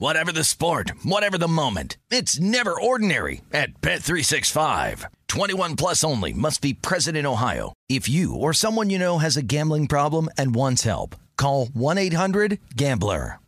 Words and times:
Whatever 0.00 0.30
the 0.30 0.44
sport, 0.44 0.92
whatever 1.02 1.36
the 1.36 1.48
moment, 1.48 1.96
it's 2.08 2.38
never 2.38 2.80
ordinary 2.80 3.40
at 3.52 3.80
Bet365. 3.80 5.06
21 5.26 5.74
plus 5.74 6.04
only 6.04 6.32
must 6.32 6.62
be 6.62 6.72
present 6.72 7.16
in 7.16 7.26
Ohio. 7.26 7.72
If 7.88 8.08
you 8.08 8.32
or 8.32 8.52
someone 8.52 8.90
you 8.90 9.00
know 9.00 9.18
has 9.18 9.36
a 9.36 9.42
gambling 9.42 9.88
problem 9.88 10.28
and 10.38 10.54
wants 10.54 10.84
help, 10.84 11.16
call 11.36 11.66
1-800-GAMBLER. 11.66 13.40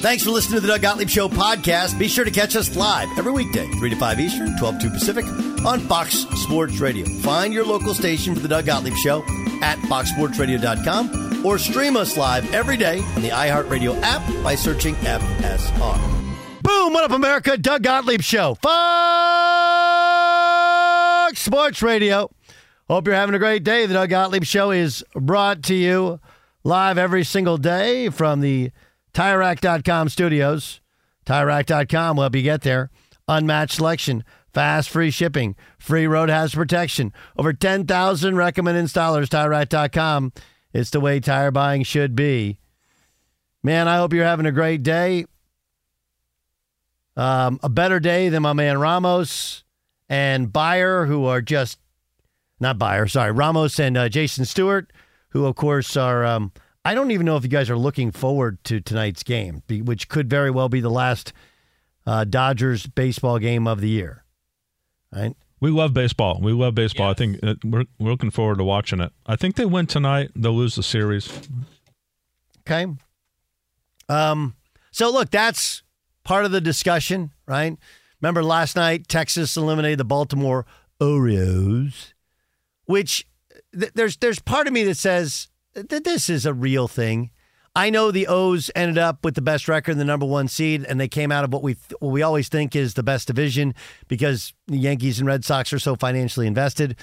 Thanks 0.00 0.24
for 0.24 0.30
listening 0.30 0.62
to 0.62 0.66
the 0.66 0.72
Doug 0.72 0.80
Gottlieb 0.80 1.10
Show 1.10 1.28
podcast. 1.28 1.98
Be 1.98 2.08
sure 2.08 2.24
to 2.24 2.30
catch 2.30 2.56
us 2.56 2.74
live 2.74 3.10
every 3.18 3.32
weekday, 3.32 3.70
3 3.72 3.90
to 3.90 3.96
5 3.96 4.18
Eastern, 4.18 4.56
12 4.56 4.78
to 4.78 4.88
Pacific 4.88 5.26
on 5.66 5.80
Fox 5.80 6.24
Sports 6.36 6.80
Radio. 6.80 7.04
Find 7.18 7.52
your 7.52 7.66
local 7.66 7.92
station 7.92 8.34
for 8.34 8.40
the 8.40 8.48
Doug 8.48 8.64
Gottlieb 8.64 8.96
Show 8.96 9.22
at 9.60 9.76
foxsportsradio.com 9.90 11.29
or 11.44 11.58
stream 11.58 11.96
us 11.96 12.16
live 12.16 12.52
every 12.52 12.76
day 12.76 12.98
on 13.16 13.22
the 13.22 13.30
iHeartRadio 13.30 14.00
app 14.02 14.22
by 14.42 14.54
searching 14.54 14.94
FSR. 14.96 15.98
Boom! 16.62 16.92
What 16.92 17.04
up, 17.04 17.10
America? 17.12 17.56
Doug 17.56 17.82
Gottlieb 17.82 18.20
Show. 18.22 18.54
Fox 18.56 18.70
Sports 21.40 21.82
Radio. 21.82 22.30
Hope 22.88 23.06
you're 23.06 23.14
having 23.14 23.34
a 23.34 23.38
great 23.38 23.64
day. 23.64 23.86
The 23.86 23.94
Doug 23.94 24.10
Gottlieb 24.10 24.44
Show 24.44 24.70
is 24.70 25.04
brought 25.14 25.62
to 25.64 25.74
you 25.74 26.20
live 26.64 26.98
every 26.98 27.24
single 27.24 27.56
day 27.56 28.08
from 28.08 28.40
the 28.40 28.70
TireRack.com 29.14 30.08
studios. 30.08 30.80
TireRack.com 31.26 32.16
will 32.16 32.24
help 32.24 32.34
you 32.34 32.42
get 32.42 32.62
there. 32.62 32.90
Unmatched 33.28 33.76
selection, 33.76 34.24
fast 34.52 34.90
free 34.90 35.10
shipping, 35.10 35.54
free 35.78 36.06
road 36.06 36.28
hazard 36.28 36.58
protection. 36.58 37.12
Over 37.36 37.52
10,000 37.52 38.36
recommended 38.36 38.84
installers. 38.84 39.28
TireRack.com. 39.28 40.32
It's 40.72 40.90
the 40.90 41.00
way 41.00 41.20
tire 41.20 41.50
buying 41.50 41.82
should 41.82 42.14
be. 42.14 42.58
Man, 43.62 43.88
I 43.88 43.96
hope 43.96 44.12
you're 44.12 44.24
having 44.24 44.46
a 44.46 44.52
great 44.52 44.82
day. 44.82 45.26
Um, 47.16 47.60
a 47.62 47.68
better 47.68 48.00
day 48.00 48.28
than 48.28 48.42
my 48.42 48.52
man 48.52 48.78
Ramos 48.78 49.64
and 50.08 50.52
Beyer, 50.52 51.06
who 51.06 51.26
are 51.26 51.42
just 51.42 51.78
not 52.60 52.78
Beyer, 52.78 53.06
sorry, 53.06 53.32
Ramos 53.32 53.78
and 53.78 53.96
uh, 53.96 54.08
Jason 54.08 54.44
Stewart, 54.44 54.92
who 55.30 55.44
of 55.44 55.56
course 55.56 55.96
are. 55.96 56.24
Um, 56.24 56.52
I 56.84 56.94
don't 56.94 57.10
even 57.10 57.26
know 57.26 57.36
if 57.36 57.42
you 57.42 57.50
guys 57.50 57.68
are 57.68 57.76
looking 57.76 58.10
forward 58.10 58.62
to 58.64 58.80
tonight's 58.80 59.22
game, 59.22 59.62
which 59.68 60.08
could 60.08 60.30
very 60.30 60.50
well 60.50 60.68
be 60.68 60.80
the 60.80 60.90
last 60.90 61.32
uh, 62.06 62.24
Dodgers 62.24 62.86
baseball 62.86 63.38
game 63.38 63.66
of 63.66 63.80
the 63.80 63.88
year. 63.88 64.24
Right? 65.12 65.34
We 65.60 65.70
love 65.70 65.92
baseball. 65.92 66.40
We 66.40 66.52
love 66.52 66.74
baseball. 66.74 67.08
Yes. 67.08 67.12
I 67.12 67.18
think 67.18 67.38
uh, 67.42 67.54
we're, 67.64 67.84
we're 67.98 68.10
looking 68.10 68.30
forward 68.30 68.58
to 68.58 68.64
watching 68.64 69.00
it. 69.00 69.12
I 69.26 69.36
think 69.36 69.56
they 69.56 69.66
win 69.66 69.86
tonight. 69.86 70.30
They'll 70.34 70.54
lose 70.54 70.74
the 70.74 70.82
series. 70.82 71.30
Okay. 72.60 72.86
Um. 74.08 74.54
So 74.90 75.10
look, 75.10 75.30
that's 75.30 75.82
part 76.24 76.44
of 76.44 76.50
the 76.50 76.60
discussion, 76.60 77.30
right? 77.46 77.76
Remember 78.20 78.42
last 78.42 78.76
night, 78.76 79.08
Texas 79.08 79.56
eliminated 79.56 79.98
the 79.98 80.04
Baltimore 80.04 80.66
Orioles, 81.00 82.14
which 82.86 83.26
th- 83.78 83.92
there's 83.94 84.16
there's 84.16 84.40
part 84.40 84.66
of 84.66 84.72
me 84.72 84.84
that 84.84 84.96
says 84.96 85.48
that 85.74 86.04
this 86.04 86.28
is 86.28 86.46
a 86.46 86.54
real 86.54 86.88
thing. 86.88 87.30
I 87.76 87.90
know 87.90 88.10
the 88.10 88.26
O's 88.26 88.70
ended 88.74 88.98
up 88.98 89.24
with 89.24 89.34
the 89.34 89.42
best 89.42 89.68
record, 89.68 89.92
and 89.92 90.00
the 90.00 90.04
number 90.04 90.26
one 90.26 90.48
seed, 90.48 90.84
and 90.84 91.00
they 91.00 91.08
came 91.08 91.30
out 91.30 91.44
of 91.44 91.52
what 91.52 91.62
we 91.62 91.76
what 92.00 92.10
we 92.10 92.22
always 92.22 92.48
think 92.48 92.74
is 92.74 92.94
the 92.94 93.02
best 93.02 93.28
division 93.28 93.74
because 94.08 94.52
the 94.66 94.76
Yankees 94.76 95.18
and 95.20 95.26
Red 95.26 95.44
Sox 95.44 95.72
are 95.72 95.78
so 95.78 95.94
financially 95.94 96.46
invested. 96.46 96.96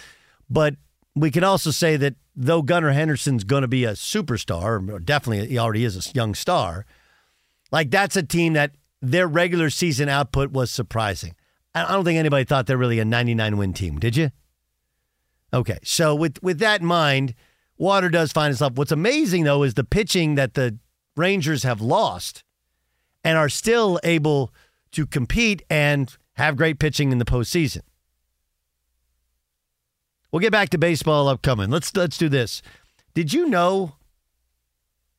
But 0.49 0.75
we 1.15 1.31
can 1.31 1.43
also 1.43 1.71
say 1.71 1.95
that 1.97 2.15
though 2.35 2.61
Gunnar 2.61 2.91
Henderson's 2.91 3.43
going 3.43 3.61
to 3.61 3.67
be 3.67 3.85
a 3.85 3.93
superstar, 3.93 4.89
or 4.89 4.99
definitely 4.99 5.47
he 5.47 5.57
already 5.57 5.85
is 5.85 5.95
a 5.95 6.11
young 6.13 6.35
star, 6.35 6.85
like 7.71 7.89
that's 7.89 8.17
a 8.17 8.23
team 8.23 8.53
that 8.53 8.71
their 9.01 9.27
regular 9.27 9.69
season 9.69 10.09
output 10.09 10.51
was 10.51 10.69
surprising. 10.69 11.33
I 11.73 11.91
don't 11.91 12.03
think 12.03 12.17
anybody 12.17 12.43
thought 12.43 12.65
they're 12.65 12.77
really 12.77 12.99
a 12.99 13.05
99 13.05 13.57
win 13.57 13.73
team, 13.73 13.99
did 13.99 14.17
you? 14.17 14.31
Okay, 15.53 15.77
so 15.83 16.13
with 16.13 16.41
with 16.43 16.59
that 16.59 16.81
in 16.81 16.87
mind, 16.87 17.35
Water 17.77 18.09
does 18.09 18.31
find 18.31 18.51
itself. 18.51 18.73
What's 18.73 18.91
amazing 18.91 19.43
though 19.43 19.63
is 19.63 19.75
the 19.75 19.83
pitching 19.83 20.35
that 20.35 20.55
the 20.55 20.77
Rangers 21.15 21.63
have 21.63 21.81
lost 21.81 22.43
and 23.23 23.37
are 23.37 23.49
still 23.49 23.99
able 24.03 24.53
to 24.91 25.05
compete 25.05 25.63
and 25.69 26.15
have 26.35 26.55
great 26.55 26.79
pitching 26.79 27.11
in 27.11 27.17
the 27.17 27.25
postseason. 27.25 27.81
We'll 30.31 30.39
get 30.39 30.51
back 30.51 30.69
to 30.69 30.77
baseball 30.77 31.27
upcoming. 31.27 31.69
Let's 31.69 31.95
let's 31.95 32.17
do 32.17 32.29
this. 32.29 32.61
Did 33.13 33.33
you 33.33 33.47
know 33.47 33.95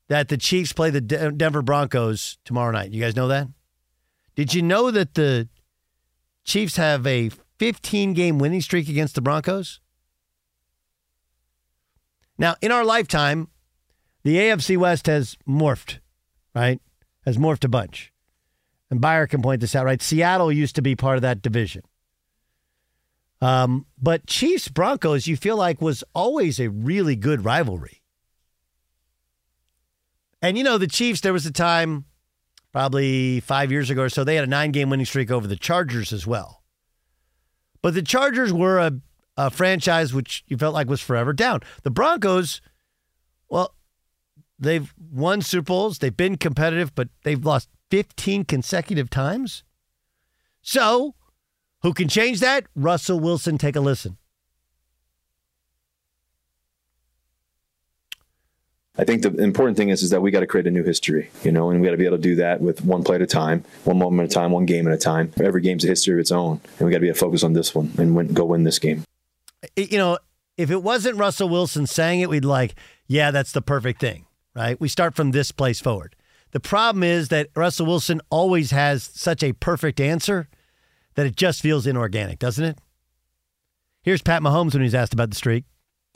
that 0.08 0.28
the 0.28 0.36
Chiefs 0.36 0.72
play 0.72 0.90
the 0.90 1.00
Denver 1.00 1.62
Broncos 1.62 2.38
tomorrow 2.44 2.70
night? 2.70 2.92
You 2.92 3.02
guys 3.02 3.16
know 3.16 3.28
that? 3.28 3.48
Did 4.36 4.54
you 4.54 4.62
know 4.62 4.90
that 4.90 5.14
the 5.14 5.48
Chiefs 6.44 6.76
have 6.76 7.06
a 7.06 7.30
15 7.58 8.12
game 8.14 8.38
winning 8.38 8.60
streak 8.60 8.88
against 8.88 9.14
the 9.14 9.20
Broncos? 9.20 9.80
Now, 12.38 12.54
in 12.60 12.70
our 12.70 12.84
lifetime, 12.84 13.48
the 14.22 14.36
AFC 14.36 14.76
West 14.76 15.06
has 15.06 15.36
morphed, 15.46 15.98
right? 16.54 16.80
Has 17.24 17.36
morphed 17.36 17.64
a 17.64 17.68
bunch. 17.68 18.12
And 18.90 19.00
Beyer 19.00 19.26
can 19.26 19.42
point 19.42 19.60
this 19.60 19.74
out, 19.74 19.84
right? 19.84 20.00
Seattle 20.00 20.50
used 20.50 20.76
to 20.76 20.82
be 20.82 20.96
part 20.96 21.16
of 21.16 21.22
that 21.22 21.42
division. 21.42 21.82
Um, 23.40 23.86
but 24.00 24.26
Chiefs 24.26 24.68
Broncos, 24.68 25.26
you 25.26 25.36
feel 25.36 25.56
like 25.56 25.80
was 25.80 26.02
always 26.14 26.58
a 26.58 26.70
really 26.70 27.16
good 27.16 27.44
rivalry. 27.44 28.02
And 30.40 30.56
you 30.56 30.64
know, 30.64 30.78
the 30.78 30.86
Chiefs, 30.86 31.20
there 31.20 31.32
was 31.32 31.46
a 31.46 31.52
time 31.52 32.04
probably 32.72 33.40
five 33.40 33.70
years 33.72 33.90
ago 33.90 34.02
or 34.02 34.08
so, 34.08 34.24
they 34.24 34.34
had 34.34 34.44
a 34.44 34.48
nine 34.48 34.72
game 34.72 34.90
winning 34.90 35.06
streak 35.06 35.30
over 35.30 35.46
the 35.46 35.56
Chargers 35.56 36.12
as 36.12 36.26
well. 36.26 36.62
But 37.82 37.94
the 37.94 38.02
Chargers 38.02 38.52
were 38.52 38.78
a, 38.78 38.92
a 39.38 39.50
franchise 39.50 40.12
which 40.12 40.42
you 40.48 40.58
felt 40.58 40.74
like 40.74 40.88
was 40.88 41.00
forever 41.00 41.32
down. 41.32 41.60
The 41.84 41.90
Broncos, 41.90 42.60
well, 43.48 43.72
they've 44.58 44.92
won 44.98 45.40
Super 45.40 45.62
Bowls, 45.62 45.98
they've 45.98 46.14
been 46.14 46.36
competitive, 46.36 46.92
but 46.94 47.08
they've 47.22 47.42
lost 47.42 47.68
15 47.90 48.44
consecutive 48.44 49.08
times. 49.08 49.62
So, 50.60 51.14
who 51.82 51.94
can 51.94 52.08
change 52.08 52.40
that? 52.40 52.66
Russell 52.74 53.20
Wilson. 53.20 53.56
Take 53.56 53.76
a 53.76 53.80
listen. 53.80 54.18
I 59.00 59.04
think 59.04 59.22
the 59.22 59.32
important 59.36 59.76
thing 59.76 59.90
is 59.90 60.02
is 60.02 60.10
that 60.10 60.20
we 60.20 60.32
got 60.32 60.40
to 60.40 60.46
create 60.48 60.66
a 60.66 60.72
new 60.72 60.82
history, 60.82 61.30
you 61.44 61.52
know, 61.52 61.70
and 61.70 61.80
we 61.80 61.86
got 61.86 61.92
to 61.92 61.96
be 61.96 62.04
able 62.04 62.16
to 62.16 62.22
do 62.22 62.34
that 62.34 62.60
with 62.60 62.84
one 62.84 63.04
play 63.04 63.14
at 63.14 63.22
a 63.22 63.26
time, 63.26 63.64
one 63.84 63.96
moment 63.96 64.28
at 64.28 64.32
a 64.32 64.34
time, 64.34 64.50
one 64.50 64.66
game 64.66 64.88
at 64.88 64.92
a 64.92 64.98
time. 64.98 65.32
Every 65.40 65.60
game's 65.60 65.84
a 65.84 65.86
history 65.88 66.14
of 66.14 66.18
its 66.18 66.32
own, 66.32 66.60
and 66.78 66.86
we 66.86 66.90
got 66.90 66.96
to 66.96 67.02
be 67.02 67.06
able 67.06 67.14
to 67.14 67.20
focus 67.20 67.44
on 67.44 67.52
this 67.52 67.76
one 67.76 67.92
and 67.96 68.16
win, 68.16 68.34
go 68.34 68.44
win 68.44 68.64
this 68.64 68.80
game. 68.80 69.04
You 69.76 69.98
know, 69.98 70.18
if 70.56 70.70
it 70.70 70.82
wasn't 70.82 71.16
Russell 71.16 71.48
Wilson 71.48 71.86
saying 71.86 72.20
it, 72.20 72.28
we'd 72.28 72.44
like, 72.44 72.74
yeah, 73.06 73.30
that's 73.30 73.52
the 73.52 73.62
perfect 73.62 74.00
thing, 74.00 74.26
right? 74.54 74.80
We 74.80 74.88
start 74.88 75.14
from 75.14 75.30
this 75.30 75.52
place 75.52 75.80
forward. 75.80 76.14
The 76.52 76.60
problem 76.60 77.02
is 77.02 77.28
that 77.28 77.48
Russell 77.54 77.86
Wilson 77.86 78.20
always 78.30 78.70
has 78.70 79.02
such 79.02 79.42
a 79.42 79.52
perfect 79.52 80.00
answer 80.00 80.48
that 81.14 81.26
it 81.26 81.36
just 81.36 81.60
feels 81.60 81.86
inorganic, 81.86 82.38
doesn't 82.38 82.64
it? 82.64 82.78
Here's 84.02 84.22
Pat 84.22 84.42
Mahomes 84.42 84.72
when 84.72 84.82
he's 84.82 84.94
asked 84.94 85.12
about 85.12 85.30
the 85.30 85.36
streak. 85.36 85.64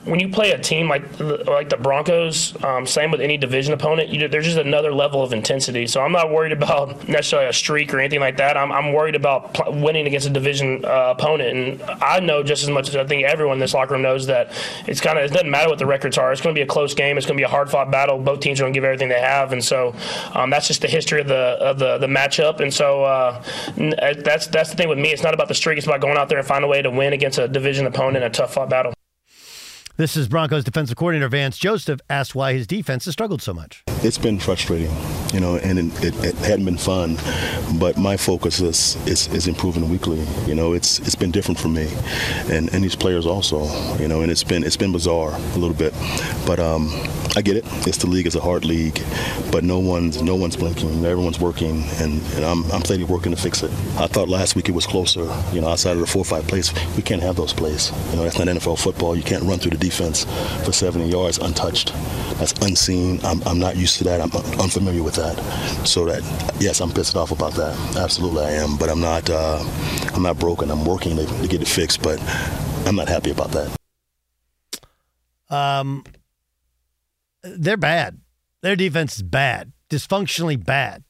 When 0.05 0.19
you 0.19 0.29
play 0.29 0.51
a 0.51 0.59
team 0.59 0.89
like 0.89 1.19
like 1.19 1.69
the 1.69 1.77
Broncos, 1.77 2.61
um, 2.63 2.85
same 2.85 3.09
with 3.11 3.21
any 3.21 3.37
division 3.37 3.73
opponent, 3.73 4.09
you, 4.09 4.27
there's 4.27 4.45
just 4.45 4.57
another 4.57 4.93
level 4.93 5.23
of 5.23 5.31
intensity. 5.31 5.87
So 5.87 6.01
I'm 6.01 6.11
not 6.11 6.29
worried 6.29 6.51
about 6.51 7.07
necessarily 7.07 7.49
a 7.49 7.53
streak 7.53 7.93
or 7.93 7.99
anything 7.99 8.19
like 8.19 8.37
that. 8.37 8.57
I'm, 8.57 8.71
I'm 8.71 8.91
worried 8.91 9.15
about 9.15 9.53
pl- 9.53 9.73
winning 9.73 10.05
against 10.05 10.27
a 10.27 10.29
division 10.29 10.83
uh, 10.83 11.15
opponent, 11.17 11.57
and 11.57 11.81
I 12.01 12.19
know 12.19 12.43
just 12.43 12.63
as 12.63 12.69
much 12.69 12.89
as 12.89 12.95
I 12.95 13.05
think 13.05 13.23
everyone 13.23 13.55
in 13.55 13.59
this 13.59 13.73
locker 13.73 13.93
room 13.93 14.01
knows 14.01 14.27
that 14.27 14.51
it's 14.87 14.99
kind 14.99 15.17
of 15.17 15.25
it 15.25 15.31
doesn't 15.31 15.49
matter 15.49 15.69
what 15.69 15.79
the 15.79 15.85
records 15.85 16.17
are. 16.17 16.31
It's 16.31 16.41
going 16.41 16.53
to 16.53 16.59
be 16.59 16.63
a 16.63 16.67
close 16.67 16.93
game. 16.93 17.17
It's 17.17 17.25
going 17.25 17.37
to 17.37 17.41
be 17.41 17.45
a 17.45 17.49
hard 17.49 17.69
fought 17.69 17.89
battle. 17.89 18.17
Both 18.19 18.41
teams 18.41 18.59
are 18.59 18.63
going 18.63 18.73
to 18.73 18.77
give 18.77 18.83
everything 18.83 19.09
they 19.09 19.21
have, 19.21 19.53
and 19.53 19.63
so 19.63 19.95
um, 20.33 20.49
that's 20.49 20.67
just 20.67 20.81
the 20.81 20.89
history 20.89 21.21
of 21.21 21.27
the 21.27 21.35
of 21.35 21.79
the, 21.79 21.97
the 21.97 22.07
matchup. 22.07 22.59
And 22.59 22.73
so 22.73 23.03
uh, 23.03 23.43
that's 23.77 24.47
that's 24.47 24.69
the 24.69 24.75
thing 24.75 24.89
with 24.89 24.99
me. 24.99 25.09
It's 25.11 25.23
not 25.23 25.33
about 25.33 25.47
the 25.47 25.55
streak. 25.55 25.77
It's 25.77 25.87
about 25.87 26.01
going 26.01 26.17
out 26.17 26.29
there 26.29 26.39
and 26.39 26.47
find 26.47 26.63
a 26.63 26.67
way 26.67 26.81
to 26.81 26.89
win 26.89 27.13
against 27.13 27.39
a 27.39 27.47
division 27.47 27.85
opponent 27.85 28.17
in 28.17 28.23
a 28.23 28.29
tough 28.29 28.53
fought 28.53 28.69
battle. 28.69 28.93
This 29.95 30.17
is 30.17 30.27
Broncos 30.27 30.63
defensive 30.63 30.97
coordinator 30.97 31.29
Vance 31.29 31.55
Joseph 31.55 31.99
asked 32.09 32.33
why 32.33 32.53
his 32.53 32.65
defense 32.65 33.05
has 33.05 33.11
struggled 33.11 33.43
so 33.43 33.53
much. 33.53 33.83
It's 34.01 34.17
been 34.17 34.39
frustrating, 34.39 34.89
you 35.31 35.39
know, 35.39 35.57
and 35.57 35.77
it, 35.77 36.03
it, 36.03 36.25
it 36.25 36.35
hadn't 36.37 36.65
been 36.65 36.79
fun. 36.79 37.15
But 37.77 37.95
my 37.95 38.17
focus 38.17 38.59
is, 38.59 38.95
is, 39.05 39.27
is 39.27 39.47
improving 39.47 39.87
weekly. 39.89 40.25
You 40.47 40.55
know, 40.55 40.73
it's 40.73 40.97
it's 40.97 41.13
been 41.13 41.29
different 41.29 41.59
for 41.59 41.67
me, 41.67 41.87
and, 42.49 42.73
and 42.73 42.83
these 42.83 42.95
players 42.95 43.27
also. 43.27 43.65
You 43.99 44.07
know, 44.07 44.21
and 44.21 44.31
it's 44.31 44.43
been 44.43 44.63
it's 44.63 44.77
been 44.77 44.91
bizarre 44.91 45.31
a 45.31 45.57
little 45.59 45.75
bit, 45.75 45.93
but 46.47 46.59
um, 46.59 46.87
I 47.35 47.41
get 47.41 47.57
it. 47.57 47.65
It's 47.87 47.97
the 47.97 48.07
league. 48.07 48.27
It's 48.27 48.35
a 48.35 48.41
hard 48.41 48.63
league, 48.63 49.01
but 49.51 49.63
no 49.63 49.79
one's 49.79 50.21
no 50.21 50.35
one's 50.35 50.55
blinking. 50.55 51.03
Everyone's 51.03 51.39
working, 51.39 51.83
and, 51.99 52.21
and 52.35 52.45
I'm 52.45 52.63
I'm 52.71 52.81
plenty 52.81 53.03
working 53.03 53.33
to 53.35 53.41
fix 53.41 53.63
it. 53.63 53.71
I 53.97 54.05
thought 54.07 54.29
last 54.29 54.55
week 54.55 54.69
it 54.69 54.73
was 54.73 54.85
closer. 54.85 55.21
You 55.51 55.61
know, 55.61 55.69
outside 55.69 55.93
of 55.93 55.99
the 55.99 56.05
four 56.05 56.21
or 56.21 56.25
five 56.25 56.47
plays, 56.47 56.71
we 56.95 57.01
can't 57.01 57.23
have 57.23 57.35
those 57.35 57.51
plays. 57.51 57.91
You 58.11 58.17
know, 58.17 58.23
that's 58.23 58.37
not 58.37 58.47
NFL 58.47 58.77
football. 58.77 59.15
You 59.15 59.23
can't 59.23 59.43
run 59.43 59.57
through 59.57 59.71
the 59.71 59.77
defense 59.77 60.25
for 60.63 60.71
70 60.71 61.09
yards 61.09 61.39
untouched. 61.39 61.91
That's 62.37 62.53
unseen. 62.61 63.19
I'm, 63.23 63.41
I'm 63.43 63.59
not 63.59 63.77
used 63.77 63.97
to 63.97 64.03
that. 64.05 64.21
I'm 64.21 64.31
unfamiliar 64.59 65.01
with 65.01 65.15
that. 65.15 65.35
So 65.87 66.05
that 66.05 66.21
yes, 66.59 66.81
I'm 66.81 66.91
pissed 66.91 67.15
off 67.15 67.31
about 67.31 67.53
that. 67.53 67.75
Absolutely, 67.97 68.45
I 68.45 68.51
am. 68.51 68.77
But 68.77 68.89
I'm 68.89 69.01
not. 69.01 69.27
Uh, 69.29 69.63
I'm 70.13 70.21
not 70.21 70.37
broken. 70.37 70.69
I'm 70.69 70.85
working 70.85 71.17
to, 71.17 71.25
to 71.25 71.47
get 71.47 71.61
it 71.61 71.67
fixed. 71.67 72.03
But 72.03 72.21
I'm 72.85 72.95
not 72.95 73.07
happy 73.07 73.31
about 73.31 73.51
that. 73.51 73.75
Um, 75.49 76.03
they're 77.43 77.77
bad. 77.77 78.19
Their 78.61 78.75
defense 78.75 79.17
is 79.17 79.23
bad, 79.23 79.73
dysfunctionally 79.89 80.63
bad. 80.63 81.03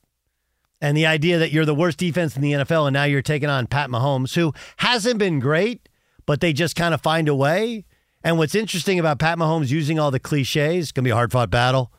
And 0.82 0.98
the 0.98 1.06
idea 1.06 1.40
that 1.40 1.52
you're 1.52 1.66
the 1.66 1.76
worst 1.76 1.98
defense 1.98 2.36
in 2.36 2.42
the 2.42 2.52
NFL 2.52 2.88
and 2.88 2.94
now 2.94 3.06
you're 3.06 3.22
taking 3.22 3.50
on 3.50 3.68
Pat 3.68 3.90
Mahomes, 3.90 4.36
who 4.36 4.54
hasn't 4.78 5.18
been 5.18 5.40
great, 5.40 5.88
but 6.26 6.42
they 6.42 6.52
just 6.52 6.76
kind 6.76 6.94
of 6.94 7.02
find 7.02 7.30
a 7.30 7.36
way. 7.36 7.86
And 8.24 8.38
what's 8.38 8.56
interesting 8.56 9.00
about 9.00 9.20
Pat 9.20 9.38
Mahomes 9.38 9.70
using 9.70 10.00
all 10.00 10.12
the 10.12 10.20
cliches, 10.20 10.92
going 10.92 11.04
to 11.04 11.08
be 11.08 11.12
a 11.12 11.16
hard 11.16 11.32
fought 11.32 11.50
battle, 11.50 11.94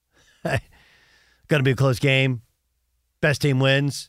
going 0.44 0.60
to 1.48 1.62
be 1.62 1.72
a 1.72 1.76
close 1.76 1.98
game, 1.98 2.42
best 3.20 3.42
team 3.42 3.60
wins, 3.60 4.08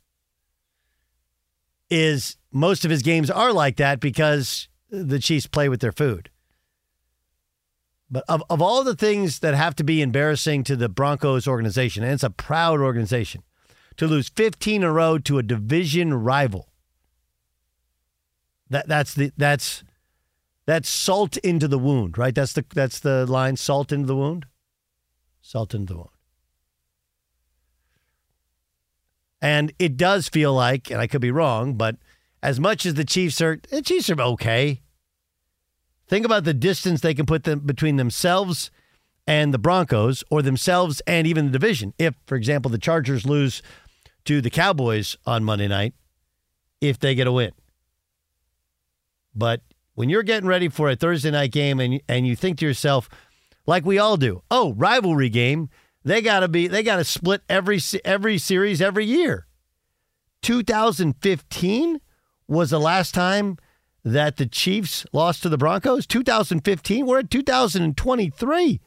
is 1.89 2.37
most 2.51 2.85
of 2.85 2.91
his 2.91 3.01
games 3.01 3.29
are 3.29 3.51
like 3.51 3.77
that 3.77 3.99
because 3.99 4.69
the 4.89 5.19
Chiefs 5.19 5.47
play 5.47 5.67
with 5.67 5.81
their 5.81 5.91
food. 5.91 6.29
But 8.11 8.25
of, 8.27 8.43
of 8.49 8.61
all 8.61 8.83
the 8.83 8.95
things 8.95 9.39
that 9.39 9.53
have 9.53 9.73
to 9.77 9.85
be 9.85 10.01
embarrassing 10.01 10.65
to 10.65 10.75
the 10.75 10.89
Broncos 10.89 11.47
organization, 11.47 12.03
and 12.03 12.11
it's 12.11 12.23
a 12.23 12.29
proud 12.29 12.81
organization, 12.81 13.43
to 13.95 14.05
lose 14.05 14.29
15 14.29 14.75
in 14.75 14.83
a 14.83 14.91
row 14.91 15.17
to 15.19 15.37
a 15.37 15.43
division 15.43 16.13
rival. 16.13 16.67
That 18.69 18.87
that's 18.87 19.13
the 19.13 19.31
that's 19.37 19.83
that's 20.65 20.89
salt 20.89 21.37
into 21.37 21.67
the 21.67 21.79
wound, 21.79 22.17
right? 22.17 22.35
That's 22.35 22.53
the 22.53 22.65
that's 22.73 22.99
the 22.99 23.25
line 23.25 23.57
salt 23.57 23.91
into 23.91 24.07
the 24.07 24.15
wound. 24.15 24.45
Salt 25.41 25.73
into 25.73 25.93
the 25.93 25.97
wound. 25.99 26.09
And 29.41 29.73
it 29.79 29.97
does 29.97 30.29
feel 30.29 30.53
like, 30.53 30.91
and 30.91 31.01
I 31.01 31.07
could 31.07 31.21
be 31.21 31.31
wrong, 31.31 31.73
but 31.73 31.95
as 32.43 32.59
much 32.59 32.85
as 32.85 32.93
the 32.93 33.03
Chiefs 33.03 33.41
are, 33.41 33.59
the 33.69 33.81
Chiefs 33.81 34.09
are 34.09 34.21
okay. 34.21 34.80
Think 36.11 36.25
about 36.25 36.43
the 36.43 36.53
distance 36.53 36.99
they 36.99 37.13
can 37.13 37.25
put 37.25 37.45
them 37.45 37.61
between 37.61 37.95
themselves 37.95 38.69
and 39.25 39.53
the 39.53 39.57
Broncos, 39.57 40.25
or 40.29 40.41
themselves 40.41 41.01
and 41.07 41.25
even 41.25 41.45
the 41.45 41.51
division. 41.53 41.93
If, 41.97 42.15
for 42.25 42.35
example, 42.35 42.69
the 42.69 42.77
Chargers 42.77 43.25
lose 43.25 43.61
to 44.25 44.41
the 44.41 44.49
Cowboys 44.49 45.15
on 45.25 45.45
Monday 45.45 45.69
night, 45.69 45.93
if 46.81 46.99
they 46.99 47.15
get 47.15 47.27
a 47.27 47.31
win. 47.31 47.53
But 49.33 49.61
when 49.93 50.09
you're 50.09 50.21
getting 50.21 50.49
ready 50.49 50.67
for 50.67 50.89
a 50.89 50.97
Thursday 50.97 51.31
night 51.31 51.53
game 51.53 51.79
and 51.79 52.01
and 52.09 52.27
you 52.27 52.35
think 52.35 52.57
to 52.57 52.65
yourself, 52.65 53.07
like 53.65 53.85
we 53.85 53.97
all 53.97 54.17
do, 54.17 54.43
oh, 54.51 54.73
rivalry 54.73 55.29
game, 55.29 55.69
they 56.03 56.21
got 56.21 56.41
to 56.41 56.49
be 56.49 56.67
they 56.67 56.83
got 56.83 56.97
to 56.97 57.05
split 57.05 57.41
every 57.47 57.79
every 58.03 58.37
series 58.37 58.81
every 58.81 59.05
year. 59.05 59.47
2015 60.41 62.01
was 62.49 62.71
the 62.71 62.81
last 62.81 63.13
time 63.13 63.55
that 64.03 64.37
the 64.37 64.45
Chiefs 64.45 65.05
lost 65.11 65.43
to 65.43 65.49
the 65.49 65.57
Broncos. 65.57 66.07
2015, 66.07 67.05
we're 67.05 67.19
at 67.19 67.29
2023. 67.29 68.81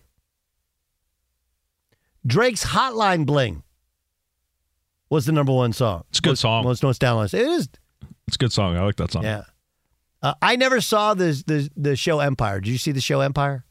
Drake's 2.27 2.65
Hotline 2.67 3.27
Bling 3.27 3.63
was 5.11 5.27
the 5.27 5.33
number 5.33 5.53
one 5.53 5.73
song. 5.73 6.05
It's 6.11 6.19
a 6.19 6.23
good 6.23 6.31
most, 6.31 6.41
song. 6.41 6.65
Most 6.65 6.83
most 6.83 7.01
downloads. 7.01 7.35
It 7.35 7.47
is. 7.47 7.69
It's 8.27 8.37
a 8.37 8.39
good 8.39 8.53
song. 8.53 8.77
I 8.77 8.83
like 8.83 8.97
that 8.97 9.13
song. 9.13 9.23
Yeah. 9.23 9.45
Uh, 10.23 10.35
I 10.41 10.57
never 10.57 10.81
saw 10.81 11.15
the, 11.15 11.43
the 11.47 11.71
the 11.77 11.97
show 11.97 12.21
Empire. 12.21 12.61
Did 12.61 12.71
you 12.71 12.79
see 12.79 12.93
the 12.93 13.01
show 13.01 13.21
Empire? 13.21 13.65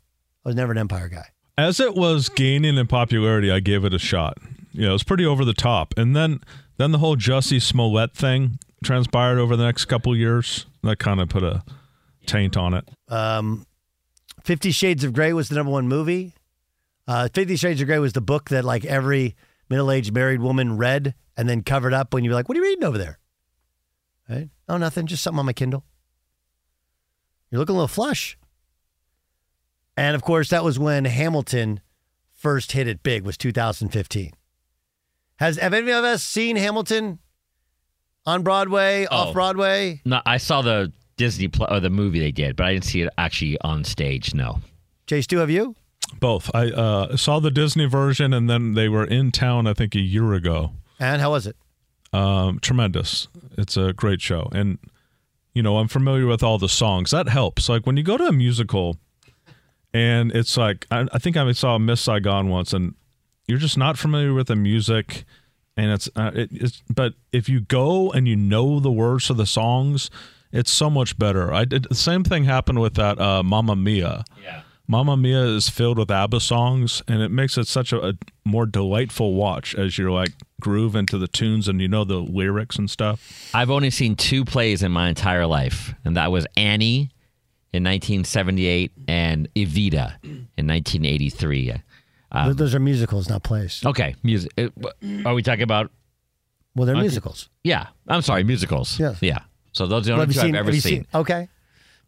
I 0.45 0.49
was 0.49 0.55
never 0.55 0.71
an 0.71 0.77
Empire 0.77 1.09
guy. 1.09 1.25
As 1.57 1.79
it 1.79 1.95
was 1.95 2.29
gaining 2.29 2.77
in 2.77 2.87
popularity, 2.87 3.51
I 3.51 3.59
gave 3.59 3.85
it 3.85 3.93
a 3.93 3.99
shot. 3.99 4.37
You 4.71 4.83
know, 4.83 4.89
it 4.89 4.93
was 4.93 5.03
pretty 5.03 5.25
over 5.25 5.43
the 5.43 5.53
top, 5.53 5.93
and 5.97 6.15
then 6.15 6.41
then 6.77 6.91
the 6.91 6.99
whole 6.99 7.15
Jussie 7.15 7.61
Smollett 7.61 8.13
thing 8.13 8.59
transpired 8.83 9.39
over 9.39 9.55
the 9.55 9.63
next 9.63 9.85
couple 9.85 10.15
years. 10.15 10.65
That 10.83 10.99
kind 10.99 11.19
of 11.21 11.29
put 11.29 11.43
a 11.43 11.63
taint 12.25 12.57
on 12.57 12.73
it. 12.73 12.89
Um, 13.07 13.65
Fifty 14.43 14.71
Shades 14.71 15.03
of 15.03 15.13
Grey 15.13 15.33
was 15.33 15.49
the 15.49 15.55
number 15.55 15.71
one 15.71 15.87
movie. 15.87 16.33
Uh, 17.07 17.29
Fifty 17.33 17.55
Shades 17.55 17.81
of 17.81 17.87
Grey 17.87 17.99
was 17.99 18.13
the 18.13 18.21
book 18.21 18.49
that 18.49 18.65
like 18.65 18.85
every 18.85 19.35
middle 19.69 19.91
aged 19.91 20.13
married 20.13 20.41
woman 20.41 20.77
read 20.77 21.15
and 21.35 21.49
then 21.49 21.63
covered 21.63 21.93
up 21.93 22.13
when 22.13 22.23
you 22.23 22.29
were 22.29 22.35
like, 22.35 22.47
"What 22.49 22.57
are 22.57 22.61
you 22.61 22.67
reading 22.67 22.83
over 22.83 22.97
there?" 22.97 23.19
Right? 24.29 24.49
Oh, 24.69 24.77
nothing. 24.77 25.07
Just 25.07 25.23
something 25.23 25.39
on 25.39 25.45
my 25.45 25.53
Kindle. 25.53 25.83
You're 27.49 27.59
looking 27.59 27.75
a 27.75 27.77
little 27.77 27.87
flush. 27.87 28.37
And 29.95 30.15
of 30.15 30.23
course, 30.23 30.49
that 30.49 30.63
was 30.63 30.79
when 30.79 31.05
Hamilton 31.05 31.81
first 32.33 32.71
hit 32.71 32.87
it 32.87 33.03
big. 33.03 33.23
Was 33.25 33.37
2015. 33.37 34.31
Has 35.37 35.57
have 35.57 35.73
any 35.73 35.91
of 35.91 36.03
us 36.03 36.23
seen 36.23 36.55
Hamilton 36.55 37.19
on 38.25 38.43
Broadway, 38.43 39.05
Oh. 39.09 39.15
off 39.17 39.33
Broadway? 39.33 40.01
No, 40.05 40.21
I 40.25 40.37
saw 40.37 40.61
the 40.61 40.91
Disney 41.17 41.47
pl- 41.47 41.67
or 41.69 41.79
the 41.79 41.89
movie 41.89 42.19
they 42.19 42.31
did, 42.31 42.55
but 42.55 42.65
I 42.65 42.73
didn't 42.73 42.85
see 42.85 43.01
it 43.01 43.09
actually 43.17 43.59
on 43.61 43.83
stage. 43.83 44.33
No. 44.33 44.59
Jay 45.07 45.21
Stu, 45.21 45.37
have 45.39 45.49
you? 45.49 45.75
Both. 46.19 46.49
I 46.53 46.69
uh, 46.71 47.17
saw 47.17 47.39
the 47.39 47.51
Disney 47.51 47.85
version, 47.85 48.33
and 48.33 48.49
then 48.49 48.73
they 48.73 48.87
were 48.89 49.05
in 49.05 49.31
town. 49.31 49.67
I 49.67 49.73
think 49.73 49.95
a 49.95 49.99
year 49.99 50.33
ago. 50.33 50.71
And 50.99 51.21
how 51.21 51.31
was 51.31 51.47
it? 51.47 51.55
Um, 52.13 52.59
tremendous. 52.59 53.27
It's 53.57 53.75
a 53.75 53.93
great 53.93 54.21
show, 54.21 54.49
and 54.53 54.77
you 55.53 55.63
know 55.63 55.77
I'm 55.77 55.87
familiar 55.87 56.27
with 56.27 56.43
all 56.43 56.57
the 56.59 56.69
songs. 56.69 57.11
That 57.11 57.27
helps. 57.29 57.67
Like 57.67 57.85
when 57.87 57.97
you 57.97 58.03
go 58.03 58.17
to 58.17 58.25
a 58.25 58.31
musical, 58.31 58.97
and 59.93 60.31
it's 60.31 60.55
like 60.55 60.85
I, 60.91 61.07
I 61.11 61.19
think 61.19 61.35
I 61.37 61.51
saw 61.53 61.77
Miss 61.77 62.01
Saigon 62.01 62.49
once, 62.49 62.73
and 62.73 62.93
you're 63.47 63.57
just 63.57 63.77
not 63.77 63.97
familiar 63.97 64.33
with 64.33 64.47
the 64.47 64.55
music, 64.55 65.25
and 65.77 65.91
it's 65.91 66.09
uh, 66.15 66.31
it, 66.33 66.49
it's. 66.51 66.83
But 66.89 67.13
if 67.31 67.49
you 67.49 67.61
go 67.61 68.11
and 68.11 68.27
you 68.27 68.35
know 68.35 68.79
the 68.79 68.91
words 68.91 69.27
to 69.27 69.33
the 69.33 69.45
songs, 69.45 70.09
it's 70.51 70.71
so 70.71 70.89
much 70.89 71.17
better. 71.17 71.53
I 71.53 71.65
did 71.65 71.83
the 71.89 71.95
same 71.95 72.23
thing 72.23 72.43
happened 72.45 72.79
with 72.79 72.95
that 72.95 73.19
uh, 73.19 73.43
Mamma 73.43 73.75
Mia. 73.75 74.23
Yeah. 74.43 74.61
Mamma 74.87 75.15
Mia 75.15 75.43
is 75.43 75.69
filled 75.69 75.97
with 75.97 76.11
ABBA 76.11 76.41
songs, 76.41 77.01
and 77.07 77.21
it 77.21 77.29
makes 77.29 77.57
it 77.57 77.67
such 77.67 77.93
a, 77.93 78.09
a 78.09 78.13
more 78.43 78.65
delightful 78.65 79.33
watch 79.33 79.73
as 79.75 79.97
you're 79.97 80.11
like 80.11 80.31
groove 80.59 80.95
into 80.95 81.17
the 81.17 81.27
tunes 81.27 81.67
and 81.67 81.81
you 81.81 81.87
know 81.87 82.03
the 82.03 82.17
lyrics 82.17 82.77
and 82.77 82.89
stuff. 82.89 83.49
I've 83.53 83.71
only 83.71 83.89
seen 83.89 84.15
two 84.15 84.43
plays 84.45 84.83
in 84.83 84.91
my 84.91 85.09
entire 85.09 85.47
life, 85.47 85.93
and 86.03 86.17
that 86.17 86.31
was 86.31 86.45
Annie 86.57 87.11
in 87.71 87.83
1978 87.83 88.91
and 89.07 89.51
Evita 89.55 90.21
in 90.23 90.67
1983. 90.67 91.73
Th- 92.33 92.45
Um, 92.47 92.53
Those 92.53 92.73
are 92.75 92.79
musicals, 92.79 93.29
not 93.29 93.43
plays. 93.43 93.81
okay, 93.85 94.15
music. 94.23 94.51
Are 95.25 95.33
we 95.33 95.43
talking 95.43 95.61
about? 95.63 95.91
Well, 96.75 96.85
they're 96.87 96.95
Okay. 96.95 97.01
musicals. 97.03 97.49
Yeah, 97.63 97.87
I'm 98.07 98.21
sorry, 98.23 98.43
musicals. 98.43 98.99
Yes. 98.99 99.17
Yeah. 99.21 99.39
So 99.73 99.85
those 99.85 100.01
are 100.03 100.05
the 100.05 100.13
only 100.13 100.25
have 100.25 100.33
two 100.33 100.47
you 100.47 100.53
I've 100.53 100.55
ever 100.55 100.65
have 100.65 100.75
you 100.75 100.81
seen. 100.81 101.05
Okay. 101.13 101.47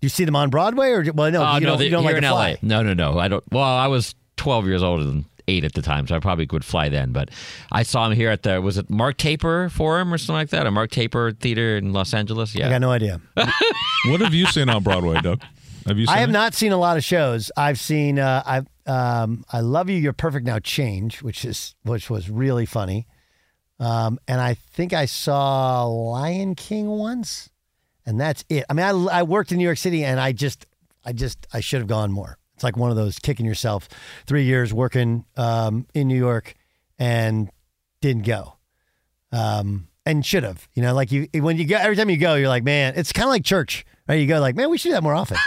Do 0.01 0.05
you 0.05 0.09
see 0.09 0.25
them 0.25 0.35
on 0.35 0.49
Broadway 0.49 0.89
or 0.89 1.03
well, 1.13 1.31
no, 1.31 1.43
Uh, 1.43 1.55
you 1.55 1.61
no, 1.61 1.67
don't, 1.69 1.77
they- 1.79 1.85
you 1.85 1.89
don't 1.91 2.01
here 2.03 2.11
like 2.13 2.17
in 2.17 2.23
to 2.23 2.29
fly. 2.29 2.49
LA. 2.51 2.57
No, 2.63 2.81
no, 2.83 2.93
no. 2.93 3.19
I 3.19 3.27
don't. 3.27 3.43
Well, 3.51 3.63
I 3.63 3.87
was 3.87 4.15
12 4.37 4.65
years 4.67 4.81
older 4.83 5.03
than 5.03 5.25
eight 5.47 5.63
at 5.63 5.73
the 5.73 5.81
time, 5.83 6.07
so 6.07 6.15
I 6.15 6.19
probably 6.19 6.47
could 6.47 6.65
fly 6.65 6.89
then. 6.89 7.11
But 7.11 7.29
I 7.71 7.83
saw 7.83 8.07
him 8.07 8.13
here 8.13 8.31
at 8.31 8.41
the 8.41 8.59
was 8.61 8.77
it 8.77 8.89
Mark 8.89 9.17
Taper 9.17 9.69
Forum 9.69 10.11
or 10.11 10.17
something 10.17 10.35
like 10.35 10.49
that, 10.49 10.65
a 10.65 10.71
Mark 10.71 10.89
Taper 10.89 11.31
Theater 11.33 11.77
in 11.77 11.93
Los 11.93 12.13
Angeles. 12.15 12.55
Yeah. 12.55 12.65
I 12.67 12.69
got 12.71 12.81
no 12.81 12.89
idea. 12.91 13.21
What 14.07 14.21
have 14.21 14.33
you 14.33 14.47
seen 14.47 14.69
on 14.69 14.81
Broadway, 14.83 15.21
Doug? 15.21 15.41
Have 15.85 15.99
you? 15.99 16.05
I 16.09 16.17
have 16.17 16.29
it? 16.29 16.33
not 16.33 16.53
seen 16.53 16.71
a 16.71 16.77
lot 16.77 16.97
of 16.97 17.03
shows. 17.03 17.51
I've 17.55 17.79
seen 17.79 18.19
uh, 18.19 18.43
I 18.45 18.89
um, 18.89 19.45
I 19.51 19.61
love 19.61 19.89
you. 19.89 19.97
You're 19.97 20.13
perfect 20.13 20.45
now. 20.45 20.59
Change, 20.59 21.21
which 21.21 21.45
is 21.45 21.75
which 21.83 22.09
was 22.09 22.29
really 22.29 22.65
funny. 22.65 23.07
Um, 23.79 24.19
and 24.27 24.39
I 24.39 24.53
think 24.53 24.93
I 24.93 25.05
saw 25.05 25.85
Lion 25.85 26.55
King 26.55 26.87
once, 26.87 27.49
and 28.05 28.19
that's 28.19 28.45
it. 28.49 28.65
I 28.69 28.73
mean, 28.73 28.85
I, 28.85 29.19
I 29.19 29.23
worked 29.23 29.51
in 29.51 29.57
New 29.57 29.65
York 29.65 29.77
City, 29.77 30.03
and 30.03 30.19
I 30.19 30.31
just 30.31 30.65
I 31.03 31.13
just 31.13 31.45
I 31.53 31.59
should 31.59 31.79
have 31.79 31.87
gone 31.87 32.11
more. 32.11 32.37
It's 32.55 32.63
like 32.63 32.77
one 32.77 32.89
of 32.89 32.95
those 32.95 33.19
kicking 33.19 33.45
yourself. 33.45 33.89
Three 34.25 34.43
years 34.43 34.73
working 34.73 35.25
um, 35.35 35.87
in 35.93 36.07
New 36.07 36.17
York, 36.17 36.55
and 36.97 37.49
didn't 38.01 38.25
go. 38.25 38.55
Um, 39.31 39.89
and 40.05 40.25
should 40.25 40.43
have. 40.43 40.67
You 40.73 40.81
know, 40.83 40.93
like 40.93 41.11
you 41.11 41.27
when 41.33 41.57
you 41.57 41.65
go 41.65 41.75
every 41.77 41.95
time 41.95 42.09
you 42.09 42.17
go, 42.17 42.35
you're 42.35 42.49
like, 42.49 42.63
man, 42.63 42.93
it's 42.95 43.11
kind 43.11 43.25
of 43.25 43.31
like 43.31 43.43
church. 43.43 43.85
Right? 44.07 44.15
You 44.15 44.27
go 44.27 44.39
like, 44.39 44.55
man, 44.55 44.69
we 44.69 44.77
should 44.77 44.89
do 44.89 44.93
that 44.93 45.03
more 45.03 45.15
often. 45.15 45.37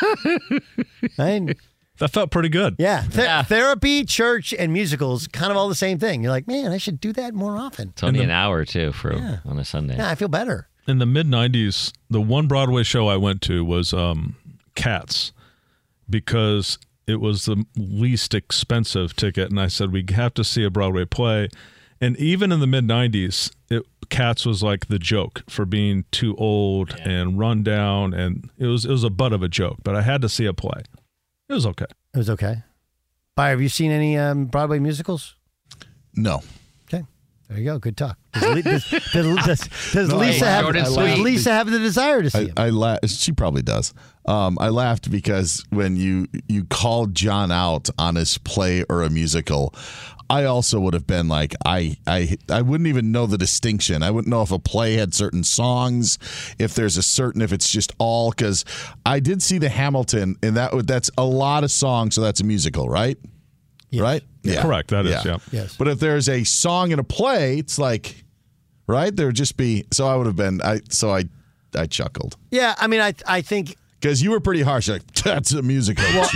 right? 1.18 1.56
That 1.98 2.08
felt 2.08 2.30
pretty 2.30 2.48
good. 2.48 2.76
Yeah. 2.78 3.02
Th- 3.02 3.46
Therapy, 3.46 4.04
church, 4.04 4.54
and 4.54 4.72
musicals, 4.72 5.26
kind 5.28 5.50
of 5.50 5.56
all 5.56 5.68
the 5.68 5.74
same 5.74 5.98
thing. 5.98 6.22
You're 6.22 6.30
like, 6.32 6.46
man, 6.46 6.72
I 6.72 6.78
should 6.78 7.00
do 7.00 7.12
that 7.14 7.34
more 7.34 7.56
often. 7.56 7.88
It's 7.90 8.02
only 8.02 8.22
an 8.22 8.30
hour 8.30 8.64
too 8.64 8.92
for 8.92 9.12
on 9.44 9.58
a 9.58 9.64
Sunday. 9.64 9.96
Yeah, 9.96 10.08
I 10.08 10.14
feel 10.14 10.28
better. 10.28 10.68
In 10.86 10.98
the 10.98 11.06
mid 11.06 11.26
'90s, 11.26 11.92
the 12.08 12.20
one 12.20 12.46
Broadway 12.46 12.82
show 12.82 13.08
I 13.08 13.16
went 13.16 13.42
to 13.42 13.64
was 13.64 13.92
um, 13.92 14.36
Cats, 14.74 15.32
because 16.08 16.78
it 17.06 17.20
was 17.20 17.44
the 17.44 17.64
least 17.76 18.32
expensive 18.32 19.14
ticket, 19.14 19.50
and 19.50 19.60
I 19.60 19.66
said 19.66 19.92
we 19.92 20.04
have 20.14 20.34
to 20.34 20.44
see 20.44 20.64
a 20.64 20.70
Broadway 20.70 21.04
play. 21.04 21.48
And 22.00 22.16
even 22.16 22.52
in 22.52 22.60
the 22.60 22.66
mid 22.66 22.86
'90s, 22.86 23.52
it, 23.68 23.82
Cats 24.08 24.46
was 24.46 24.62
like 24.62 24.86
the 24.86 24.98
joke 24.98 25.42
for 25.48 25.64
being 25.66 26.04
too 26.10 26.34
old 26.36 26.96
and 27.00 27.38
run 27.38 27.62
down, 27.62 28.14
and 28.14 28.50
it 28.58 28.66
was 28.66 28.84
it 28.84 28.90
was 28.90 29.04
a 29.04 29.10
butt 29.10 29.32
of 29.32 29.42
a 29.42 29.48
joke. 29.48 29.78
But 29.84 29.94
I 29.94 30.02
had 30.02 30.22
to 30.22 30.28
see 30.28 30.46
a 30.46 30.52
play. 30.54 30.82
It 31.48 31.52
was 31.52 31.66
okay. 31.66 31.86
It 32.14 32.18
was 32.18 32.30
okay. 32.30 32.62
Bye. 33.36 33.50
Have 33.50 33.60
you 33.60 33.68
seen 33.68 33.90
any 33.90 34.16
um, 34.18 34.46
Broadway 34.46 34.78
musicals? 34.78 35.36
No. 36.14 36.42
Okay. 36.92 37.04
There 37.48 37.58
you 37.58 37.64
go. 37.64 37.78
Good 37.78 37.96
talk. 37.96 38.18
Does, 38.34 38.62
does, 38.62 38.90
does, 39.12 39.44
does, 39.46 39.92
does 39.92 40.08
No, 40.10 40.16
Lisa 40.18 40.44
have 40.46 40.72
does 40.72 40.96
Lisa 40.96 41.52
have 41.52 41.70
the 41.70 41.78
desire 41.78 42.22
to 42.22 42.30
see 42.30 42.38
I, 42.38 42.42
him? 42.42 42.52
I 42.56 42.68
la- 42.70 42.98
She 43.06 43.32
probably 43.32 43.62
does. 43.62 43.94
Um, 44.26 44.58
I 44.60 44.68
laughed 44.68 45.10
because 45.10 45.64
when 45.70 45.96
you 45.96 46.26
you 46.48 46.64
called 46.64 47.14
John 47.14 47.50
out 47.50 47.88
on 47.98 48.16
his 48.16 48.36
play 48.38 48.84
or 48.90 49.02
a 49.02 49.08
musical, 49.10 49.74
I 50.30 50.44
also 50.44 50.78
would 50.80 50.94
have 50.94 51.06
been 51.06 51.28
like, 51.28 51.54
I 51.64 51.96
I 52.06 52.36
I 52.50 52.62
wouldn't 52.62 52.86
even 52.88 53.12
know 53.12 53.26
the 53.26 53.38
distinction. 53.38 54.02
I 54.02 54.10
wouldn't 54.10 54.28
know 54.30 54.42
if 54.42 54.52
a 54.52 54.58
play 54.58 54.94
had 54.94 55.14
certain 55.14 55.42
songs, 55.44 56.18
if 56.58 56.74
there's 56.74 56.96
a 56.96 57.02
certain, 57.02 57.40
if 57.42 57.52
it's 57.52 57.70
just 57.70 57.92
all. 57.98 58.30
Because 58.30 58.64
I 59.06 59.20
did 59.20 59.42
see 59.42 59.58
the 59.58 59.68
Hamilton, 59.70 60.36
and 60.42 60.56
that 60.56 60.74
would- 60.74 60.86
that's 60.86 61.10
a 61.16 61.24
lot 61.24 61.64
of 61.64 61.70
songs, 61.70 62.14
so 62.14 62.20
that's 62.20 62.40
a 62.40 62.44
musical, 62.44 62.88
right? 62.88 63.16
Right? 63.92 64.22
Yeah. 64.42 64.62
Correct, 64.62 64.90
that 64.90 65.06
is, 65.06 65.24
yeah. 65.24 65.38
Yes. 65.50 65.76
But 65.76 65.88
if 65.88 65.98
there's 65.98 66.28
a 66.28 66.44
song 66.44 66.90
in 66.90 66.98
a 66.98 67.04
play, 67.04 67.58
it's 67.58 67.78
like, 67.78 68.24
right? 68.86 69.14
There 69.14 69.26
would 69.26 69.36
just 69.36 69.56
be. 69.56 69.84
So 69.92 70.06
I 70.06 70.14
would 70.16 70.26
have 70.26 70.36
been. 70.36 70.60
I 70.62 70.80
so 70.90 71.10
I 71.10 71.24
I 71.74 71.86
chuckled 71.86 72.36
yeah. 72.50 72.74
I 72.78 72.86
mean, 72.86 73.00
I 73.00 73.14
I 73.26 73.40
think 73.42 73.76
because 74.00 74.22
you 74.22 74.30
were 74.30 74.40
pretty 74.40 74.62
harsh. 74.62 74.88
Like 74.88 75.04
that's 75.24 75.52
a 75.52 75.62
musical. 75.62 76.04
well, 76.04 76.28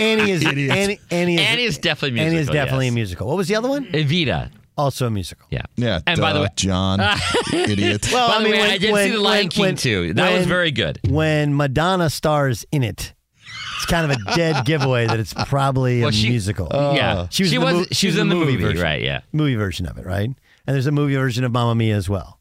Annie 0.00 0.30
is 0.30 0.44
Idiot. 0.46 0.70
Annie, 0.76 1.00
Annie 1.10 1.34
is 1.36 1.40
Annie 1.40 1.64
is 1.64 1.78
definitely 1.78 2.18
Annie 2.20 2.28
is 2.30 2.34
musical, 2.34 2.54
definitely 2.54 2.86
yes. 2.86 2.92
a 2.92 2.94
musical. 2.94 3.26
What 3.28 3.36
was 3.36 3.48
the 3.48 3.56
other 3.56 3.68
one? 3.68 3.84
Evita. 3.86 4.50
Also 4.76 5.06
a 5.06 5.10
musical. 5.10 5.46
Yeah. 5.50 5.62
Yeah. 5.76 6.00
And 6.06 6.18
by 6.20 6.32
the 6.32 6.40
way, 6.40 6.48
John, 6.56 7.00
idiot. 7.52 8.08
Well, 8.10 8.28
By 8.28 8.34
I 8.36 8.38
the 8.38 8.44
mean, 8.44 8.52
way, 8.54 8.58
when- 8.60 8.70
I 8.70 8.78
did 8.78 8.92
when- 8.92 9.08
see 9.10 9.14
the 9.14 9.20
Lion 9.20 9.42
when- 9.44 9.48
King 9.50 9.62
when- 9.64 9.76
too. 9.76 10.14
That 10.14 10.32
was 10.38 10.46
very 10.46 10.70
good. 10.70 11.00
When 11.06 11.54
Madonna 11.54 12.08
stars 12.08 12.64
in 12.72 12.82
it, 12.82 13.12
it's 13.76 13.84
kind 13.86 14.10
of 14.10 14.16
a 14.18 14.36
dead 14.36 14.64
giveaway 14.64 15.06
that 15.06 15.20
it's 15.20 15.34
probably 15.34 16.00
Well, 16.00 16.08
a 16.08 16.12
she- 16.12 16.30
musical. 16.30 16.68
yeah. 16.72 17.26
she 17.28 17.42
was, 17.42 17.50
She 17.50 17.56
in 17.56 17.60
the 17.60 17.66
was- 17.66 17.74
mo- 17.74 17.86
she 17.92 18.06
was 18.06 18.16
in 18.16 18.28
the 18.30 18.34
movie, 18.34 18.56
version. 18.56 18.80
right, 18.82 19.02
yeah. 19.02 19.20
movie 19.32 19.54
version 19.56 19.86
of 19.86 19.98
it, 19.98 20.06
right? 20.06 20.28
And 20.66 20.74
there's 20.74 20.86
a 20.86 20.92
movie 20.92 21.14
version 21.16 21.44
of 21.44 21.52
Mamma 21.52 21.74
Mia 21.74 21.96
as 21.96 22.08
well. 22.08 22.40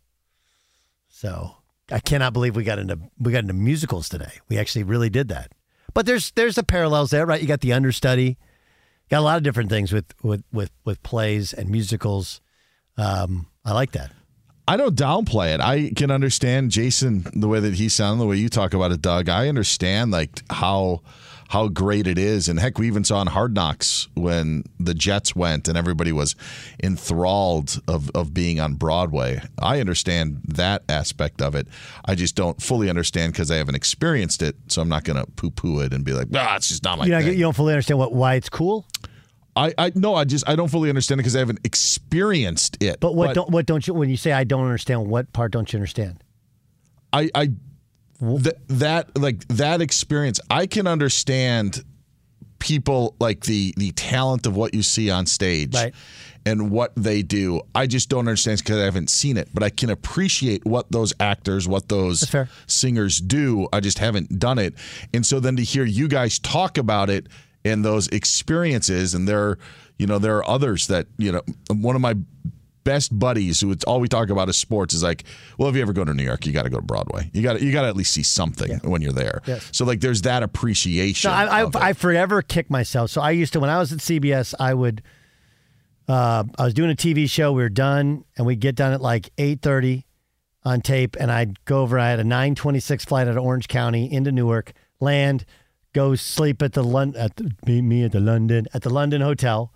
So 1.09 1.57
I 1.91 1.99
cannot 1.99 2.33
believe 2.33 2.55
we 2.55 2.63
got 2.63 2.79
into 2.79 2.99
we 3.19 3.31
got 3.31 3.39
into 3.39 3.53
musicals 3.53 4.09
today. 4.09 4.33
We 4.47 4.57
actually 4.57 4.83
really 4.83 5.09
did 5.09 5.27
that. 5.29 5.51
But 5.93 6.05
there's 6.05 6.31
there's 6.31 6.55
the 6.55 6.63
parallels 6.63 7.11
there, 7.11 7.25
right? 7.25 7.41
You 7.41 7.47
got 7.47 7.61
the 7.61 7.73
understudy, 7.73 8.37
got 9.09 9.19
a 9.19 9.21
lot 9.21 9.37
of 9.37 9.43
different 9.43 9.69
things 9.69 9.91
with 9.91 10.05
with 10.23 10.43
with 10.51 10.71
with 10.85 11.01
plays 11.03 11.53
and 11.53 11.69
musicals. 11.69 12.41
Um, 12.97 13.47
I 13.65 13.73
like 13.73 13.91
that. 13.93 14.11
I 14.67 14.77
don't 14.77 14.95
downplay 14.95 15.55
it. 15.55 15.61
I 15.61 15.91
can 15.95 16.11
understand 16.11 16.69
Jason 16.69 17.25
the 17.33 17.47
way 17.47 17.59
that 17.59 17.73
he 17.73 17.89
sounded, 17.89 18.21
the 18.21 18.27
way 18.27 18.35
you 18.35 18.49
talk 18.49 18.75
about 18.75 18.91
it, 18.91 19.01
Doug. 19.01 19.27
I 19.27 19.47
understand 19.47 20.11
like 20.11 20.43
how 20.51 21.01
how 21.49 21.67
great 21.67 22.05
it 22.05 22.19
is, 22.19 22.47
and 22.47 22.59
heck, 22.59 22.77
we 22.77 22.85
even 22.85 23.03
saw 23.03 23.21
in 23.21 23.27
Hard 23.27 23.55
Knocks 23.55 24.07
when 24.13 24.63
the 24.79 24.93
Jets 24.93 25.35
went 25.35 25.67
and 25.67 25.75
everybody 25.75 26.11
was 26.11 26.35
enthralled 26.81 27.81
of 27.87 28.11
of 28.11 28.35
being 28.35 28.59
on 28.59 28.75
Broadway. 28.75 29.41
I 29.57 29.79
understand 29.79 30.41
that 30.47 30.83
aspect 30.87 31.41
of 31.41 31.55
it. 31.55 31.67
I 32.05 32.13
just 32.13 32.35
don't 32.35 32.61
fully 32.61 32.87
understand 32.87 33.33
because 33.33 33.49
I 33.49 33.55
haven't 33.55 33.75
experienced 33.75 34.43
it, 34.43 34.55
so 34.67 34.83
I'm 34.83 34.89
not 34.89 35.03
going 35.03 35.17
to 35.17 35.25
poo 35.31 35.49
poo 35.49 35.79
it 35.79 35.91
and 35.91 36.05
be 36.05 36.13
like, 36.13 36.27
ah, 36.35 36.55
it's 36.55 36.67
just 36.69 36.83
not 36.83 36.99
my 36.99 37.05
you, 37.05 37.11
know, 37.11 37.21
thing. 37.21 37.33
you 37.33 37.39
don't 37.39 37.55
fully 37.55 37.73
understand 37.73 37.97
what 37.97 38.13
why 38.13 38.35
it's 38.35 38.49
cool. 38.49 38.85
I, 39.55 39.73
I 39.75 39.91
no, 39.95 40.13
I 40.13 40.25
just 40.25 40.47
I 40.47 40.55
don't 40.55 40.69
fully 40.69 40.89
understand 40.89 41.19
it 41.19 41.23
because 41.23 41.35
I 41.35 41.39
haven't 41.39 41.61
experienced 41.63 42.77
it. 42.79 42.99
But 42.99 43.15
what 43.15 43.33
don't 43.33 43.49
what 43.49 43.65
don't 43.65 43.87
you 43.87 43.95
when 43.95 44.09
you 44.09 44.17
say 44.17 44.31
I 44.33 44.43
don't 44.43 44.63
understand? 44.63 45.07
What 45.07 45.33
part 45.33 45.51
don't 45.51 45.73
you 45.73 45.77
understand? 45.77 46.23
I 47.11 47.31
I 47.33 47.49
that 48.21 48.57
that 48.67 49.17
like 49.17 49.47
that 49.47 49.81
experience 49.81 50.39
I 50.49 50.65
can 50.65 50.87
understand 50.87 51.83
people 52.59 53.15
like 53.19 53.41
the 53.41 53.73
the 53.77 53.91
talent 53.91 54.45
of 54.45 54.55
what 54.55 54.73
you 54.73 54.83
see 54.83 55.09
on 55.09 55.25
stage 55.25 55.73
Right. 55.73 55.93
and 56.45 56.69
what 56.71 56.91
they 56.97 57.21
do. 57.21 57.61
I 57.73 57.87
just 57.87 58.09
don't 58.09 58.19
understand 58.27 58.57
because 58.59 58.77
I 58.79 58.83
haven't 58.83 59.09
seen 59.09 59.37
it, 59.37 59.47
but 59.53 59.63
I 59.63 59.69
can 59.69 59.89
appreciate 59.89 60.65
what 60.65 60.91
those 60.91 61.13
actors, 61.21 61.67
what 61.67 61.87
those 61.87 62.23
singers 62.67 63.19
do. 63.21 63.67
I 63.71 63.79
just 63.79 63.99
haven't 63.99 64.39
done 64.39 64.59
it. 64.59 64.73
And 65.13 65.25
so 65.25 65.39
then 65.39 65.55
to 65.55 65.63
hear 65.63 65.85
you 65.85 66.07
guys 66.09 66.37
talk 66.39 66.77
about 66.77 67.09
it 67.09 67.27
and 67.63 67.85
those 67.85 68.07
experiences 68.09 69.13
and 69.13 69.27
there 69.27 69.57
you 69.97 70.07
know 70.07 70.17
there 70.19 70.37
are 70.37 70.49
others 70.49 70.87
that 70.87 71.07
you 71.17 71.31
know 71.31 71.41
one 71.71 71.95
of 71.95 72.01
my 72.01 72.15
best 72.83 73.17
buddies 73.17 73.59
who 73.61 73.71
it's 73.71 73.83
all 73.83 73.99
we 73.99 74.07
talk 74.07 74.29
about 74.29 74.49
is 74.49 74.57
sports 74.57 74.93
is 74.93 75.03
like 75.03 75.23
well 75.57 75.69
if 75.69 75.75
you 75.75 75.81
ever 75.81 75.93
go 75.93 76.03
to 76.05 76.13
New 76.13 76.23
York 76.23 76.45
you 76.45 76.51
got 76.53 76.63
to 76.63 76.69
go 76.69 76.77
to 76.77 76.81
Broadway 76.85 77.29
you 77.33 77.41
got 77.43 77.61
you 77.61 77.71
got 77.71 77.81
to 77.83 77.87
at 77.87 77.95
least 77.95 78.13
see 78.13 78.23
something 78.23 78.79
when 78.83 79.01
you're 79.01 79.11
there 79.13 79.41
Yes. 79.45 79.69
so 79.71 79.85
like 79.85 79.99
there's 79.99 80.21
that 80.23 80.43
appreciation 80.43 81.29
No, 81.29 81.35
I. 81.35 81.63
I, 81.63 81.69
I 81.89 81.93
forever 81.93 82.41
kick 82.41 82.69
myself. 82.69 83.09
So 83.11 83.21
I 83.21 83.31
used 83.31 83.53
to 83.53 83.59
when 83.59 83.69
I 83.69 83.77
was 83.79 83.91
at 83.93 83.99
CBS, 83.99 84.53
I 84.59 84.73
would. 84.73 85.01
Uh, 86.07 86.43
I 86.57 86.63
was 86.63 86.73
doing 86.73 86.89
a 86.89 86.95
TV 86.95 87.29
show. 87.29 87.51
We 87.51 87.61
were 87.61 87.69
done, 87.69 88.25
and 88.35 88.47
we'd 88.47 88.59
get 88.59 88.75
done 88.75 88.93
at 88.93 89.01
like 89.01 89.29
eight 89.37 89.61
thirty 89.61 90.07
on 90.63 90.81
tape, 90.81 91.15
and 91.19 91.31
I'd 91.31 91.63
go 91.65 91.81
over. 91.81 91.99
I 91.99 92.09
had 92.09 92.19
a 92.19 92.23
nine 92.23 92.55
twenty 92.55 92.79
six 92.79 93.05
flight 93.05 93.27
out 93.27 93.37
of 93.37 93.43
Orange 93.43 93.67
County 93.67 94.11
into 94.11 94.31
Newark, 94.31 94.73
land, 94.99 95.45
go 95.93 96.15
sleep 96.15 96.63
at 96.63 96.73
the 96.73 96.83
London 96.83 97.21
at 97.21 97.35
the, 97.35 97.51
meet 97.67 97.81
me 97.83 98.03
at 98.03 98.11
the 98.11 98.19
London 98.19 98.65
at 98.73 98.81
the 98.81 98.89
London 98.89 99.21
hotel. 99.21 99.71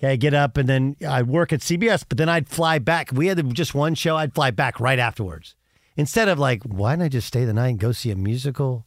Okay, 0.00 0.16
get 0.16 0.32
up 0.32 0.56
and 0.56 0.68
then 0.68 0.96
I'd 1.06 1.26
work 1.26 1.52
at 1.52 1.60
CBS, 1.60 2.04
but 2.08 2.18
then 2.18 2.28
I'd 2.28 2.48
fly 2.48 2.78
back. 2.78 3.10
We 3.12 3.26
had 3.26 3.52
just 3.54 3.74
one 3.74 3.94
show. 3.96 4.16
I'd 4.16 4.34
fly 4.34 4.50
back 4.52 4.78
right 4.78 4.98
afterwards. 4.98 5.56
Instead 5.96 6.28
of 6.28 6.38
like, 6.38 6.62
why 6.62 6.94
don't 6.94 7.04
I 7.04 7.08
just 7.08 7.26
stay 7.26 7.44
the 7.44 7.52
night 7.52 7.68
and 7.70 7.78
go 7.80 7.90
see 7.90 8.12
a 8.12 8.16
musical, 8.16 8.86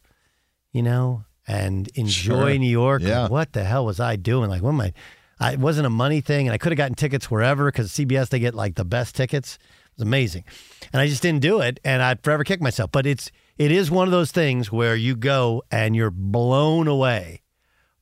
you 0.72 0.82
know, 0.82 1.24
and 1.46 1.88
enjoy 1.94 2.52
Sure. 2.52 2.58
New 2.58 2.70
York? 2.70 3.02
Yeah. 3.02 3.28
What 3.28 3.52
the 3.52 3.64
hell 3.64 3.84
was 3.84 4.00
I 4.00 4.16
doing? 4.16 4.48
Like, 4.48 4.62
what 4.62 4.70
am 4.70 4.80
I? 4.80 4.94
I 5.38 5.52
it 5.52 5.58
wasn't 5.58 5.86
a 5.86 5.90
money 5.90 6.20
thing, 6.22 6.46
and 6.46 6.54
I 6.54 6.58
could 6.58 6.72
have 6.72 6.78
gotten 6.78 6.94
tickets 6.94 7.30
wherever 7.30 7.66
because 7.66 7.90
CBS 7.90 8.30
they 8.30 8.38
get 8.38 8.54
like 8.54 8.76
the 8.76 8.84
best 8.84 9.14
tickets. 9.14 9.56
It 9.62 9.96
was 9.98 10.02
amazing, 10.06 10.44
and 10.92 11.02
I 11.02 11.08
just 11.08 11.20
didn't 11.20 11.42
do 11.42 11.60
it, 11.60 11.78
and 11.84 12.00
I'd 12.00 12.22
forever 12.22 12.44
kick 12.44 12.62
myself. 12.62 12.90
But 12.92 13.06
it's 13.06 13.30
it 13.58 13.70
is 13.72 13.90
one 13.90 14.08
of 14.08 14.12
those 14.12 14.30
things 14.32 14.72
where 14.72 14.94
you 14.96 15.14
go 15.16 15.62
and 15.70 15.94
you're 15.96 16.10
blown 16.12 16.86
away 16.88 17.42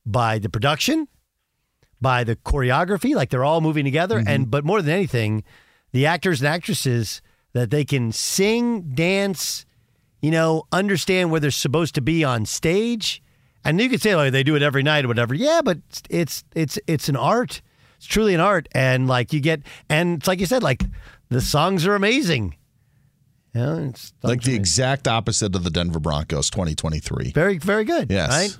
by 0.05 0.39
the 0.39 0.49
production, 0.49 1.07
by 2.01 2.23
the 2.23 2.35
choreography, 2.35 3.15
like 3.15 3.29
they're 3.29 3.45
all 3.45 3.61
moving 3.61 3.85
together, 3.85 4.19
mm-hmm. 4.19 4.27
and 4.27 4.51
but 4.51 4.65
more 4.65 4.81
than 4.81 4.93
anything, 4.93 5.43
the 5.91 6.05
actors 6.05 6.41
and 6.41 6.47
actresses 6.47 7.21
that 7.53 7.69
they 7.69 7.85
can 7.85 8.11
sing, 8.11 8.81
dance, 8.93 9.65
you 10.21 10.31
know, 10.31 10.63
understand 10.71 11.31
where 11.31 11.39
they're 11.39 11.51
supposed 11.51 11.95
to 11.95 12.01
be 12.01 12.23
on 12.23 12.45
stage. 12.45 13.21
And 13.63 13.79
you 13.79 13.89
could 13.89 14.01
say, 14.01 14.15
like, 14.15 14.31
they 14.31 14.43
do 14.43 14.55
it 14.55 14.63
every 14.63 14.81
night 14.81 15.05
or 15.05 15.07
whatever. 15.07 15.35
Yeah, 15.35 15.61
but 15.63 15.77
it's 16.09 16.43
it's 16.55 16.79
it's 16.87 17.09
an 17.09 17.15
art. 17.15 17.61
It's 17.97 18.07
truly 18.07 18.33
an 18.33 18.39
art, 18.39 18.67
and 18.73 19.07
like 19.07 19.31
you 19.31 19.39
get, 19.39 19.61
and 19.87 20.17
it's 20.17 20.27
like 20.27 20.39
you 20.39 20.47
said, 20.47 20.63
like 20.63 20.83
the 21.29 21.41
songs 21.41 21.85
are 21.85 21.93
amazing. 21.93 22.55
It's 23.53 24.13
like 24.23 24.41
the 24.43 24.55
exact 24.55 25.07
opposite 25.07 25.55
of 25.55 25.63
the 25.63 25.69
Denver 25.69 25.99
Broncos 25.99 26.49
2023 26.49 27.31
very 27.31 27.57
very 27.57 27.83
good. 27.83 28.09
Yes. 28.09 28.29
Right. 28.29 28.57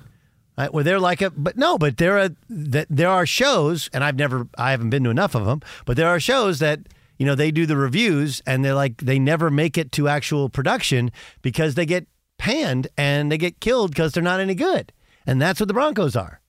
Right, 0.58 0.72
where 0.72 0.84
they're 0.84 1.00
like 1.00 1.22
a, 1.22 1.30
but 1.30 1.56
no, 1.56 1.78
but 1.78 1.96
there 1.96 2.18
are 2.18 2.28
that 2.50 2.86
there 2.90 3.08
are 3.08 3.24
shows, 3.24 3.88
and 3.94 4.04
I've 4.04 4.16
never, 4.16 4.48
I 4.58 4.72
haven't 4.72 4.90
been 4.90 5.02
to 5.04 5.10
enough 5.10 5.34
of 5.34 5.46
them, 5.46 5.60
but 5.86 5.96
there 5.96 6.08
are 6.08 6.20
shows 6.20 6.58
that 6.58 6.80
you 7.18 7.24
know 7.24 7.34
they 7.34 7.50
do 7.50 7.64
the 7.64 7.76
reviews, 7.76 8.42
and 8.46 8.62
they're 8.62 8.74
like 8.74 8.98
they 8.98 9.18
never 9.18 9.50
make 9.50 9.78
it 9.78 9.92
to 9.92 10.08
actual 10.08 10.50
production 10.50 11.10
because 11.40 11.74
they 11.74 11.86
get 11.86 12.06
panned 12.36 12.88
and 12.98 13.30
they 13.30 13.38
get 13.38 13.60
killed 13.60 13.92
because 13.92 14.12
they're 14.12 14.22
not 14.22 14.40
any 14.40 14.54
good. 14.54 14.92
And 15.26 15.40
that's 15.40 15.60
what 15.60 15.68
the 15.68 15.74
Broncos 15.74 16.16
are. 16.16 16.40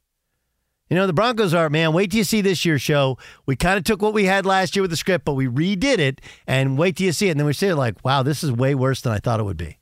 You 0.90 0.98
know, 0.98 1.08
the 1.08 1.14
Broncos 1.14 1.54
are, 1.54 1.70
man, 1.70 1.94
wait 1.94 2.12
till 2.12 2.18
you 2.18 2.24
see 2.24 2.42
this 2.42 2.66
year's 2.66 2.82
show. 2.82 3.18
We 3.46 3.56
kind 3.56 3.78
of 3.78 3.84
took 3.84 4.02
what 4.02 4.14
we 4.14 4.26
had 4.26 4.46
last 4.46 4.76
year 4.76 4.82
with 4.82 4.92
the 4.92 4.98
script, 4.98 5.24
but 5.24 5.34
we 5.34 5.48
redid 5.48 6.00
it 6.00 6.20
and 6.46 6.78
wait 6.78 6.98
till 6.98 7.06
you 7.06 7.12
see 7.12 7.28
it. 7.28 7.32
And 7.32 7.40
then 7.40 7.48
we 7.48 7.54
say, 7.54 7.74
like, 7.74 8.04
wow, 8.04 8.24
this 8.24 8.44
is 8.44 8.52
way 8.52 8.76
worse 8.76 9.02
than 9.02 9.14
I 9.14 9.20
thought 9.20 9.40
it 9.40 9.44
would 9.44 9.58
be. 9.58 9.78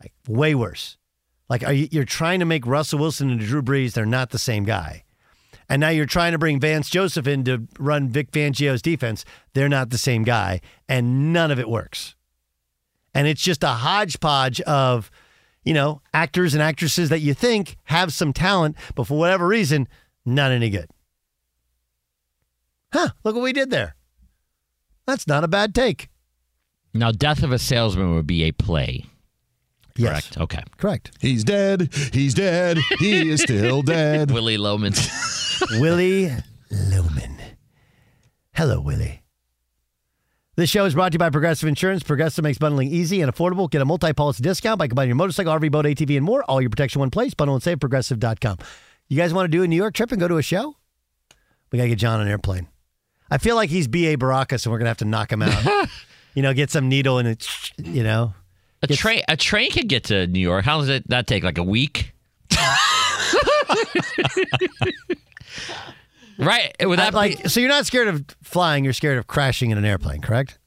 Like, 0.00 0.12
way 0.26 0.54
worse. 0.54 0.96
Like, 1.52 1.60
you, 1.68 1.86
you're 1.90 2.04
trying 2.06 2.40
to 2.40 2.46
make 2.46 2.66
Russell 2.66 2.98
Wilson 2.98 3.28
and 3.28 3.38
Drew 3.38 3.60
Brees, 3.60 3.92
they're 3.92 4.06
not 4.06 4.30
the 4.30 4.38
same 4.38 4.64
guy. 4.64 5.04
And 5.68 5.80
now 5.80 5.90
you're 5.90 6.06
trying 6.06 6.32
to 6.32 6.38
bring 6.38 6.58
Vance 6.58 6.88
Joseph 6.88 7.26
in 7.26 7.44
to 7.44 7.68
run 7.78 8.08
Vic 8.08 8.32
Fangio's 8.32 8.80
defense. 8.80 9.26
They're 9.52 9.68
not 9.68 9.90
the 9.90 9.98
same 9.98 10.22
guy, 10.22 10.62
and 10.88 11.30
none 11.30 11.50
of 11.50 11.58
it 11.58 11.68
works. 11.68 12.14
And 13.12 13.28
it's 13.28 13.42
just 13.42 13.62
a 13.62 13.68
hodgepodge 13.68 14.62
of, 14.62 15.10
you 15.62 15.74
know, 15.74 16.00
actors 16.14 16.54
and 16.54 16.62
actresses 16.62 17.10
that 17.10 17.20
you 17.20 17.34
think 17.34 17.76
have 17.84 18.14
some 18.14 18.32
talent, 18.32 18.74
but 18.94 19.06
for 19.06 19.18
whatever 19.18 19.46
reason, 19.46 19.88
not 20.24 20.52
any 20.52 20.70
good. 20.70 20.88
Huh, 22.94 23.10
look 23.24 23.34
what 23.34 23.44
we 23.44 23.52
did 23.52 23.68
there. 23.68 23.94
That's 25.06 25.26
not 25.26 25.44
a 25.44 25.48
bad 25.48 25.74
take. 25.74 26.08
Now, 26.94 27.12
Death 27.12 27.42
of 27.42 27.52
a 27.52 27.58
Salesman 27.58 28.14
would 28.14 28.26
be 28.26 28.44
a 28.44 28.52
play. 28.52 29.04
Yes. 29.96 30.10
Correct. 30.28 30.38
Okay. 30.38 30.62
Correct. 30.78 31.10
He's 31.20 31.44
dead. 31.44 31.92
He's 32.12 32.34
dead. 32.34 32.78
He 32.98 33.30
is 33.30 33.42
still 33.42 33.82
dead. 33.82 34.30
Willy 34.30 34.56
Loman. 34.58 34.94
Willy 35.72 36.30
Loman. 36.70 37.36
Hello, 38.54 38.80
Willy. 38.80 39.22
This 40.54 40.68
show 40.68 40.84
is 40.84 40.92
brought 40.94 41.12
to 41.12 41.14
you 41.14 41.18
by 41.18 41.30
Progressive 41.30 41.66
Insurance. 41.68 42.02
Progressive 42.02 42.42
makes 42.44 42.58
bundling 42.58 42.88
easy 42.88 43.22
and 43.22 43.32
affordable. 43.32 43.70
Get 43.70 43.80
a 43.80 43.86
multi-policy 43.86 44.42
discount 44.42 44.78
by 44.78 44.86
combining 44.86 45.08
your 45.08 45.16
motorcycle, 45.16 45.52
RV, 45.52 45.70
boat, 45.70 45.86
ATV, 45.86 46.16
and 46.16 46.24
more. 46.26 46.44
All 46.44 46.60
your 46.60 46.68
protection 46.68 46.98
in 46.98 47.00
one 47.00 47.10
place. 47.10 47.32
Bundle 47.32 47.54
and 47.54 47.62
save 47.62 47.80
progressive.com. 47.80 48.58
You 49.08 49.16
guys 49.16 49.32
want 49.32 49.50
to 49.50 49.56
do 49.56 49.62
a 49.62 49.66
New 49.68 49.76
York 49.76 49.94
trip 49.94 50.12
and 50.12 50.20
go 50.20 50.28
to 50.28 50.36
a 50.36 50.42
show? 50.42 50.76
We 51.70 51.78
got 51.78 51.84
to 51.84 51.88
get 51.88 51.98
John 51.98 52.20
on 52.20 52.26
an 52.26 52.28
airplane. 52.28 52.68
I 53.30 53.38
feel 53.38 53.56
like 53.56 53.70
he's 53.70 53.88
B.A. 53.88 54.18
Baracus 54.18 54.66
and 54.66 54.72
we're 54.72 54.78
going 54.78 54.84
to 54.84 54.90
have 54.90 54.98
to 54.98 55.06
knock 55.06 55.32
him 55.32 55.40
out. 55.40 55.88
you 56.34 56.42
know, 56.42 56.52
get 56.52 56.70
some 56.70 56.86
needle 56.90 57.16
and 57.18 57.28
it, 57.28 57.48
you 57.78 58.02
know. 58.02 58.34
A 58.82 58.86
train 58.88 59.22
a 59.28 59.36
train 59.36 59.70
could 59.70 59.88
get 59.88 60.04
to 60.04 60.26
New 60.26 60.40
York. 60.40 60.64
How 60.64 60.78
does 60.80 60.88
it 60.88 61.08
that 61.08 61.26
take? 61.26 61.44
Like 61.44 61.58
a 61.58 61.62
week? 61.62 62.12
right. 66.38 66.74
Would 66.80 66.98
that 66.98 67.14
like, 67.14 67.46
so 67.48 67.60
you're 67.60 67.68
not 67.68 67.86
scared 67.86 68.08
of 68.08 68.24
flying, 68.42 68.84
you're 68.84 68.92
scared 68.92 69.18
of 69.18 69.26
crashing 69.26 69.70
in 69.70 69.78
an 69.78 69.84
airplane, 69.84 70.20
correct? 70.20 70.58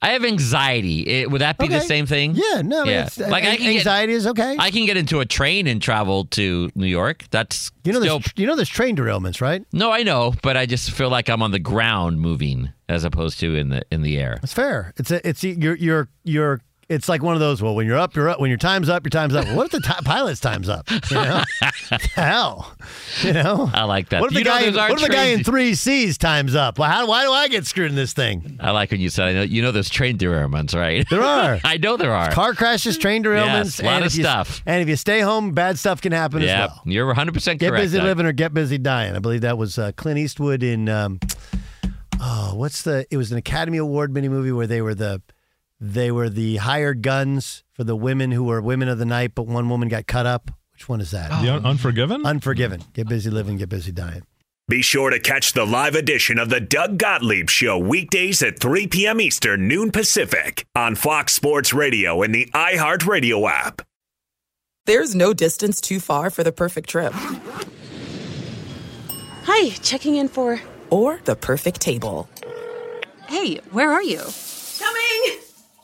I 0.00 0.10
have 0.10 0.24
anxiety. 0.24 1.00
It, 1.08 1.30
would 1.30 1.40
that 1.40 1.58
be 1.58 1.66
the 1.66 1.78
Okay. 1.78 1.84
same 1.86 2.06
thing? 2.06 2.36
Yeah, 2.36 2.62
no, 2.62 2.84
Yeah. 2.84 3.06
it's- 3.06 3.20
uh, 3.20 3.26
Like 3.30 3.42
I 3.44 3.56
can 3.56 3.66
anxiety 3.66 4.12
get, 4.12 4.16
is 4.18 4.26
okay. 4.28 4.54
I 4.56 4.70
can 4.70 4.86
get 4.86 4.96
into 4.96 5.18
a 5.18 5.26
train 5.26 5.66
and 5.66 5.82
travel 5.82 6.26
to 6.26 6.70
New 6.76 6.86
York. 6.86 7.24
That's 7.32 7.72
You 7.84 7.92
know, 7.94 8.00
still, 8.00 8.18
there's, 8.20 8.32
you 8.36 8.46
know, 8.46 8.54
there's 8.54 8.68
train 8.68 8.94
derailments, 8.96 9.40
right? 9.40 9.64
no, 9.72 9.90
I 9.90 10.04
know, 10.04 10.34
but 10.42 10.56
I 10.56 10.66
just 10.66 10.92
feel 10.92 11.08
like 11.10 11.28
I'm 11.28 11.42
on 11.42 11.50
the 11.50 11.58
ground 11.58 12.20
moving 12.20 12.70
as 12.88 13.02
opposed 13.02 13.40
to 13.40 13.56
in 13.56 13.70
the 13.70 13.82
in 13.90 14.02
the 14.02 14.18
air. 14.18 14.38
It's 14.42 14.52
fair. 14.52 14.92
It's 14.98 15.10
a, 15.10 15.26
it's 15.28 15.42
you're 15.42 15.74
you're 15.76 16.08
you're. 16.24 16.60
It's 16.88 17.06
like 17.06 17.22
one 17.22 17.34
of 17.34 17.40
those. 17.40 17.60
Well, 17.60 17.74
when 17.74 17.86
you're 17.86 17.98
up, 17.98 18.16
you're 18.16 18.30
up. 18.30 18.40
When 18.40 18.48
your 18.48 18.56
time's 18.56 18.88
up, 18.88 19.04
your 19.04 19.10
time's 19.10 19.34
up. 19.34 19.46
What 19.54 19.66
if 19.66 19.72
the 19.72 19.80
ti- 19.80 20.02
pilot's 20.06 20.40
time's 20.40 20.70
up? 20.70 20.88
You 21.10 21.16
know, 21.16 21.42
hell, 22.14 22.74
you 23.22 23.34
know. 23.34 23.70
I 23.74 23.84
like 23.84 24.08
that. 24.08 24.22
What 24.22 24.28
if 24.28 24.34
the 24.34 24.38
You 24.40 24.44
know, 24.44 24.72
guy? 24.72 24.88
What 24.88 25.00
if 25.02 25.06
the 25.06 25.12
guy 25.12 25.24
in 25.26 25.44
three 25.44 25.74
C's 25.74 26.16
times 26.16 26.54
up? 26.54 26.78
Well, 26.78 26.88
how, 26.90 27.06
why 27.06 27.24
do 27.24 27.32
I 27.32 27.48
get 27.48 27.66
screwed 27.66 27.90
in 27.90 27.94
this 27.96 28.14
thing? 28.14 28.56
I 28.58 28.70
like 28.70 28.90
when 28.90 29.00
you 29.00 29.10
said, 29.10 29.28
I 29.28 29.32
know, 29.34 29.42
you 29.42 29.60
know, 29.60 29.70
there's 29.70 29.90
train 29.90 30.16
derailments, 30.16 30.74
right? 30.74 31.06
There 31.10 31.20
are. 31.22 31.58
I 31.64 31.76
know 31.76 31.98
there 31.98 32.14
are. 32.14 32.30
Car 32.30 32.54
crashes, 32.54 32.96
train 32.96 33.22
derailments, 33.22 33.64
Yes, 33.64 33.80
a 33.80 33.84
lot 33.84 33.92
and 33.96 34.04
of 34.06 34.14
you, 34.14 34.22
stuff. 34.22 34.62
And 34.64 34.80
if 34.80 34.88
you 34.88 34.96
stay 34.96 35.20
home, 35.20 35.52
bad 35.52 35.78
stuff 35.78 36.00
can 36.00 36.12
happen 36.12 36.40
yeah, 36.40 36.64
as 36.64 36.70
well. 36.70 36.82
you're 36.86 37.06
100 37.06 37.34
percent 37.34 37.60
Get 37.60 37.72
busy 37.74 37.98
Doug. 37.98 38.06
living 38.06 38.24
or 38.24 38.32
get 38.32 38.54
busy 38.54 38.78
dying. 38.78 39.14
I 39.14 39.18
believe 39.18 39.42
that 39.42 39.58
was 39.58 39.78
uh, 39.78 39.92
Clint 39.94 40.18
Eastwood 40.18 40.62
in. 40.62 40.88
Um, 40.88 41.20
oh, 42.18 42.54
what's 42.54 42.80
the? 42.82 43.06
It 43.10 43.18
was 43.18 43.30
an 43.30 43.36
Academy 43.36 43.76
Award 43.78 44.12
mini 44.14 44.28
movie 44.30 44.52
where 44.52 44.66
they 44.66 44.80
were 44.80 44.94
the, 44.94 45.20
they 45.80 46.10
were 46.10 46.28
the 46.28 46.56
hired 46.56 47.02
guns 47.02 47.64
for 47.72 47.84
the 47.84 47.96
women 47.96 48.32
who 48.32 48.44
were 48.44 48.60
women 48.60 48.88
of 48.88 48.98
the 48.98 49.04
night, 49.04 49.32
but 49.34 49.46
one 49.46 49.68
woman 49.68 49.88
got 49.88 50.06
cut 50.06 50.26
up. 50.26 50.50
Which 50.72 50.88
one 50.88 51.00
is 51.00 51.10
that? 51.12 51.42
The 51.42 51.54
Un- 51.54 51.66
Unforgiven? 51.66 52.24
Unforgiven. 52.24 52.82
Get 52.92 53.08
busy 53.08 53.30
living, 53.30 53.56
get 53.56 53.68
busy 53.68 53.92
dying. 53.92 54.22
Be 54.68 54.82
sure 54.82 55.08
to 55.10 55.18
catch 55.18 55.54
the 55.54 55.64
live 55.64 55.94
edition 55.94 56.38
of 56.38 56.50
the 56.50 56.60
Doug 56.60 56.98
Gottlieb 56.98 57.48
Show 57.48 57.78
weekdays 57.78 58.42
at 58.42 58.60
3 58.60 58.86
p.m. 58.88 59.20
Eastern, 59.20 59.66
noon 59.66 59.90
Pacific 59.90 60.66
on 60.74 60.94
Fox 60.94 61.32
Sports 61.32 61.72
Radio 61.72 62.22
and 62.22 62.34
the 62.34 62.50
iHeartRadio 62.54 63.48
app. 63.50 63.80
There's 64.84 65.14
no 65.14 65.32
distance 65.32 65.80
too 65.80 66.00
far 66.00 66.28
for 66.30 66.44
the 66.44 66.52
perfect 66.52 66.90
trip. 66.90 67.12
Hi, 69.44 69.70
checking 69.82 70.16
in 70.16 70.28
for. 70.28 70.60
Or 70.90 71.20
the 71.24 71.34
perfect 71.36 71.80
table. 71.80 72.28
Hey, 73.26 73.56
where 73.72 73.90
are 73.90 74.02
you? 74.02 74.20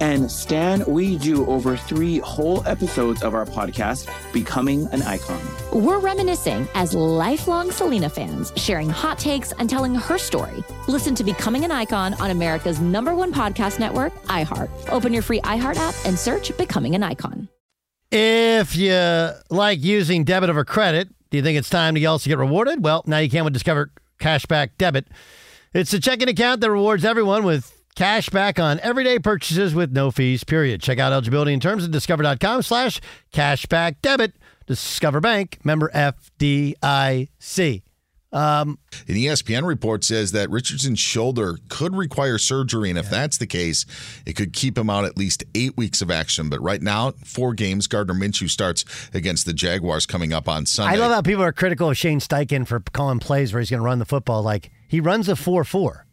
And 0.00 0.30
Stan, 0.30 0.82
we 0.86 1.18
do 1.18 1.46
over 1.46 1.76
three 1.76 2.18
whole 2.20 2.66
episodes 2.66 3.22
of 3.22 3.34
our 3.34 3.44
podcast, 3.44 4.08
Becoming 4.32 4.88
an 4.92 5.02
Icon. 5.02 5.38
We're 5.72 5.98
reminiscing 5.98 6.66
as 6.74 6.94
lifelong 6.94 7.70
Selena 7.70 8.08
fans, 8.08 8.50
sharing 8.56 8.88
hot 8.88 9.18
takes 9.18 9.52
and 9.52 9.68
telling 9.68 9.94
her 9.94 10.16
story. 10.16 10.64
Listen 10.88 11.14
to 11.16 11.22
Becoming 11.22 11.66
an 11.66 11.70
Icon 11.70 12.14
on 12.14 12.30
America's 12.30 12.80
number 12.80 13.14
one 13.14 13.30
podcast 13.30 13.78
network, 13.78 14.14
iHeart. 14.24 14.70
Open 14.88 15.12
your 15.12 15.22
free 15.22 15.40
iHeart 15.42 15.76
app 15.76 15.94
and 16.06 16.18
search 16.18 16.56
Becoming 16.56 16.94
an 16.94 17.02
Icon. 17.02 17.48
If 18.10 18.76
you 18.76 19.30
like 19.50 19.82
using 19.82 20.24
debit 20.24 20.48
over 20.48 20.64
credit, 20.64 21.08
do 21.30 21.36
you 21.36 21.42
think 21.42 21.58
it's 21.58 21.70
time 21.70 21.94
to 21.94 22.04
also 22.06 22.28
get 22.28 22.38
rewarded? 22.38 22.82
Well, 22.82 23.04
now 23.06 23.18
you 23.18 23.28
can 23.28 23.44
with 23.44 23.52
Discover 23.52 23.92
Cashback 24.18 24.70
Debit. 24.78 25.08
It's 25.74 25.92
a 25.92 26.00
checking 26.00 26.28
account 26.28 26.62
that 26.62 26.70
rewards 26.70 27.04
everyone 27.04 27.44
with 27.44 27.79
cash 27.94 28.28
back 28.30 28.58
on 28.58 28.80
everyday 28.80 29.18
purchases 29.18 29.74
with 29.74 29.92
no 29.92 30.10
fees, 30.10 30.44
period. 30.44 30.80
Check 30.82 30.98
out 30.98 31.12
eligibility 31.12 31.52
and 31.52 31.62
terms 31.62 31.84
at 31.84 31.90
discover.com 31.90 32.62
slash 32.62 33.00
cashback 33.32 33.96
debit. 34.02 34.34
Discover 34.66 35.20
Bank, 35.20 35.58
member 35.64 35.90
FDIC. 35.94 37.82
Um, 38.32 38.78
An 39.08 39.14
ESPN 39.16 39.66
report 39.66 40.04
says 40.04 40.30
that 40.32 40.50
Richardson's 40.50 41.00
shoulder 41.00 41.58
could 41.68 41.96
require 41.96 42.38
surgery, 42.38 42.88
and 42.88 42.96
if 42.98 43.10
that's 43.10 43.38
the 43.38 43.46
case, 43.46 43.84
it 44.24 44.34
could 44.34 44.52
keep 44.52 44.78
him 44.78 44.88
out 44.88 45.04
at 45.04 45.18
least 45.18 45.42
eight 45.56 45.76
weeks 45.76 46.00
of 46.00 46.12
action. 46.12 46.48
But 46.48 46.62
right 46.62 46.80
now, 46.80 47.10
four 47.24 47.54
games. 47.54 47.88
Gardner 47.88 48.14
Minshew 48.14 48.48
starts 48.48 48.84
against 49.12 49.46
the 49.46 49.52
Jaguars 49.52 50.06
coming 50.06 50.32
up 50.32 50.48
on 50.48 50.64
Sunday. 50.66 50.94
I 50.94 50.98
love 51.00 51.10
how 51.10 51.22
people 51.22 51.42
are 51.42 51.52
critical 51.52 51.90
of 51.90 51.96
Shane 51.98 52.20
Steichen 52.20 52.66
for 52.66 52.78
calling 52.92 53.18
plays 53.18 53.52
where 53.52 53.60
he's 53.60 53.70
going 53.70 53.80
to 53.80 53.84
run 53.84 53.98
the 53.98 54.04
football. 54.04 54.42
Like, 54.44 54.70
he 54.86 55.00
runs 55.00 55.28
a 55.28 55.34
4 55.34 55.64
4. 55.64 56.06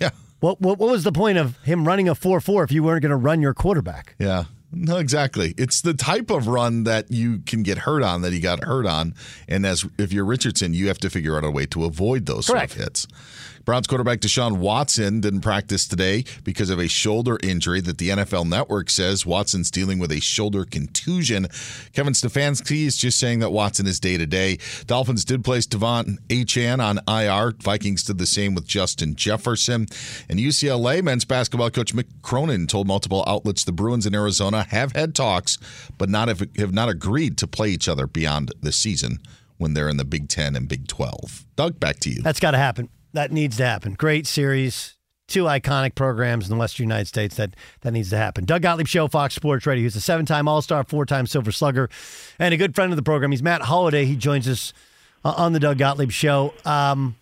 Yeah. 0.00 0.10
What, 0.44 0.60
what, 0.60 0.78
what 0.78 0.90
was 0.90 1.04
the 1.04 1.12
point 1.12 1.38
of 1.38 1.56
him 1.62 1.88
running 1.88 2.06
a 2.06 2.14
4 2.14 2.38
4 2.38 2.64
if 2.64 2.70
you 2.70 2.82
weren't 2.82 3.00
going 3.00 3.08
to 3.08 3.16
run 3.16 3.40
your 3.40 3.54
quarterback? 3.54 4.14
Yeah. 4.18 4.44
No, 4.70 4.98
exactly. 4.98 5.54
It's 5.56 5.80
the 5.80 5.94
type 5.94 6.28
of 6.30 6.48
run 6.48 6.84
that 6.84 7.10
you 7.10 7.38
can 7.46 7.62
get 7.62 7.78
hurt 7.78 8.02
on 8.02 8.20
that 8.20 8.32
he 8.34 8.40
got 8.40 8.62
hurt 8.62 8.84
on, 8.84 9.14
and 9.48 9.64
as 9.64 9.86
if 9.96 10.12
you're 10.12 10.26
Richardson, 10.26 10.74
you 10.74 10.88
have 10.88 10.98
to 10.98 11.08
figure 11.08 11.38
out 11.38 11.44
a 11.44 11.50
way 11.50 11.64
to 11.66 11.84
avoid 11.84 12.26
those 12.26 12.48
Correct. 12.48 12.72
sort 12.72 12.80
of 12.80 12.84
hits. 12.88 13.06
Browns 13.64 13.86
quarterback 13.86 14.20
Deshaun 14.20 14.58
Watson 14.58 15.20
didn't 15.20 15.40
practice 15.40 15.88
today 15.88 16.24
because 16.44 16.68
of 16.68 16.78
a 16.78 16.86
shoulder 16.86 17.38
injury 17.42 17.80
that 17.80 17.96
the 17.96 18.10
NFL 18.10 18.46
Network 18.46 18.90
says 18.90 19.24
Watson's 19.24 19.70
dealing 19.70 19.98
with 19.98 20.12
a 20.12 20.20
shoulder 20.20 20.64
contusion. 20.64 21.46
Kevin 21.94 22.12
Stefanski 22.12 22.84
is 22.84 22.98
just 22.98 23.18
saying 23.18 23.38
that 23.38 23.50
Watson 23.50 23.86
is 23.86 23.98
day 23.98 24.18
to 24.18 24.26
day. 24.26 24.58
Dolphins 24.86 25.24
did 25.24 25.44
place 25.44 25.66
De'Von 25.66 26.18
Achane 26.28 26.82
on 26.82 27.00
IR. 27.08 27.54
Vikings 27.62 28.02
did 28.04 28.18
the 28.18 28.26
same 28.26 28.54
with 28.54 28.66
Justin 28.66 29.14
Jefferson. 29.14 29.86
And 30.28 30.38
UCLA 30.38 31.02
men's 31.02 31.24
basketball 31.24 31.70
coach 31.70 31.94
Mick 31.94 32.06
Cronin 32.20 32.66
told 32.66 32.86
multiple 32.86 33.24
outlets 33.26 33.64
the 33.64 33.72
Bruins 33.72 34.04
in 34.04 34.14
Arizona 34.14 34.64
have 34.64 34.92
had 34.92 35.14
talks, 35.14 35.56
but 35.96 36.10
not 36.10 36.28
have, 36.28 36.42
have 36.58 36.74
not 36.74 36.90
agreed 36.90 37.38
to 37.38 37.46
play 37.46 37.70
each 37.70 37.88
other 37.88 38.06
beyond 38.06 38.52
the 38.60 38.72
season 38.72 39.20
when 39.56 39.72
they're 39.72 39.88
in 39.88 39.96
the 39.96 40.04
Big 40.04 40.28
Ten 40.28 40.54
and 40.54 40.68
Big 40.68 40.86
Twelve. 40.86 41.46
Doug, 41.56 41.80
back 41.80 41.98
to 42.00 42.10
you. 42.10 42.20
That's 42.20 42.40
got 42.40 42.50
to 42.50 42.58
happen. 42.58 42.90
That 43.14 43.32
needs 43.32 43.56
to 43.56 43.64
happen. 43.64 43.94
Great 43.94 44.26
series. 44.26 44.96
Two 45.26 45.44
iconic 45.44 45.94
programs 45.94 46.44
in 46.44 46.50
the 46.50 46.58
Western 46.58 46.84
United 46.84 47.06
States. 47.06 47.36
That 47.36 47.56
that 47.80 47.92
needs 47.92 48.10
to 48.10 48.16
happen. 48.16 48.44
Doug 48.44 48.60
Gottlieb 48.60 48.86
Show, 48.86 49.08
Fox 49.08 49.34
Sports 49.34 49.66
Radio. 49.66 49.84
He's 49.84 49.96
a 49.96 50.00
seven-time 50.00 50.46
All-Star, 50.48 50.84
four-time 50.84 51.26
Silver 51.26 51.50
Slugger, 51.50 51.88
and 52.38 52.52
a 52.52 52.58
good 52.58 52.74
friend 52.74 52.92
of 52.92 52.96
the 52.96 53.02
program. 53.02 53.30
He's 53.30 53.42
Matt 53.42 53.62
Holliday. 53.62 54.04
He 54.04 54.16
joins 54.16 54.46
us 54.46 54.74
uh, 55.24 55.32
on 55.36 55.54
the 55.54 55.60
Doug 55.60 55.78
Gottlieb 55.78 56.10
Show. 56.10 56.52
Um, 56.66 57.16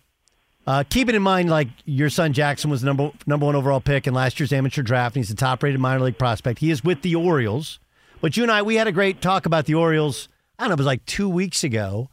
uh, 0.67 0.83
keeping 0.89 1.15
in 1.15 1.21
mind, 1.21 1.49
like 1.49 1.69
your 1.85 2.09
son 2.09 2.33
Jackson 2.33 2.69
was 2.69 2.81
the 2.81 2.87
number 2.87 3.11
number 3.25 3.45
one 3.45 3.55
overall 3.55 3.79
pick 3.79 4.05
in 4.05 4.13
last 4.13 4.39
year's 4.39 4.51
amateur 4.51 4.81
draft, 4.81 5.15
and 5.15 5.23
he's 5.23 5.31
a 5.31 5.35
top-rated 5.35 5.79
minor 5.79 6.03
league 6.03 6.17
prospect. 6.17 6.59
He 6.59 6.71
is 6.71 6.83
with 6.83 7.03
the 7.03 7.15
Orioles. 7.15 7.79
But 8.19 8.35
you 8.35 8.43
and 8.43 8.51
I, 8.51 8.63
we 8.63 8.75
had 8.75 8.87
a 8.87 8.91
great 8.91 9.21
talk 9.21 9.45
about 9.45 9.65
the 9.65 9.75
Orioles. 9.75 10.27
I 10.57 10.63
don't 10.63 10.69
know, 10.69 10.73
it 10.73 10.77
was 10.79 10.87
like 10.87 11.05
two 11.05 11.29
weeks 11.29 11.63
ago. 11.63 12.09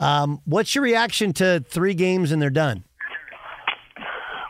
Um, 0.00 0.40
what's 0.44 0.74
your 0.74 0.82
reaction 0.82 1.32
to 1.34 1.62
three 1.68 1.94
games 1.94 2.32
and 2.32 2.40
they're 2.40 2.50
done? 2.50 2.84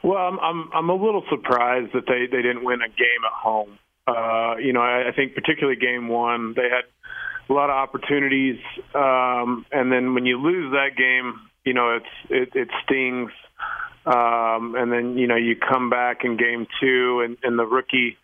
Well, 0.03 0.19
I'm 0.19 0.39
I'm 0.41 0.71
I'm 0.73 0.91
a 0.91 0.95
little 0.95 1.25
surprised 1.31 1.93
that 1.95 2.07
they 2.07 2.27
they 2.31 2.43
didn't 2.43 2.65
win 2.65 2.81
a 2.83 2.89
game 2.89 3.23
at 3.25 3.33
home. 3.33 3.79
Uh, 4.07 4.57
you 4.57 4.73
know, 4.73 4.81
I, 4.81 5.09
I 5.09 5.13
think 5.15 5.35
particularly 5.35 5.79
game 5.79 6.09
one, 6.09 6.55
they 6.55 6.63
had 6.63 6.85
a 7.49 7.53
lot 7.53 7.71
of 7.71 7.77
opportunities, 7.77 8.59
um, 8.95 9.67
and 9.71 9.93
then 9.93 10.15
when 10.15 10.25
you 10.25 10.41
lose 10.41 10.73
that 10.73 10.97
game, 10.97 11.35
you 11.65 11.75
know, 11.75 11.97
it's 11.97 12.31
it, 12.31 12.59
it 12.59 12.69
stings. 12.85 13.31
Um, 14.07 14.75
and 14.77 14.91
then 14.91 15.19
you 15.19 15.27
know 15.27 15.37
you 15.37 15.57
come 15.57 15.91
back 15.91 16.25
in 16.25 16.39
game 16.39 16.67
two, 16.81 17.21
and, 17.21 17.37
and 17.43 17.59
the 17.59 17.67
rookie 17.67 18.17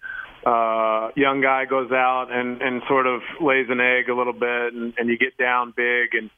uh, 0.46 1.10
young 1.16 1.40
guy 1.42 1.64
goes 1.66 1.90
out 1.90 2.28
and 2.30 2.62
and 2.62 2.82
sort 2.88 3.06
of 3.06 3.20
lays 3.40 3.66
an 3.68 3.80
egg 3.80 4.08
a 4.08 4.14
little 4.14 4.32
bit, 4.32 4.72
and, 4.72 4.94
and 4.96 5.08
you 5.10 5.18
get 5.18 5.36
down 5.36 5.74
big. 5.76 6.14
And 6.14 6.30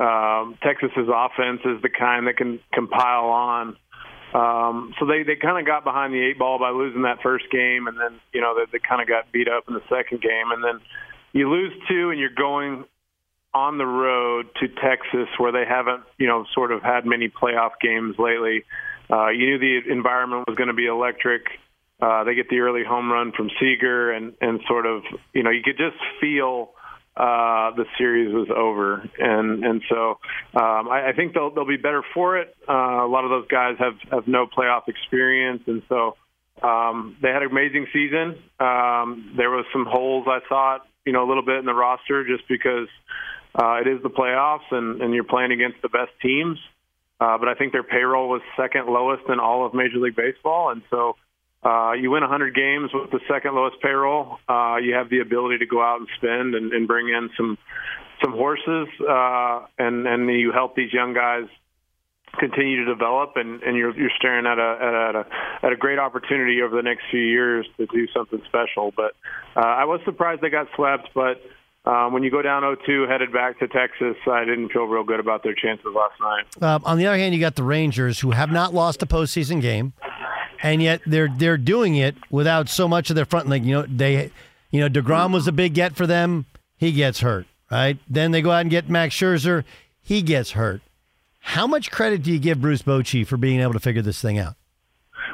um, 0.00 0.58
Texas's 0.62 1.08
offense 1.08 1.60
is 1.64 1.82
the 1.82 1.90
kind 1.90 2.26
that 2.26 2.36
can 2.36 2.58
compile 2.72 3.26
on. 3.26 3.76
Um, 4.34 4.94
so 4.98 5.06
they, 5.06 5.24
they 5.24 5.34
kind 5.34 5.58
of 5.58 5.66
got 5.66 5.82
behind 5.82 6.14
the 6.14 6.22
eight 6.22 6.38
ball 6.38 6.58
by 6.58 6.70
losing 6.70 7.02
that 7.02 7.18
first 7.22 7.50
game, 7.50 7.88
and 7.88 7.98
then 7.98 8.20
you 8.32 8.40
know 8.40 8.54
they, 8.54 8.70
they 8.70 8.78
kind 8.78 9.02
of 9.02 9.08
got 9.08 9.32
beat 9.32 9.48
up 9.48 9.64
in 9.68 9.74
the 9.74 9.82
second 9.88 10.22
game, 10.22 10.52
and 10.52 10.62
then 10.62 10.80
you 11.32 11.50
lose 11.50 11.72
two, 11.88 12.10
and 12.10 12.18
you're 12.18 12.30
going 12.30 12.84
on 13.52 13.78
the 13.78 13.86
road 13.86 14.46
to 14.60 14.68
Texas, 14.68 15.28
where 15.38 15.50
they 15.50 15.64
haven't 15.68 16.04
you 16.18 16.28
know 16.28 16.44
sort 16.54 16.70
of 16.70 16.82
had 16.82 17.04
many 17.04 17.28
playoff 17.28 17.72
games 17.82 18.16
lately. 18.18 18.64
Uh, 19.10 19.28
you 19.30 19.46
knew 19.46 19.58
the 19.58 19.90
environment 19.90 20.44
was 20.46 20.56
going 20.56 20.68
to 20.68 20.74
be 20.74 20.86
electric. 20.86 21.42
Uh, 22.00 22.22
they 22.22 22.34
get 22.34 22.48
the 22.48 22.60
early 22.60 22.84
home 22.84 23.10
run 23.10 23.32
from 23.32 23.50
Seager, 23.58 24.12
and 24.12 24.34
and 24.40 24.60
sort 24.68 24.86
of 24.86 25.02
you 25.32 25.42
know 25.42 25.50
you 25.50 25.62
could 25.64 25.76
just 25.76 25.98
feel 26.20 26.70
uh, 27.16 27.74
the 27.74 27.84
series 27.98 28.32
was 28.32 28.48
over, 28.54 29.02
and 29.18 29.64
and 29.64 29.82
so 29.88 30.18
um, 30.54 30.88
I, 30.88 31.10
I 31.10 31.12
think 31.14 31.34
they'll 31.34 31.52
they'll 31.52 31.66
be 31.66 31.76
better 31.76 32.02
for 32.14 32.38
it. 32.38 32.54
Uh, 32.68 33.04
a 33.04 33.10
lot 33.10 33.24
of 33.24 33.30
those 33.30 33.48
guys 33.48 33.76
have 33.78 33.94
have 34.10 34.28
no 34.28 34.46
playoff 34.46 34.88
experience, 34.88 35.62
and 35.66 35.82
so 35.88 36.16
um, 36.62 37.16
they 37.20 37.28
had 37.28 37.42
an 37.42 37.50
amazing 37.50 37.86
season. 37.92 38.38
Um, 38.60 39.34
there 39.36 39.50
was 39.50 39.66
some 39.72 39.86
holes 39.86 40.26
I 40.28 40.38
thought, 40.48 40.86
you 41.04 41.12
know, 41.12 41.26
a 41.26 41.28
little 41.28 41.44
bit 41.44 41.56
in 41.56 41.64
the 41.64 41.74
roster 41.74 42.24
just 42.24 42.48
because 42.48 42.88
uh, 43.54 43.80
it 43.84 43.88
is 43.88 44.02
the 44.02 44.10
playoffs 44.10 44.70
and 44.70 45.02
and 45.02 45.12
you're 45.12 45.24
playing 45.24 45.52
against 45.52 45.82
the 45.82 45.88
best 45.88 46.12
teams. 46.22 46.58
Uh, 47.20 47.36
but 47.36 47.48
I 47.48 47.54
think 47.54 47.72
their 47.72 47.82
payroll 47.82 48.30
was 48.30 48.40
second 48.56 48.86
lowest 48.86 49.24
in 49.28 49.40
all 49.40 49.66
of 49.66 49.74
Major 49.74 49.98
League 49.98 50.16
Baseball, 50.16 50.70
and 50.70 50.82
so 50.90 51.16
uh, 51.62 51.92
you 51.92 52.10
win 52.10 52.22
100 52.22 52.54
games 52.54 52.90
with 52.92 53.10
the 53.10 53.20
second 53.28 53.54
lowest 53.54 53.80
payroll. 53.82 54.38
Uh, 54.48 54.76
you 54.82 54.94
have 54.94 55.10
the 55.10 55.20
ability 55.20 55.58
to 55.58 55.66
go 55.66 55.82
out 55.82 56.00
and 56.00 56.08
spend 56.16 56.54
and, 56.54 56.72
and 56.72 56.88
bring 56.88 57.08
in 57.08 57.30
some 57.36 57.58
some 58.22 58.32
horses, 58.32 58.88
uh, 59.00 59.66
and 59.78 60.06
and 60.06 60.28
you 60.28 60.52
help 60.52 60.76
these 60.76 60.92
young 60.92 61.14
guys 61.14 61.48
continue 62.38 62.84
to 62.84 62.92
develop, 62.92 63.32
and, 63.36 63.62
and 63.62 63.76
you're 63.76 63.96
you're 63.98 64.10
staring 64.16 64.46
at 64.46 64.58
a, 64.58 65.08
at 65.08 65.14
a 65.16 65.66
at 65.66 65.72
a 65.72 65.76
great 65.76 65.98
opportunity 65.98 66.62
over 66.62 66.76
the 66.76 66.82
next 66.82 67.02
few 67.10 67.20
years 67.20 67.66
to 67.76 67.86
do 67.86 68.06
something 68.14 68.40
special. 68.46 68.92
But 68.96 69.12
uh, 69.56 69.60
I 69.60 69.84
was 69.84 70.00
surprised 70.04 70.42
they 70.42 70.50
got 70.50 70.68
swept, 70.74 71.10
but. 71.14 71.40
Um, 71.82 72.12
when 72.12 72.22
you 72.22 72.30
go 72.30 72.42
down 72.42 72.62
0-2 72.62 73.08
headed 73.08 73.32
back 73.32 73.58
to 73.60 73.66
Texas, 73.66 74.14
I 74.30 74.44
didn't 74.44 74.68
feel 74.68 74.84
real 74.84 75.02
good 75.02 75.18
about 75.18 75.42
their 75.42 75.54
chances 75.54 75.86
last 75.86 76.12
night. 76.20 76.62
Uh, 76.62 76.78
on 76.84 76.98
the 76.98 77.06
other 77.06 77.16
hand, 77.16 77.32
you 77.32 77.40
got 77.40 77.56
the 77.56 77.62
Rangers, 77.62 78.20
who 78.20 78.32
have 78.32 78.52
not 78.52 78.74
lost 78.74 79.02
a 79.02 79.06
postseason 79.06 79.62
game, 79.62 79.94
and 80.62 80.82
yet 80.82 81.00
they're 81.06 81.28
they're 81.28 81.56
doing 81.56 81.96
it 81.96 82.16
without 82.30 82.68
so 82.68 82.88
much 82.88 83.10
of 83.10 83.16
their 83.16 83.24
front. 83.24 83.48
Like 83.48 83.64
you 83.64 83.72
know, 83.72 83.82
they, 83.82 84.30
you 84.70 84.80
know, 84.80 84.88
Degrom 84.88 85.32
was 85.32 85.46
a 85.46 85.52
big 85.52 85.74
get 85.74 85.96
for 85.96 86.06
them. 86.06 86.46
He 86.76 86.92
gets 86.92 87.20
hurt, 87.20 87.46
right? 87.70 87.98
Then 88.08 88.30
they 88.30 88.42
go 88.42 88.50
out 88.50 88.62
and 88.62 88.70
get 88.70 88.88
Max 88.88 89.14
Scherzer. 89.14 89.64
He 90.02 90.22
gets 90.22 90.52
hurt. 90.52 90.82
How 91.40 91.66
much 91.66 91.90
credit 91.90 92.22
do 92.22 92.32
you 92.32 92.38
give 92.38 92.60
Bruce 92.60 92.82
Bochy 92.82 93.26
for 93.26 93.36
being 93.36 93.60
able 93.60 93.72
to 93.72 93.80
figure 93.80 94.02
this 94.02 94.20
thing 94.20 94.38
out? 94.38 94.56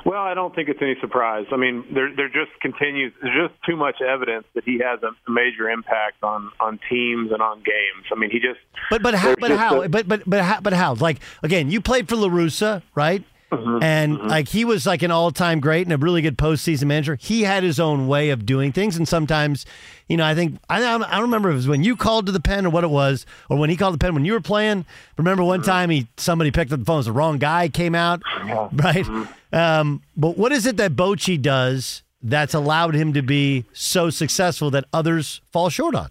Well, 0.05 0.23
I 0.23 0.35
don't 0.35 0.55
think 0.55 0.69
it's 0.69 0.81
any 0.81 0.95
surprise. 1.01 1.47
I 1.51 1.57
mean, 1.57 1.85
there 1.93 2.15
there 2.15 2.29
just 2.29 2.53
continues. 2.61 3.13
There's 3.21 3.49
just 3.49 3.61
too 3.65 3.77
much 3.77 4.01
evidence 4.01 4.45
that 4.55 4.63
he 4.65 4.79
has 4.79 5.01
a 5.03 5.31
major 5.31 5.69
impact 5.69 6.23
on 6.23 6.53
on 6.61 6.79
teams 6.89 7.33
and 7.33 7.43
on 7.43 7.59
games. 7.59 8.07
I 8.13 8.15
mean, 8.15 8.31
he 8.31 8.39
just. 8.39 8.61
But 8.89 9.03
but 9.03 9.15
how? 9.15 9.35
But 9.37 9.51
how? 9.51 9.83
A, 9.83 9.89
but 9.89 10.07
but 10.07 10.23
but 10.25 10.43
how? 10.45 10.61
But 10.61 10.75
how? 10.75 10.95
Like 10.95 11.19
again, 11.43 11.71
you 11.71 11.81
played 11.81 12.09
for 12.09 12.15
La 12.15 12.29
Russa, 12.29 12.83
right? 12.95 13.25
Mm-hmm, 13.53 13.83
and 13.83 14.19
mm-hmm. 14.19 14.27
like 14.27 14.49
he 14.49 14.65
was 14.65 14.87
like 14.87 15.03
an 15.03 15.13
all-time 15.13 15.61
great 15.61 15.87
and 15.87 15.93
a 15.93 15.97
really 15.97 16.21
good 16.21 16.37
postseason 16.37 16.87
manager. 16.87 17.17
He 17.21 17.43
had 17.43 17.63
his 17.63 17.79
own 17.79 18.09
way 18.09 18.31
of 18.31 18.45
doing 18.45 18.73
things, 18.73 18.97
and 18.97 19.07
sometimes, 19.07 19.65
you 20.09 20.17
know, 20.17 20.25
I 20.25 20.35
think 20.35 20.59
I, 20.69 20.79
I 20.79 20.99
don't 20.99 21.23
remember 21.23 21.51
if 21.51 21.55
it 21.55 21.57
was 21.57 21.69
when 21.69 21.85
you 21.85 21.95
called 21.95 22.27
to 22.27 22.33
the 22.33 22.41
pen 22.41 22.67
or 22.67 22.71
what 22.71 22.83
it 22.83 22.91
was, 22.91 23.25
or 23.49 23.57
when 23.57 23.71
he 23.71 23.77
called 23.77 23.95
the 23.95 23.99
pen 23.99 24.15
when 24.15 24.25
you 24.25 24.33
were 24.33 24.41
playing. 24.41 24.85
Remember 25.17 25.45
one 25.45 25.61
Mm-hmm. 25.61 25.71
time 25.71 25.91
he 25.91 26.09
somebody 26.17 26.51
picked 26.51 26.73
up 26.73 26.81
the 26.81 26.85
phone, 26.85 26.97
it 26.97 26.99
was 26.99 27.07
the 27.07 27.13
wrong 27.13 27.39
guy 27.39 27.69
came 27.69 27.95
out, 27.95 28.21
right? 28.73 29.05
Mm-hmm. 29.05 29.55
Um, 29.55 30.03
but 30.17 30.37
what 30.37 30.51
is 30.53 30.67
it 30.67 30.77
that 30.79 30.97
Bochy 30.97 31.41
does 31.41 32.03
that's 32.23 32.55
allowed 32.55 32.95
him 32.95 33.13
to 33.13 33.23
be 33.23 33.65
so 33.73 34.11
successful 34.11 34.71
that 34.73 34.85
others 34.93 35.41
fall 35.53 35.69
short 35.71 35.95
on? 35.95 36.09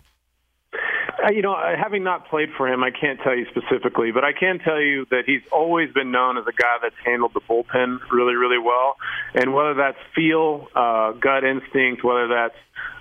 You 1.33 1.41
know, 1.41 1.55
having 1.55 2.03
not 2.03 2.29
played 2.29 2.49
for 2.55 2.67
him, 2.67 2.83
I 2.83 2.91
can't 2.91 3.19
tell 3.21 3.35
you 3.35 3.45
specifically, 3.49 4.11
but 4.11 4.23
I 4.23 4.31
can 4.31 4.59
tell 4.59 4.79
you 4.79 5.05
that 5.09 5.23
he's 5.25 5.41
always 5.51 5.91
been 5.91 6.11
known 6.11 6.38
as 6.38 6.45
a 6.47 6.51
guy 6.51 6.77
that's 6.81 6.95
handled 7.03 7.33
the 7.33 7.41
bullpen 7.41 7.99
really, 8.11 8.35
really 8.35 8.59
well. 8.59 8.97
And 9.33 9.53
whether 9.53 9.73
that's 9.73 9.97
feel, 10.13 10.67
uh, 10.75 11.13
gut 11.13 11.43
instinct, 11.43 12.03
whether 12.03 12.27
that's 12.27 12.55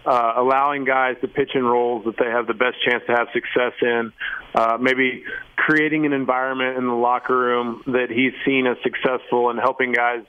uh, 0.07 0.35
allowing 0.37 0.85
guys 0.85 1.17
to 1.21 1.29
pitch 1.29 1.51
in 1.55 1.65
roles 1.65 2.05
that 2.05 2.17
they 2.19 2.31
have 2.31 2.47
the 2.47 2.55
best 2.55 2.77
chance 2.87 3.03
to 3.07 3.13
have 3.13 3.29
success 3.33 3.73
in, 3.81 4.13
uh, 4.55 4.77
maybe 4.81 5.25
creating 5.57 6.07
an 6.07 6.13
environment 6.13 6.77
in 6.77 6.87
the 6.87 6.95
locker 6.95 7.37
room 7.37 7.83
that 7.87 8.09
he's 8.11 8.33
seen 8.45 8.67
as 8.67 8.77
successful 8.83 9.51
and 9.51 9.59
helping 9.59 9.93
guys 9.93 10.25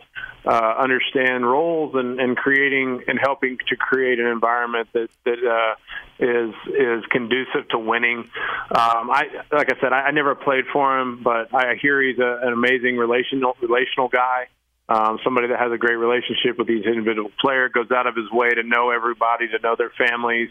uh, 0.46 0.76
understand 0.78 1.46
roles 1.46 1.96
and, 1.96 2.20
and 2.20 2.38
creating 2.38 3.02
and 3.08 3.20
helping 3.20 3.58
to 3.68 3.76
create 3.76 4.20
an 4.20 4.28
environment 4.28 4.88
that 4.94 5.10
that 5.26 5.40
uh, 5.44 5.76
is 6.20 6.54
is 6.68 7.04
conducive 7.10 7.68
to 7.70 7.80
winning. 7.80 8.20
Um, 8.70 9.10
I 9.10 9.24
like 9.52 9.72
I 9.72 9.82
said, 9.82 9.92
I, 9.92 10.02
I 10.02 10.12
never 10.12 10.36
played 10.36 10.66
for 10.72 11.00
him, 11.00 11.22
but 11.24 11.54
I 11.54 11.76
hear 11.82 12.02
he's 12.02 12.20
a, 12.20 12.40
an 12.44 12.54
amazing 12.54 12.98
relational 12.98 13.58
relational 13.62 14.08
guy. 14.08 14.48
Um, 14.88 15.18
somebody 15.24 15.48
that 15.48 15.60
has 15.60 15.72
a 15.72 15.78
great 15.78 15.96
relationship 15.96 16.60
with 16.60 16.70
each 16.70 16.86
individual 16.86 17.32
player, 17.42 17.70
goes 17.70 17.90
out 17.92 18.06
of 18.06 18.16
his 18.16 18.30
way 18.32 18.50
to 18.50 18.62
know 18.62 18.92
everybody, 18.92 19.48
to 19.48 19.60
know 19.64 19.76
their 19.76 19.92
families, 19.98 20.50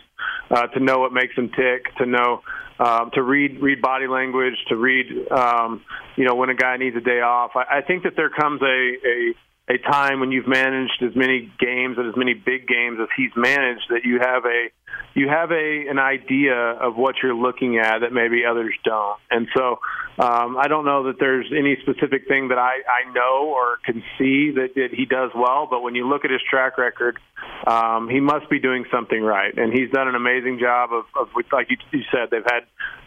uh, 0.51 0.67
to 0.69 0.81
know 0.81 0.99
what 0.99 1.13
makes 1.13 1.37
them 1.37 1.51
tick, 1.51 1.95
to 1.99 2.07
know 2.07 2.43
um, 2.79 3.11
to 3.15 3.23
read 3.23 3.61
read 3.61 3.81
body 3.81 4.09
language, 4.09 4.55
to 4.69 4.77
read 4.77 5.07
um, 5.31 5.83
you 6.17 6.25
know 6.25 6.35
when 6.35 6.51
a 6.51 6.55
guy 6.55 6.77
needs 6.77 6.97
a 6.97 7.01
day 7.01 7.21
off. 7.21 7.53
I, 7.55 7.79
I 7.79 7.81
think 7.83 8.03
that 8.03 8.17
there 8.17 8.31
comes 8.31 8.61
a, 8.63 8.65
a 9.07 9.35
a 9.69 9.79
time 9.79 10.21
when 10.21 10.31
you've 10.31 10.49
managed 10.49 11.03
as 11.03 11.17
many 11.17 11.51
games 11.59 11.97
and 11.99 12.09
as 12.09 12.17
many 12.17 12.35
big 12.35 12.69
games 12.69 12.99
as 13.01 13.09
he's 13.17 13.31
managed 13.35 13.87
that 13.89 14.05
you 14.05 14.21
have 14.21 14.45
a 14.45 14.69
you 15.15 15.29
have 15.29 15.51
a 15.51 15.87
an 15.89 15.99
idea 15.99 16.55
of 16.55 16.97
what 16.97 17.17
you're 17.23 17.35
looking 17.35 17.79
at 17.79 18.01
that 18.01 18.13
maybe 18.13 18.45
others 18.45 18.75
don't. 18.85 19.19
And 19.31 19.49
so 19.57 19.79
um, 20.19 20.57
I 20.57 20.69
don't 20.69 20.85
know 20.85 21.05
that 21.05 21.19
there's 21.19 21.51
any 21.51 21.77
specific 21.83 22.29
thing 22.29 22.49
that 22.49 22.59
I, 22.59 22.83
I 22.87 23.13
know 23.13 23.53
or 23.57 23.79
can 23.85 24.03
see 24.19 24.53
that, 24.53 24.75
that 24.75 24.89
he 24.93 25.07
does 25.07 25.31
well, 25.35 25.67
but 25.69 25.83
when 25.83 25.95
you 25.95 26.07
look 26.09 26.25
at 26.25 26.31
his 26.31 26.43
track 26.49 26.79
record, 26.79 27.19
um, 27.67 28.09
he 28.09 28.21
must 28.21 28.49
be 28.49 28.61
doing 28.61 28.85
something 28.93 29.21
right. 29.21 29.57
And 29.57 29.73
he's 29.73 29.91
done 29.91 30.07
an 30.07 30.15
amazing 30.15 30.59
job 30.61 30.91
of, 30.93 31.05
of 31.19 31.29
like 31.53 31.71
you, 31.71 31.79
you 31.91 32.05
said, 32.13 32.31
they've 32.31 32.45
had 32.45 32.65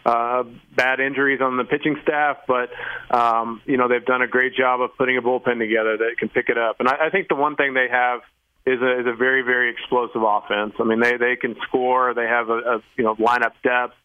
uh, 0.08 0.43
bad 0.74 1.02
injuries 1.02 1.41
on 1.41 1.58
the 1.58 1.65
pitching 1.65 1.98
staff, 2.02 2.38
but 2.48 2.70
um, 3.12 3.62
you 3.65 3.76
know 3.76 3.89
they've 3.89 4.06
done 4.06 4.22
a 4.22 4.28
great 4.28 4.56
job 4.56 4.80
of 4.80 4.91
putting 4.98 5.17
a 5.17 5.22
bullpen 5.22 5.60
together 5.60 5.98
that 5.98 6.15
can 6.17 6.30
pick 6.30 6.48
it 6.48 6.58
up. 6.58 6.78
And 6.80 6.88
I, 6.88 7.08
I 7.08 7.10
think 7.10 7.28
the 7.28 7.36
one 7.36 7.58
thing 7.58 7.74
they 7.74 7.89
have 7.91 8.22
is 8.65 8.82
a, 8.82 9.02
is 9.02 9.06
a 9.06 9.15
very 9.15 9.41
very 9.41 9.70
explosive 9.70 10.24
offense. 10.24 10.74
I 10.80 10.86
mean 10.86 11.02
they 11.02 11.17
they 11.17 11.36
can 11.36 11.58
score. 11.67 12.13
They 12.13 12.24
have 12.26 12.50
a, 12.50 12.58
a 12.58 12.84
you 12.98 13.04
know 13.04 13.15
lineup 13.15 13.52
depth. 13.63 13.96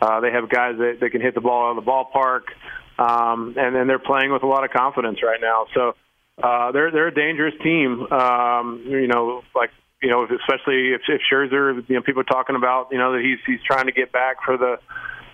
Uh, 0.00 0.20
they 0.20 0.32
have 0.32 0.48
guys 0.48 0.74
that, 0.78 0.98
that 1.00 1.10
can 1.10 1.20
hit 1.20 1.34
the 1.34 1.40
ball 1.40 1.70
out 1.70 1.78
of 1.78 1.84
the 1.84 1.88
ballpark, 1.88 2.50
um, 2.98 3.54
and 3.56 3.74
then 3.76 3.86
they're 3.86 4.00
playing 4.00 4.32
with 4.32 4.42
a 4.42 4.46
lot 4.46 4.64
of 4.64 4.70
confidence 4.70 5.22
right 5.22 5.40
now. 5.40 5.66
So 5.74 5.94
uh, 6.42 6.72
they're 6.72 6.90
they're 6.90 7.08
a 7.08 7.14
dangerous 7.14 7.54
team. 7.62 8.10
Um, 8.10 8.82
you 8.86 9.06
know, 9.06 9.42
like 9.54 9.70
you 10.02 10.10
know, 10.10 10.24
especially 10.24 10.90
if, 10.90 11.02
if 11.06 11.20
Scherzer, 11.30 11.88
you 11.88 11.94
know, 11.94 12.02
people 12.02 12.22
are 12.22 12.24
talking 12.24 12.56
about 12.56 12.88
you 12.90 12.98
know 12.98 13.12
that 13.12 13.22
he's 13.22 13.38
he's 13.46 13.62
trying 13.64 13.86
to 13.86 13.92
get 13.92 14.10
back 14.10 14.42
for 14.44 14.56
the 14.56 14.78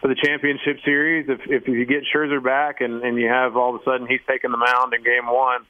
for 0.01 0.09
the 0.09 0.17
championship 0.17 0.79
series. 0.85 1.29
If 1.29 1.41
if 1.47 1.69
you 1.69 1.85
get 1.87 2.05
Scherzer 2.15 2.43
back 2.43 2.81
and 2.81 3.03
and 3.03 3.19
you 3.19 3.29
have 3.29 3.57
all 3.57 3.75
of 3.75 3.81
a 3.81 3.85
sudden 3.85 4.07
he's 4.07 4.21
taking 4.29 4.51
the 4.51 4.59
mound 4.59 4.95
in 4.95 5.03
game 5.03 5.27
one 5.27 5.67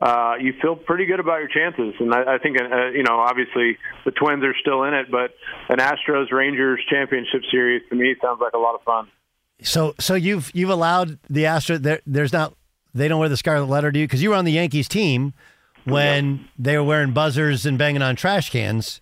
uh, 0.00 0.34
you 0.40 0.54
feel 0.62 0.76
pretty 0.76 1.06
good 1.06 1.18
about 1.18 1.40
your 1.40 1.48
chances. 1.48 1.94
And 1.98 2.14
I, 2.14 2.34
I 2.34 2.38
think, 2.38 2.56
uh, 2.60 2.90
you 2.90 3.02
know, 3.02 3.18
obviously 3.18 3.78
the 4.04 4.12
Twins 4.12 4.44
are 4.44 4.54
still 4.60 4.84
in 4.84 4.94
it, 4.94 5.10
but 5.10 5.34
an 5.68 5.78
Astros 5.78 6.30
Rangers 6.30 6.80
championship 6.88 7.42
series 7.50 7.82
to 7.88 7.96
me 7.96 8.14
sounds 8.22 8.40
like 8.40 8.52
a 8.52 8.58
lot 8.58 8.74
of 8.74 8.82
fun. 8.82 9.08
So, 9.60 9.94
so 9.98 10.14
you've 10.14 10.52
you've 10.54 10.70
allowed 10.70 11.18
the 11.28 11.44
Astros. 11.44 11.82
There, 11.82 12.00
there's 12.06 12.32
not 12.32 12.54
they 12.94 13.08
don't 13.08 13.18
wear 13.18 13.28
the 13.28 13.36
scarlet 13.36 13.66
letter 13.66 13.90
to 13.90 13.98
you 13.98 14.06
because 14.06 14.22
you 14.22 14.30
were 14.30 14.36
on 14.36 14.44
the 14.44 14.52
Yankees 14.52 14.86
team 14.86 15.34
when 15.84 16.48
they 16.56 16.76
were 16.76 16.84
wearing 16.84 17.12
buzzers 17.12 17.66
and 17.66 17.76
banging 17.76 18.02
on 18.02 18.14
trash 18.14 18.50
cans. 18.50 19.00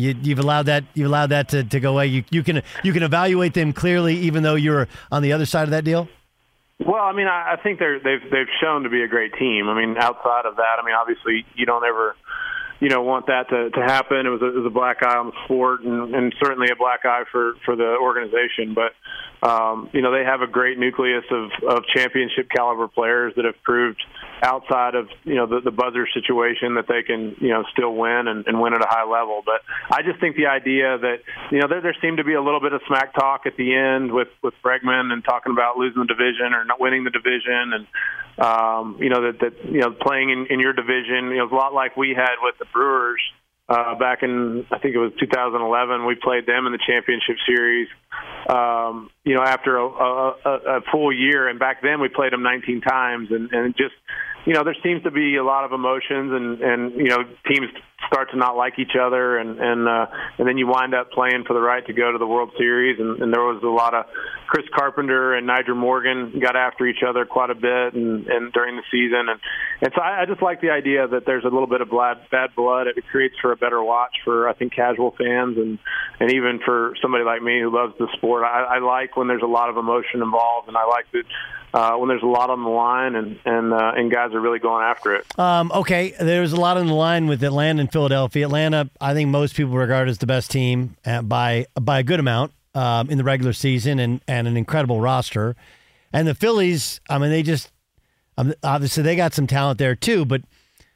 You, 0.00 0.14
have 0.36 0.38
allowed 0.38 0.66
that. 0.66 0.84
You've 0.94 1.08
allowed 1.08 1.30
that 1.30 1.48
to, 1.48 1.64
to 1.64 1.80
go 1.80 1.90
away. 1.90 2.06
You, 2.06 2.24
you 2.30 2.44
can 2.44 2.62
you 2.84 2.92
can 2.92 3.02
evaluate 3.02 3.52
them 3.52 3.72
clearly, 3.72 4.14
even 4.18 4.44
though 4.44 4.54
you're 4.54 4.86
on 5.10 5.22
the 5.22 5.32
other 5.32 5.44
side 5.44 5.64
of 5.64 5.70
that 5.70 5.84
deal. 5.84 6.08
Well, 6.78 7.02
I 7.02 7.12
mean, 7.12 7.26
I, 7.26 7.54
I 7.54 7.62
think 7.62 7.80
they're 7.80 7.98
they've 7.98 8.22
they've 8.30 8.46
shown 8.60 8.84
to 8.84 8.90
be 8.90 9.02
a 9.02 9.08
great 9.08 9.34
team. 9.34 9.68
I 9.68 9.74
mean, 9.74 9.96
outside 9.98 10.46
of 10.46 10.54
that, 10.56 10.76
I 10.80 10.86
mean, 10.86 10.94
obviously, 10.94 11.44
you 11.56 11.66
don't 11.66 11.84
ever, 11.84 12.14
you 12.80 12.88
know, 12.88 13.02
want 13.02 13.26
that 13.26 13.48
to 13.50 13.70
to 13.70 13.80
happen. 13.82 14.26
It 14.26 14.30
was 14.30 14.42
a, 14.42 14.46
it 14.46 14.54
was 14.54 14.66
a 14.66 14.74
black 14.74 15.02
eye 15.02 15.16
on 15.16 15.26
the 15.26 15.44
sport, 15.44 15.82
and, 15.82 16.14
and 16.14 16.34
certainly 16.42 16.68
a 16.70 16.76
black 16.76 17.04
eye 17.04 17.24
for 17.30 17.54
for 17.64 17.74
the 17.74 17.96
organization. 18.00 18.74
But 18.74 18.94
um, 19.42 19.90
you 19.92 20.02
know, 20.02 20.12
they 20.12 20.24
have 20.24 20.42
a 20.42 20.46
great 20.46 20.78
nucleus 20.78 21.24
of 21.30 21.50
of 21.68 21.84
championship 21.94 22.48
caliber 22.54 22.88
players 22.88 23.34
that 23.36 23.44
have 23.44 23.60
proved 23.62 24.02
outside 24.42 24.94
of 24.94 25.08
you 25.24 25.34
know 25.34 25.46
the, 25.46 25.60
the 25.60 25.70
buzzer 25.70 26.06
situation 26.14 26.74
that 26.74 26.86
they 26.86 27.02
can 27.02 27.34
you 27.40 27.48
know 27.48 27.64
still 27.72 27.94
win 27.94 28.28
and, 28.28 28.46
and 28.46 28.60
win 28.60 28.74
at 28.74 28.80
a 28.80 28.88
high 28.88 29.04
level. 29.04 29.42
But 29.44 29.62
I 29.90 30.02
just 30.02 30.20
think 30.20 30.36
the 30.36 30.46
idea 30.46 30.98
that 30.98 31.18
you 31.50 31.58
know 31.58 31.68
there, 31.68 31.80
there 31.80 31.96
seemed 32.00 32.18
to 32.18 32.24
be 32.24 32.34
a 32.34 32.42
little 32.42 32.60
bit 32.60 32.72
of 32.72 32.80
smack 32.86 33.14
talk 33.14 33.46
at 33.46 33.56
the 33.56 33.74
end 33.74 34.12
with 34.12 34.28
with 34.42 34.54
Bregman 34.64 35.12
and 35.12 35.24
talking 35.24 35.52
about 35.52 35.76
losing 35.76 36.02
the 36.02 36.06
division 36.06 36.54
or 36.54 36.64
not 36.64 36.80
winning 36.80 37.02
the 37.04 37.10
division 37.10 37.74
and 37.74 37.86
um, 38.38 38.98
you 39.00 39.10
know 39.10 39.32
that 39.32 39.40
that 39.40 39.64
you 39.64 39.80
know 39.80 39.90
playing 39.90 40.30
in, 40.30 40.46
in 40.50 40.60
your 40.60 40.72
division 40.72 41.30
you 41.30 41.38
know 41.38 41.48
a 41.50 41.54
lot 41.54 41.74
like 41.74 41.96
we 41.96 42.14
had 42.14 42.36
with 42.42 42.54
the 42.58 42.66
Brewers 42.72 43.20
uh, 43.68 43.94
back 43.96 44.22
in 44.22 44.66
I 44.70 44.78
think 44.78 44.94
it 44.94 44.98
was 44.98 45.12
2011. 45.20 46.06
We 46.06 46.14
played 46.14 46.46
them 46.46 46.66
in 46.66 46.72
the 46.72 46.78
championship 46.78 47.36
series. 47.46 47.88
Um, 48.48 49.10
you 49.24 49.34
know, 49.34 49.42
after 49.42 49.76
a, 49.76 49.86
a, 49.86 50.78
a 50.78 50.80
full 50.90 51.12
year, 51.12 51.48
and 51.48 51.58
back 51.58 51.82
then 51.82 52.00
we 52.00 52.08
played 52.08 52.32
them 52.32 52.42
19 52.42 52.80
times, 52.80 53.28
and, 53.30 53.52
and 53.52 53.76
just 53.76 53.94
you 54.48 54.54
know, 54.54 54.64
there 54.64 54.76
seems 54.82 55.02
to 55.02 55.10
be 55.10 55.36
a 55.36 55.44
lot 55.44 55.64
of 55.64 55.72
emotions, 55.72 56.32
and 56.32 56.62
and 56.62 56.94
you 56.96 57.08
know, 57.08 57.18
teams 57.46 57.68
start 58.06 58.30
to 58.30 58.38
not 58.38 58.56
like 58.56 58.78
each 58.78 58.96
other, 58.98 59.36
and 59.36 59.58
and 59.58 59.86
uh, 59.86 60.06
and 60.38 60.48
then 60.48 60.56
you 60.56 60.66
wind 60.66 60.94
up 60.94 61.10
playing 61.10 61.44
for 61.46 61.52
the 61.52 61.60
right 61.60 61.84
to 61.86 61.92
go 61.92 62.10
to 62.12 62.16
the 62.16 62.26
World 62.26 62.52
Series, 62.56 62.98
and, 62.98 63.20
and 63.20 63.30
there 63.30 63.42
was 63.42 63.62
a 63.62 63.66
lot 63.66 63.92
of 63.92 64.06
Chris 64.46 64.64
Carpenter 64.74 65.34
and 65.34 65.46
Nyjer 65.46 65.76
Morgan 65.76 66.40
got 66.40 66.56
after 66.56 66.86
each 66.86 67.02
other 67.06 67.26
quite 67.26 67.50
a 67.50 67.54
bit, 67.54 67.92
and 67.92 68.26
and 68.26 68.50
during 68.54 68.76
the 68.76 68.82
season, 68.90 69.28
and 69.28 69.40
and 69.82 69.92
so 69.94 70.00
I, 70.00 70.22
I 70.22 70.24
just 70.24 70.40
like 70.40 70.62
the 70.62 70.70
idea 70.70 71.06
that 71.06 71.26
there's 71.26 71.44
a 71.44 71.52
little 71.52 71.66
bit 71.66 71.82
of 71.82 71.90
bad 71.90 72.24
bad 72.30 72.54
blood. 72.56 72.86
It 72.86 73.04
creates 73.10 73.34
for 73.42 73.52
a 73.52 73.56
better 73.56 73.82
watch 73.82 74.16
for 74.24 74.48
I 74.48 74.54
think 74.54 74.72
casual 74.72 75.10
fans, 75.18 75.58
and 75.58 75.78
and 76.20 76.32
even 76.32 76.60
for 76.64 76.94
somebody 77.02 77.24
like 77.24 77.42
me 77.42 77.60
who 77.60 77.74
loves 77.74 77.97
the 77.98 78.08
sport. 78.16 78.44
I, 78.44 78.76
I 78.76 78.78
like 78.78 79.16
when 79.16 79.28
there's 79.28 79.42
a 79.42 79.46
lot 79.46 79.68
of 79.68 79.76
emotion 79.76 80.22
involved, 80.22 80.68
and 80.68 80.76
I 80.76 80.84
like 80.86 81.06
that 81.12 81.24
uh, 81.74 81.96
when 81.96 82.08
there's 82.08 82.22
a 82.22 82.26
lot 82.26 82.50
on 82.50 82.62
the 82.62 82.70
line 82.70 83.14
and 83.14 83.38
and 83.44 83.72
uh, 83.72 83.92
and 83.94 84.10
guys 84.10 84.32
are 84.32 84.40
really 84.40 84.58
going 84.58 84.84
after 84.84 85.14
it. 85.14 85.38
Um, 85.38 85.70
okay, 85.74 86.14
there's 86.18 86.52
a 86.52 86.60
lot 86.60 86.76
on 86.76 86.86
the 86.86 86.94
line 86.94 87.26
with 87.26 87.42
Atlanta 87.42 87.80
and 87.80 87.92
Philadelphia. 87.92 88.46
Atlanta, 88.46 88.90
I 89.00 89.14
think 89.14 89.28
most 89.28 89.54
people 89.54 89.74
regard 89.74 90.08
as 90.08 90.18
the 90.18 90.26
best 90.26 90.50
team 90.50 90.96
uh, 91.04 91.22
by 91.22 91.66
by 91.78 91.98
a 92.00 92.02
good 92.02 92.20
amount 92.20 92.52
um, 92.74 93.10
in 93.10 93.18
the 93.18 93.24
regular 93.24 93.52
season 93.52 93.98
and 93.98 94.20
and 94.26 94.48
an 94.48 94.56
incredible 94.56 95.00
roster. 95.00 95.56
And 96.12 96.26
the 96.26 96.34
Phillies, 96.34 97.00
I 97.10 97.18
mean, 97.18 97.30
they 97.30 97.42
just 97.42 97.70
um, 98.38 98.54
obviously 98.62 99.02
they 99.02 99.16
got 99.16 99.34
some 99.34 99.46
talent 99.46 99.78
there 99.78 99.94
too, 99.94 100.24
but. 100.24 100.42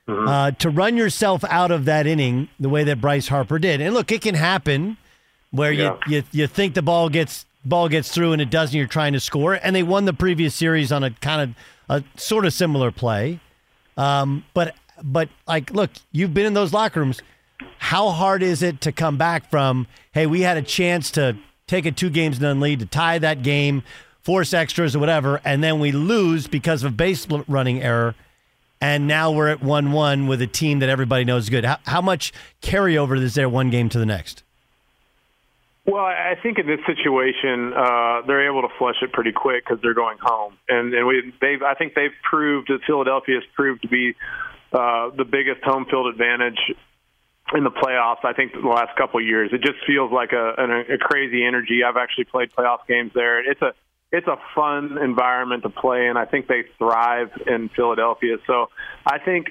Mm-hmm. 0.09 0.27
Uh, 0.27 0.51
to 0.51 0.69
run 0.69 0.97
yourself 0.97 1.45
out 1.45 1.71
of 1.71 1.85
that 1.85 2.09
inning 2.09 2.49
the 2.59 2.69
way 2.69 2.83
that 2.83 3.01
Bryce 3.01 3.29
Harper 3.29 3.61
did, 3.61 3.81
and 3.81 3.95
look, 3.95 4.11
it 4.11 4.21
can 4.21 4.35
happen 4.35 4.97
where 5.53 5.71
yeah. 5.73 5.97
you, 6.07 6.17
you 6.17 6.23
you 6.33 6.47
think 6.49 6.75
the 6.75 6.83
ball 6.83 7.09
gets 7.09 7.47
ball 7.65 7.89
gets 7.89 8.11
through 8.11 8.33
and 8.33 8.43
it 8.43 8.51
doesn't, 8.51 8.77
you're 8.77 8.89
trying 8.89 9.13
to 9.13 9.21
score. 9.21 9.55
And 9.55 9.77
they 9.77 9.85
won 9.85 10.05
the 10.05 10.13
previous 10.13 10.55
series 10.55 10.91
on 10.91 11.05
a 11.05 11.11
kind 11.11 11.55
of 11.89 12.03
a 12.03 12.21
sort 12.21 12.45
of 12.45 12.53
similar 12.53 12.91
play. 12.91 13.39
Um, 13.97 14.45
but 14.55 14.75
but 15.03 15.29
like, 15.47 15.71
look, 15.71 15.91
you've 16.11 16.35
been 16.35 16.47
in 16.47 16.55
those 16.55 16.73
locker 16.73 17.01
rooms. 17.01 17.23
How 17.79 18.11
hard 18.11 18.43
is 18.43 18.63
it 18.63 18.81
to 18.81 18.93
come 18.93 19.17
back 19.17 19.51
from? 19.51 19.87
Hey, 20.13 20.27
we 20.27 20.41
had 20.41 20.57
a 20.57 20.63
chance 20.63 21.11
to 21.13 21.37
take 21.67 21.87
a 21.87 21.93
two 21.93 22.11
games 22.11 22.41
none 22.41 22.61
lead 22.61 22.81
to 22.81 22.87
tie 22.87 23.19
that 23.19 23.43
game, 23.43 23.83
force 24.21 24.53
extras 24.53 24.97
or 24.97 24.99
whatever, 24.99 25.41
and 25.45 25.63
then 25.63 25.79
we 25.79 25.93
lose 25.93 26.47
because 26.47 26.83
of 26.83 26.97
base 26.97 27.27
running 27.47 27.83
error. 27.83 28.15
And 28.81 29.07
now 29.07 29.31
we're 29.31 29.49
at 29.49 29.63
one 29.63 29.93
one 29.93 30.27
with 30.27 30.43
a 30.43 30.47
team 30.49 30.81
that 30.81 30.89
everybody 30.89 31.25
knows 31.25 31.45
is 31.45 31.51
good. 31.51 31.65
How, 31.65 31.79
how 31.87 32.01
much 32.01 32.33
carryover 32.63 33.21
is 33.21 33.35
there 33.35 33.49
one 33.49 33.71
game 33.71 33.89
to 33.91 33.99
the 33.99 34.07
next? 34.07 34.43
Well, 35.85 36.05
I 36.05 36.37
think 36.41 36.59
in 36.59 36.67
this 36.67 36.79
situation, 36.87 37.73
uh, 37.75 38.23
they're 38.27 38.49
able 38.49 38.63
to 38.63 38.73
flush 38.79 38.97
it 39.03 39.13
pretty 39.13 39.33
quick 39.33 39.65
because 39.65 39.83
they're 39.83 39.95
going 39.95 40.19
home, 40.21 40.57
and 40.69 40.95
and 40.95 41.07
we 41.07 41.33
they've 41.41 41.61
I 41.61 41.75
think 41.75 41.95
they've 41.95 42.15
proved 42.23 42.69
that 42.69 42.81
Philadelphia 42.87 43.35
has 43.37 43.45
proved 43.57 43.83
to 43.83 43.89
be 43.89 44.15
uh, 44.73 45.11
the 45.17 45.25
biggest 45.25 45.65
home 45.65 45.87
field 45.91 46.07
advantage 46.07 46.59
in 47.53 47.65
the 47.65 47.71
playoffs. 47.71 48.25
I 48.25 48.33
think 48.33 48.53
the 48.53 48.69
last 48.69 48.97
couple 48.97 49.21
of 49.21 49.27
years, 49.27 49.51
it 49.53 49.61
just 49.61 49.85
feels 49.85 50.13
like 50.13 50.33
a, 50.33 50.55
a, 50.57 50.95
a 50.95 50.99
crazy 50.99 51.45
energy. 51.45 51.81
I've 51.85 51.97
actually 51.97 52.25
played 52.25 52.53
playoff 52.53 52.87
games 52.87 53.11
there. 53.13 53.41
It's 53.51 53.61
a 53.61 53.75
it's 54.13 54.27
a 54.29 54.37
fun 54.55 54.99
environment 55.03 55.65
to 55.65 55.71
play 55.71 56.07
in. 56.07 56.17
I 56.17 56.27
think 56.27 56.47
they 56.47 56.65
thrive 56.79 57.31
in 57.47 57.71
Philadelphia. 57.75 58.37
So 58.47 58.69
I 59.05 59.19
think 59.19 59.47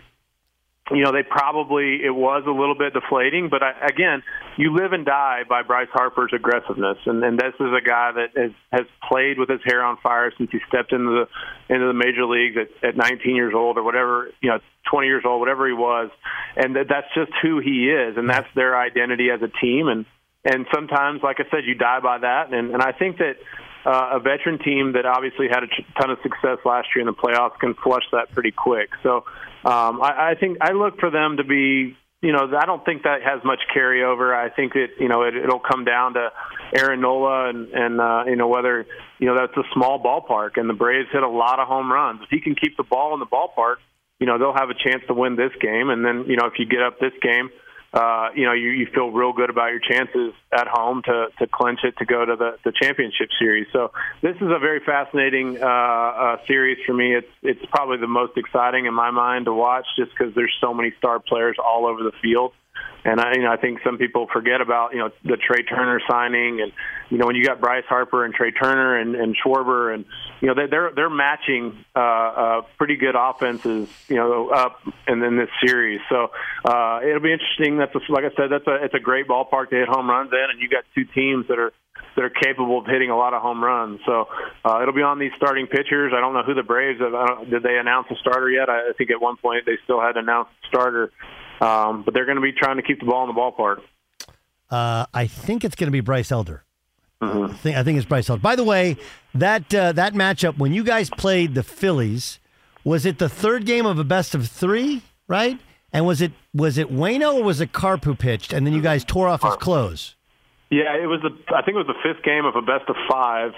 you 0.93 1.03
know, 1.03 1.11
they 1.11 1.23
probably 1.23 2.03
it 2.03 2.13
was 2.13 2.43
a 2.47 2.51
little 2.51 2.75
bit 2.75 2.93
deflating, 2.93 3.49
but 3.49 3.63
I, 3.63 3.87
again, 3.87 4.23
you 4.57 4.75
live 4.75 4.93
and 4.93 5.05
die 5.05 5.41
by 5.47 5.63
Bryce 5.63 5.89
Harper's 5.91 6.31
aggressiveness, 6.33 6.97
and, 7.05 7.23
and 7.23 7.37
this 7.37 7.53
is 7.59 7.71
a 7.71 7.81
guy 7.81 8.11
that 8.11 8.29
has 8.35 8.51
has 8.71 8.87
played 9.07 9.39
with 9.39 9.49
his 9.49 9.61
hair 9.65 9.83
on 9.83 9.97
fire 10.03 10.31
since 10.37 10.51
he 10.51 10.59
stepped 10.67 10.91
into 10.91 11.25
the 11.25 11.73
into 11.73 11.87
the 11.87 11.93
major 11.93 12.25
leagues 12.25 12.57
at, 12.57 12.89
at 12.89 12.97
19 12.97 13.35
years 13.35 13.53
old 13.55 13.77
or 13.77 13.83
whatever, 13.83 14.29
you 14.41 14.49
know, 14.49 14.59
20 14.91 15.07
years 15.07 15.23
old, 15.25 15.39
whatever 15.39 15.67
he 15.67 15.73
was, 15.73 16.09
and 16.55 16.75
that, 16.75 16.87
that's 16.89 17.07
just 17.15 17.31
who 17.41 17.59
he 17.59 17.89
is, 17.89 18.17
and 18.17 18.29
that's 18.29 18.47
their 18.55 18.77
identity 18.77 19.29
as 19.33 19.41
a 19.41 19.49
team, 19.59 19.87
and 19.87 20.05
and 20.43 20.65
sometimes, 20.73 21.21
like 21.23 21.37
I 21.39 21.43
said, 21.51 21.65
you 21.65 21.75
die 21.75 21.99
by 22.01 22.19
that, 22.19 22.53
and 22.53 22.71
and 22.71 22.81
I 22.81 22.91
think 22.91 23.17
that 23.17 23.35
uh, 23.85 24.09
a 24.13 24.19
veteran 24.19 24.59
team 24.59 24.93
that 24.93 25.05
obviously 25.05 25.47
had 25.49 25.63
a 25.63 25.67
ton 25.99 26.09
of 26.09 26.19
success 26.21 26.57
last 26.65 26.89
year 26.95 27.01
in 27.01 27.07
the 27.07 27.13
playoffs 27.13 27.57
can 27.59 27.73
flush 27.73 28.03
that 28.11 28.31
pretty 28.31 28.51
quick. 28.51 28.89
So 29.03 29.25
um, 29.65 30.01
I, 30.01 30.31
I 30.31 30.35
think 30.39 30.57
I 30.61 30.73
look 30.73 30.99
for 30.99 31.09
them 31.09 31.37
to 31.37 31.43
be. 31.43 31.97
You 32.23 32.31
know, 32.31 32.55
I 32.55 32.67
don't 32.67 32.85
think 32.85 33.01
that 33.01 33.23
has 33.23 33.43
much 33.43 33.61
carryover. 33.75 34.31
I 34.31 34.53
think 34.53 34.73
that 34.73 34.89
you 34.99 35.07
know 35.07 35.23
it, 35.23 35.35
it'll 35.35 35.59
come 35.59 35.85
down 35.85 36.13
to 36.13 36.29
Aaron 36.75 37.01
Nola 37.01 37.49
and 37.49 37.69
and 37.69 37.99
uh, 37.99 38.23
you 38.27 38.35
know 38.35 38.47
whether 38.47 38.85
you 39.17 39.25
know 39.25 39.35
that's 39.35 39.57
a 39.57 39.63
small 39.73 39.97
ballpark 39.97 40.57
and 40.57 40.69
the 40.69 40.75
Braves 40.75 41.09
hit 41.11 41.23
a 41.23 41.27
lot 41.27 41.59
of 41.59 41.67
home 41.67 41.91
runs. 41.91 42.21
If 42.21 42.29
he 42.29 42.39
can 42.39 42.53
keep 42.53 42.77
the 42.77 42.83
ball 42.83 43.15
in 43.15 43.19
the 43.19 43.25
ballpark, 43.25 43.77
you 44.19 44.27
know 44.27 44.37
they'll 44.37 44.53
have 44.53 44.69
a 44.69 44.75
chance 44.75 45.01
to 45.07 45.15
win 45.15 45.35
this 45.35 45.51
game. 45.59 45.89
And 45.89 46.05
then 46.05 46.25
you 46.27 46.37
know 46.37 46.45
if 46.45 46.59
you 46.59 46.67
get 46.67 46.83
up 46.83 46.99
this 46.99 47.13
game, 47.23 47.49
uh, 47.93 48.29
you 48.35 48.45
know, 48.45 48.53
you, 48.53 48.69
you 48.69 48.87
feel 48.93 49.11
real 49.11 49.33
good 49.33 49.49
about 49.49 49.71
your 49.71 49.79
chances 49.79 50.33
at 50.51 50.67
home 50.67 51.01
to, 51.03 51.27
to 51.39 51.47
clinch 51.47 51.79
it 51.83 51.97
to 51.97 52.05
go 52.05 52.23
to 52.23 52.35
the, 52.37 52.57
the 52.63 52.71
championship 52.71 53.29
series. 53.37 53.67
So 53.73 53.91
this 54.21 54.35
is 54.37 54.43
a 54.43 54.59
very 54.59 54.79
fascinating 54.79 55.61
uh, 55.61 55.65
uh, 55.65 56.37
series 56.47 56.77
for 56.85 56.93
me. 56.93 57.15
It's 57.15 57.27
it's 57.43 57.65
probably 57.69 57.97
the 57.97 58.07
most 58.07 58.37
exciting 58.37 58.85
in 58.85 58.93
my 58.93 59.11
mind 59.11 59.45
to 59.45 59.53
watch, 59.53 59.85
just 59.97 60.11
because 60.11 60.33
there's 60.35 60.55
so 60.61 60.73
many 60.73 60.93
star 60.97 61.19
players 61.19 61.57
all 61.63 61.85
over 61.85 62.01
the 62.03 62.13
field. 62.21 62.53
And 63.03 63.19
I, 63.19 63.33
you 63.33 63.41
know, 63.41 63.51
I 63.51 63.57
think 63.57 63.79
some 63.83 63.97
people 63.97 64.27
forget 64.31 64.61
about 64.61 64.93
you 64.93 64.99
know 64.99 65.09
the 65.23 65.35
Trea 65.37 65.63
Turner 65.63 65.99
signing, 66.07 66.61
and 66.61 66.71
you 67.09 67.17
know 67.17 67.25
when 67.25 67.35
you 67.35 67.43
got 67.43 67.59
Bryce 67.59 67.85
Harper 67.89 68.23
and 68.25 68.33
Trea 68.33 68.51
Turner 68.51 68.99
and, 68.99 69.15
and 69.15 69.35
Schwarber, 69.35 69.93
and 69.93 70.05
you 70.39 70.47
know 70.47 70.67
they're 70.69 70.91
they're 70.95 71.09
matching 71.09 71.83
uh, 71.95 71.99
uh, 71.99 72.61
pretty 72.77 72.97
good 72.97 73.15
offenses, 73.17 73.89
you 74.07 74.17
know, 74.17 74.49
up 74.49 74.79
and 75.07 75.23
in 75.23 75.35
this 75.35 75.49
series. 75.65 75.99
So 76.09 76.29
uh, 76.63 76.99
it'll 77.03 77.21
be 77.21 77.33
interesting. 77.33 77.77
That's 77.77 77.95
a, 77.95 78.11
like 78.11 78.23
I 78.23 78.35
said, 78.35 78.51
that's 78.51 78.67
a 78.67 78.83
it's 78.85 78.93
a 78.93 78.99
great 78.99 79.27
ballpark 79.27 79.71
to 79.71 79.77
hit 79.77 79.87
home 79.87 80.07
runs 80.07 80.31
in, 80.31 80.45
and 80.51 80.61
you 80.61 80.69
got 80.69 80.83
two 80.93 81.05
teams 81.05 81.47
that 81.47 81.57
are 81.57 81.73
that 82.15 82.23
are 82.23 82.29
capable 82.29 82.79
of 82.79 82.85
hitting 82.85 83.09
a 83.09 83.17
lot 83.17 83.33
of 83.33 83.41
home 83.41 83.63
runs. 83.63 83.99
So 84.05 84.27
uh, 84.65 84.81
it'll 84.81 84.93
be 84.93 85.01
on 85.01 85.19
these 85.19 85.31
starting 85.37 85.67
pitchers. 85.67 86.13
I 86.15 86.19
don't 86.19 86.33
know 86.33 86.43
who 86.43 86.53
the 86.53 86.63
Braves 86.63 86.99
have. 86.99 87.13
I 87.13 87.25
don't, 87.27 87.49
did 87.49 87.63
they 87.63 87.77
announce 87.77 88.07
a 88.11 88.15
starter 88.15 88.49
yet? 88.49 88.69
I, 88.69 88.91
think 88.97 89.11
at 89.11 89.21
one 89.21 89.37
point 89.37 89.65
they 89.65 89.77
still 89.83 90.01
had 90.01 90.17
announced 90.17 90.51
a 90.63 90.67
starter. 90.67 91.11
Um, 91.61 92.03
but 92.03 92.13
they're 92.13 92.25
going 92.25 92.37
to 92.37 92.41
be 92.41 92.51
trying 92.51 92.77
to 92.77 92.83
keep 92.83 92.99
the 92.99 93.05
ball 93.05 93.29
in 93.29 93.33
the 93.33 93.39
ballpark. 93.39 93.81
Uh, 94.69 95.05
I 95.13 95.27
think 95.27 95.63
it's 95.63 95.75
going 95.75 95.87
to 95.87 95.91
be 95.91 96.01
Bryce 96.01 96.31
Elder. 96.31 96.63
Mm-hmm. 97.21 97.53
I, 97.53 97.57
think, 97.57 97.77
I 97.77 97.83
think 97.83 97.97
it's 97.97 98.07
Bryce 98.07 98.29
Elder. 98.29 98.41
By 98.41 98.55
the 98.55 98.63
way, 98.63 98.97
that 99.35 99.73
uh, 99.73 99.91
that 99.91 100.13
matchup 100.13 100.57
when 100.57 100.73
you 100.73 100.83
guys 100.83 101.09
played 101.09 101.53
the 101.53 101.61
Phillies, 101.61 102.39
was 102.83 103.05
it 103.05 103.19
the 103.19 103.29
third 103.29 103.65
game 103.65 103.85
of 103.85 103.99
a 103.99 104.03
best 104.03 104.33
of 104.33 104.47
three? 104.47 105.03
Right? 105.27 105.59
And 105.93 106.05
was 106.07 106.21
it 106.21 106.31
was 106.53 106.77
it 106.77 106.91
Waino 106.91 107.35
or 107.35 107.43
was 107.43 107.61
it 107.61 107.73
Carp 107.73 108.05
who 108.05 108.15
pitched, 108.15 108.53
and 108.53 108.65
then 108.65 108.73
you 108.73 108.81
guys 108.81 109.03
tore 109.03 109.27
off 109.27 109.43
his 109.43 109.55
clothes? 109.57 110.15
Yeah, 110.71 110.95
it 110.95 111.05
was 111.05 111.21
the. 111.21 111.29
I 111.53 111.61
think 111.61 111.75
it 111.75 111.85
was 111.85 111.87
the 111.87 112.01
fifth 112.01 112.23
game 112.23 112.45
of 112.45 112.55
a 112.55 112.61
best 112.61 112.89
of 112.89 112.95
five, 113.09 113.51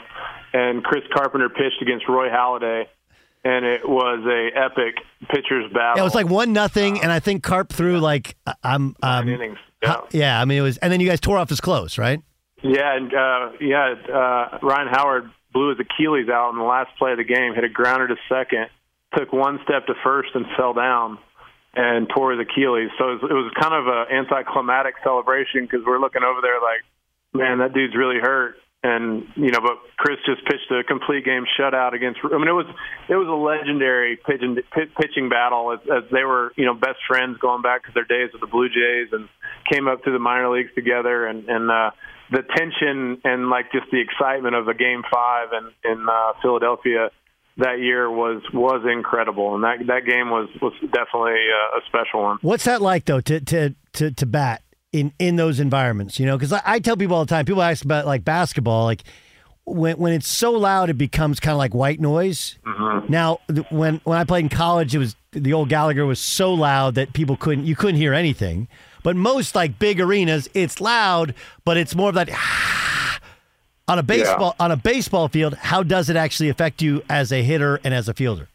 and 0.52 0.84
Chris 0.84 1.04
Carpenter 1.16 1.48
pitched 1.48 1.82
against 1.82 2.10
Roy 2.10 2.28
Halladay, 2.28 2.86
and 3.43 3.65
it 3.65 3.88
was 3.88 4.25
a 4.25 4.58
epic 4.58 4.95
pitcher's 5.29 5.71
battle. 5.71 5.97
Yeah, 5.97 6.01
it 6.01 6.06
was 6.06 6.15
like 6.15 6.27
one 6.27 6.53
nothing, 6.53 7.01
and 7.01 7.12
I 7.12 7.19
think 7.19 7.43
Carp 7.43 7.71
threw 7.71 7.99
like 7.99 8.36
uh, 8.45 8.53
I'm. 8.63 8.95
Um, 9.01 9.29
innings. 9.29 9.58
Yeah. 9.82 10.01
yeah, 10.12 10.41
I 10.41 10.45
mean 10.45 10.60
it 10.60 10.62
was, 10.62 10.77
and 10.77 10.93
then 10.93 11.01
you 11.01 11.08
guys 11.08 11.19
tore 11.19 11.38
off 11.38 11.49
his 11.49 11.60
clothes, 11.60 11.97
right? 11.97 12.21
Yeah, 12.62 12.95
and 12.95 13.13
uh, 13.13 13.51
yeah, 13.60 13.95
uh, 14.08 14.60
Ryan 14.62 14.88
Howard 14.89 15.29
blew 15.51 15.69
his 15.69 15.79
Achilles 15.79 16.29
out 16.29 16.51
in 16.51 16.58
the 16.58 16.63
last 16.63 16.97
play 16.97 17.12
of 17.12 17.17
the 17.17 17.25
game, 17.25 17.53
hit 17.53 17.63
a 17.63 17.69
grounder 17.69 18.08
to 18.08 18.15
second, 18.29 18.67
took 19.15 19.34
one 19.34 19.60
step 19.63 19.86
to 19.88 19.93
first, 20.03 20.29
and 20.34 20.45
fell 20.58 20.73
down 20.73 21.17
and 21.75 22.08
tore 22.10 22.32
his 22.32 22.45
Achilles. 22.47 22.89
So 22.97 23.10
it 23.10 23.21
was, 23.21 23.32
it 23.32 23.34
was 23.34 23.51
kind 23.60 23.73
of 23.73 23.88
an 23.88 24.15
anticlimactic 24.15 24.95
celebration 25.03 25.65
because 25.65 25.82
we're 25.86 25.99
looking 25.99 26.23
over 26.23 26.39
there 26.41 26.62
like, 26.62 26.82
man, 27.34 27.60
that 27.60 27.73
dude's 27.73 27.95
really 27.95 28.19
hurt. 28.21 28.56
And 28.84 29.28
you 29.36 29.50
know, 29.50 29.62
but 29.62 29.80
Chris 29.96 30.17
just 30.26 30.43
pitched 30.46 30.69
a 30.69 30.84
complete 30.84 31.24
game 31.24 31.46
shutout 31.58 31.93
against. 31.93 32.19
I 32.24 32.38
mean, 32.38 32.50
it 32.50 32.58
was 32.58 32.67
it 33.08 33.15
was 33.15 33.28
a 33.28 33.32
legendary 33.32 34.17
pitching 34.17 34.58
pitching 35.00 35.30
battle 35.30 35.72
as, 35.72 35.80
as 35.88 36.04
they 36.12 36.24
were 36.24 36.52
you 36.58 36.65
know 36.65 36.74
best 36.74 37.00
friends 37.08 37.38
going 37.39 37.62
back 37.62 37.86
to 37.86 37.91
their 37.93 38.04
days 38.04 38.32
with 38.34 38.41
the 38.41 38.48
Blue 38.48 38.67
Jays 38.67 39.13
and 39.13 39.30
came 39.72 39.88
up 39.88 40.04
through 40.04 40.13
the 40.13 40.19
minor 40.19 40.50
leagues 40.50 40.74
together. 40.76 41.26
And 41.26 41.48
and 41.48 41.72
uh, 41.72 41.91
the 42.32 42.41
tension 42.58 43.22
and 43.24 43.50
like 43.50 43.72
just 43.72 43.86
the 43.91 44.02
excitement 44.02 44.56
of 44.56 44.65
the 44.65 44.74
game 44.74 45.04
five 45.10 45.50
in 45.54 45.91
in 45.91 46.06
uh, 46.10 46.34
Philadelphia 46.41 47.10
that 47.58 47.80
year 47.80 48.10
was 48.10 48.41
was 48.54 48.84
incredible, 48.91 49.56
and 49.56 49.63
that 49.63 49.78
that 49.88 50.06
game 50.06 50.30
was 50.30 50.50
was 50.62 50.74
definitely 50.82 51.34
a, 51.34 51.78
a 51.78 51.82
special 51.88 52.24
one. 52.24 52.38
What's 52.41 52.65
that 52.65 52.82
like 52.82 53.06
though 53.06 53.22
to 53.22 53.39
to 53.39 53.76
to, 53.93 54.12
to 54.12 54.26
bat 54.26 54.62
in 54.93 55.12
in 55.19 55.36
those 55.36 55.60
environments? 55.60 56.19
You 56.19 56.25
know, 56.25 56.38
because 56.38 56.53
I, 56.53 56.62
I 56.63 56.79
tell 56.79 56.95
people 56.95 57.17
all 57.17 57.25
the 57.25 57.29
time. 57.29 57.43
People 57.43 57.62
ask 57.62 57.84
about 57.84 58.06
like 58.06 58.23
basketball, 58.23 58.86
like 58.86 59.03
when 59.65 59.97
when 59.97 60.13
it's 60.13 60.27
so 60.27 60.51
loud, 60.51 60.89
it 60.89 60.97
becomes 60.97 61.39
kind 61.39 61.53
of 61.53 61.58
like 61.58 61.73
white 61.73 61.99
noise. 61.99 62.58
Mm-hmm. 62.65 63.12
Now, 63.12 63.39
th- 63.53 63.65
when 63.69 63.99
when 64.03 64.17
I 64.17 64.23
played 64.23 64.45
in 64.45 64.49
college, 64.49 64.95
it 64.95 64.99
was 64.99 65.15
the 65.32 65.53
old 65.53 65.69
Gallagher 65.69 66.06
was 66.06 66.19
so 66.19 66.53
loud 66.53 66.95
that 66.95 67.13
people 67.13 67.36
couldn't 67.36 67.65
you 67.65 67.75
couldn't 67.75 67.97
hear 67.97 68.13
anything. 68.13 68.67
But 69.03 69.15
most 69.17 69.56
like 69.56 69.79
big 69.79 69.99
arenas, 69.99 70.49
it's 70.53 70.79
loud, 70.79 71.36
but 71.65 71.75
it's 71.77 71.95
more 71.95 72.10
of 72.10 72.15
that. 72.15 72.29
on 73.88 73.99
a 73.99 74.03
baseball 74.03 74.56
on 74.60 74.71
a 74.71 74.77
baseball 74.77 75.27
field, 75.27 75.56
how 75.56 75.84
does 75.84 76.10
it 76.10 76.15
actually 76.15 76.49
affect 76.49 76.82
you 76.82 77.03
as 77.10 77.32
a 77.32 77.43
hitter 77.43 77.79
and 77.84 77.93
as 77.93 78.08
a 78.08 78.13
fielder? 78.13 78.47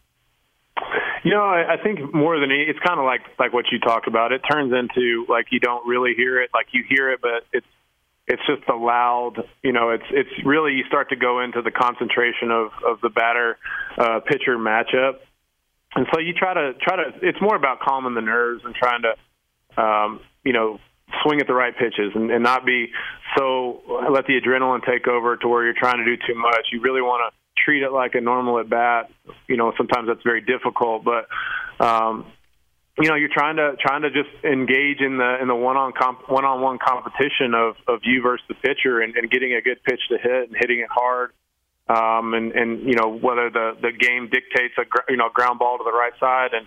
You 1.25 1.33
know, 1.33 1.43
I, 1.43 1.75
I 1.75 1.83
think 1.83 2.15
more 2.15 2.39
than 2.39 2.51
any, 2.51 2.63
it's 2.63 2.79
kind 2.81 2.99
of 2.99 3.05
like 3.05 3.23
like 3.39 3.53
what 3.53 3.67
you 3.73 3.79
talked 3.81 4.07
about. 4.07 4.33
It 4.33 4.43
turns 4.51 4.73
into 4.73 5.27
like 5.29 5.47
you 5.51 5.61
don't 5.61 5.87
really 5.87 6.15
hear 6.15 6.41
it, 6.41 6.51
like 6.55 6.67
you 6.73 6.85
hear 6.89 7.11
it, 7.13 7.21
but 7.21 7.45
it's 7.53 7.67
it's 8.27 8.43
just 8.47 8.69
a 8.69 8.77
loud. 8.77 9.43
You 9.63 9.73
know, 9.73 9.91
it's 9.91 10.05
it's 10.11 10.31
really 10.45 10.73
you 10.73 10.85
start 10.87 11.11
to 11.11 11.17
go 11.17 11.41
into 11.41 11.63
the 11.63 11.71
concentration 11.71 12.51
of 12.51 12.71
of 12.87 13.01
the 13.01 13.09
batter 13.09 13.59
uh, 13.97 14.21
pitcher 14.21 14.57
matchup, 14.59 15.19
and 15.95 16.07
so 16.13 16.21
you 16.21 16.35
try 16.35 16.55
to 16.55 16.75
try 16.75 16.97
to. 16.97 17.13
It's 17.23 17.41
more 17.41 17.57
about 17.57 17.81
calming 17.81 18.15
the 18.15 18.21
nerves 18.21 18.63
and 18.65 18.75
trying 18.75 19.03
to, 19.03 19.83
um, 19.83 20.21
you 20.45 20.53
know, 20.53 20.79
swing 21.23 21.41
at 21.41 21.47
the 21.47 21.55
right 21.55 21.77
pitches 21.77 22.13
and, 22.15 22.31
and 22.31 22.45
not 22.45 22.65
be 22.65 22.93
so 23.37 23.83
let 24.11 24.27
the 24.27 24.41
adrenaline 24.41 24.85
take 24.85 25.09
over 25.09 25.37
to 25.37 25.49
where 25.49 25.65
you're 25.65 25.75
trying 25.79 25.99
to 25.99 26.05
do 26.05 26.17
too 26.17 26.39
much. 26.39 26.67
You 26.73 26.81
really 26.81 27.03
want 27.03 27.33
to 27.33 27.39
treat 27.65 27.83
it 27.83 27.93
like 27.93 28.15
a 28.15 28.21
normal 28.21 28.59
at 28.61 28.69
bat. 28.69 29.11
You 29.47 29.57
know, 29.57 29.73
sometimes 29.77 30.09
that's 30.09 30.23
very 30.23 30.41
difficult, 30.41 31.05
but 31.05 31.29
um, 31.85 32.27
you 33.01 33.09
know, 33.09 33.15
you're 33.15 33.33
trying 33.33 33.57
to 33.57 33.77
trying 33.81 34.03
to 34.03 34.11
just 34.11 34.31
engage 34.45 35.01
in 35.01 35.19
the 35.19 35.39
in 35.41 35.49
the 35.49 35.55
one 35.55 35.77
on 35.77 35.93
one 36.27 36.45
on 36.45 36.61
one 36.61 36.79
competition 36.79 37.55
of 37.55 37.77
of 37.87 38.01
you 38.03 38.23
versus 38.23 38.45
the 38.49 38.55
pitcher 38.55 39.01
and, 39.01 39.17
and 39.17 39.31
getting 39.31 39.55
a 39.55 39.63
good 39.63 39.83
pitch 39.85 40.01
to 40.11 40.19
hit 40.19 40.49
and 40.49 40.57
hitting 40.59 40.81
it 40.81 40.89
hard. 40.91 41.31
Um, 41.89 42.35
and 42.35 42.53
and 42.53 42.89
you 42.89 42.95
know 42.95 43.09
whether 43.09 43.51
the 43.51 43.77
the 43.81 43.93
game 43.93 44.29
dictates 44.31 44.75
a 44.79 44.85
you 45.09 45.17
know 45.17 45.29
ground 45.33 45.59
ball 45.59 45.79
to 45.79 45.85
the 45.85 45.93
right 45.93 46.13
side 46.19 46.53
and 46.53 46.67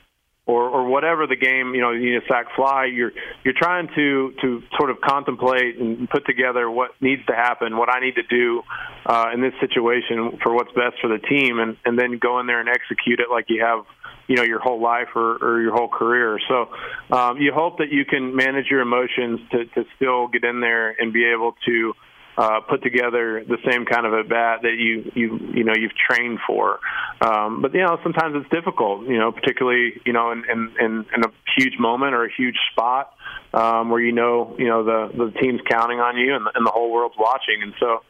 or, 0.51 0.69
or 0.69 0.85
whatever 0.85 1.27
the 1.27 1.35
game, 1.37 1.73
you 1.73 1.81
know, 1.81 1.91
you 1.91 2.11
need 2.11 2.17
a 2.17 2.27
sack 2.27 2.47
fly. 2.55 2.85
You're 2.85 3.11
you're 3.43 3.55
trying 3.57 3.87
to 3.95 4.33
to 4.41 4.61
sort 4.77 4.89
of 4.89 4.99
contemplate 4.99 5.77
and 5.79 6.09
put 6.09 6.25
together 6.25 6.69
what 6.69 6.91
needs 6.99 7.25
to 7.27 7.33
happen, 7.33 7.77
what 7.77 7.89
I 7.89 7.99
need 8.01 8.15
to 8.15 8.23
do 8.23 8.63
uh, 9.05 9.27
in 9.33 9.41
this 9.41 9.53
situation 9.59 10.39
for 10.43 10.53
what's 10.53 10.71
best 10.73 10.99
for 11.01 11.07
the 11.07 11.19
team, 11.19 11.59
and 11.59 11.77
and 11.85 11.97
then 11.97 12.19
go 12.19 12.39
in 12.39 12.47
there 12.47 12.59
and 12.59 12.69
execute 12.69 13.19
it 13.19 13.29
like 13.31 13.45
you 13.47 13.63
have, 13.63 13.85
you 14.27 14.35
know, 14.35 14.43
your 14.43 14.59
whole 14.59 14.81
life 14.81 15.15
or, 15.15 15.37
or 15.41 15.61
your 15.61 15.73
whole 15.73 15.87
career. 15.89 16.37
So 16.49 16.69
um, 17.15 17.37
you 17.37 17.53
hope 17.53 17.77
that 17.77 17.91
you 17.91 18.03
can 18.05 18.35
manage 18.35 18.65
your 18.69 18.81
emotions 18.81 19.39
to 19.51 19.65
to 19.65 19.85
still 19.95 20.27
get 20.27 20.43
in 20.43 20.59
there 20.59 20.89
and 20.91 21.13
be 21.13 21.25
able 21.25 21.55
to 21.65 21.93
uh, 22.37 22.61
put 22.69 22.81
together 22.83 23.43
the 23.47 23.57
same 23.69 23.85
kind 23.85 24.05
of 24.05 24.13
a 24.13 24.23
bat 24.23 24.61
that 24.63 24.75
you 24.77 25.11
you 25.15 25.39
you 25.53 25.63
know 25.63 25.73
you've 25.75 25.95
trained 25.95 26.39
for. 26.47 26.79
Um, 27.21 27.61
but 27.61 27.73
you 27.73 27.81
know 27.81 27.97
sometimes 28.03 28.35
it's 28.35 28.49
difficult. 28.49 29.07
You 29.07 29.19
know, 29.19 29.31
particularly 29.31 30.01
you 30.05 30.13
know 30.13 30.31
in 30.31 30.43
in, 30.49 30.73
in, 30.79 31.05
in 31.15 31.23
a 31.23 31.31
huge 31.57 31.77
moment 31.79 32.13
or 32.13 32.25
a 32.25 32.31
huge 32.33 32.57
spot 32.71 33.13
um, 33.53 33.89
where 33.89 34.01
you 34.01 34.11
know 34.11 34.55
you 34.57 34.67
know 34.67 34.83
the 34.83 35.11
the 35.15 35.39
team's 35.39 35.61
counting 35.69 35.99
on 35.99 36.17
you 36.17 36.35
and 36.35 36.45
the, 36.45 36.51
and 36.55 36.65
the 36.65 36.71
whole 36.71 36.91
world's 36.91 37.15
watching. 37.17 37.61
And 37.61 37.73
so 37.79 38.01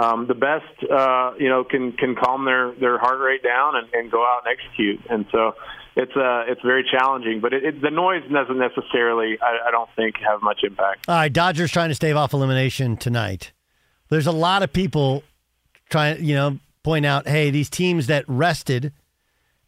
um, 0.00 0.26
the 0.26 0.34
best 0.34 0.90
uh, 0.90 1.32
you 1.38 1.48
know 1.48 1.64
can 1.64 1.92
can 1.92 2.14
calm 2.16 2.44
their 2.44 2.72
their 2.72 2.98
heart 2.98 3.20
rate 3.20 3.42
down 3.42 3.76
and, 3.76 3.88
and 3.94 4.10
go 4.10 4.22
out 4.22 4.42
and 4.44 4.56
execute. 4.56 5.00
And 5.08 5.26
so 5.32 5.54
it's 5.96 6.12
uh 6.16 6.44
it's 6.46 6.62
very 6.62 6.84
challenging, 6.90 7.40
but 7.40 7.52
it, 7.52 7.64
it, 7.64 7.82
the 7.82 7.90
noise 7.90 8.22
doesn't 8.30 8.58
necessarily 8.58 9.38
I, 9.40 9.68
I 9.68 9.70
don't 9.70 9.90
think 9.96 10.16
have 10.18 10.42
much 10.42 10.60
impact. 10.62 11.08
All 11.08 11.14
right, 11.14 11.32
Dodgers 11.32 11.72
trying 11.72 11.88
to 11.88 11.94
stave 11.94 12.16
off 12.16 12.32
elimination 12.32 12.96
tonight. 12.96 13.52
There's 14.10 14.26
a 14.26 14.32
lot 14.32 14.62
of 14.62 14.72
people 14.72 15.22
trying, 15.88 16.22
you 16.24 16.34
know, 16.34 16.58
point 16.82 17.06
out, 17.06 17.26
hey, 17.28 17.50
these 17.50 17.70
teams 17.70 18.06
that 18.08 18.24
rested 18.26 18.92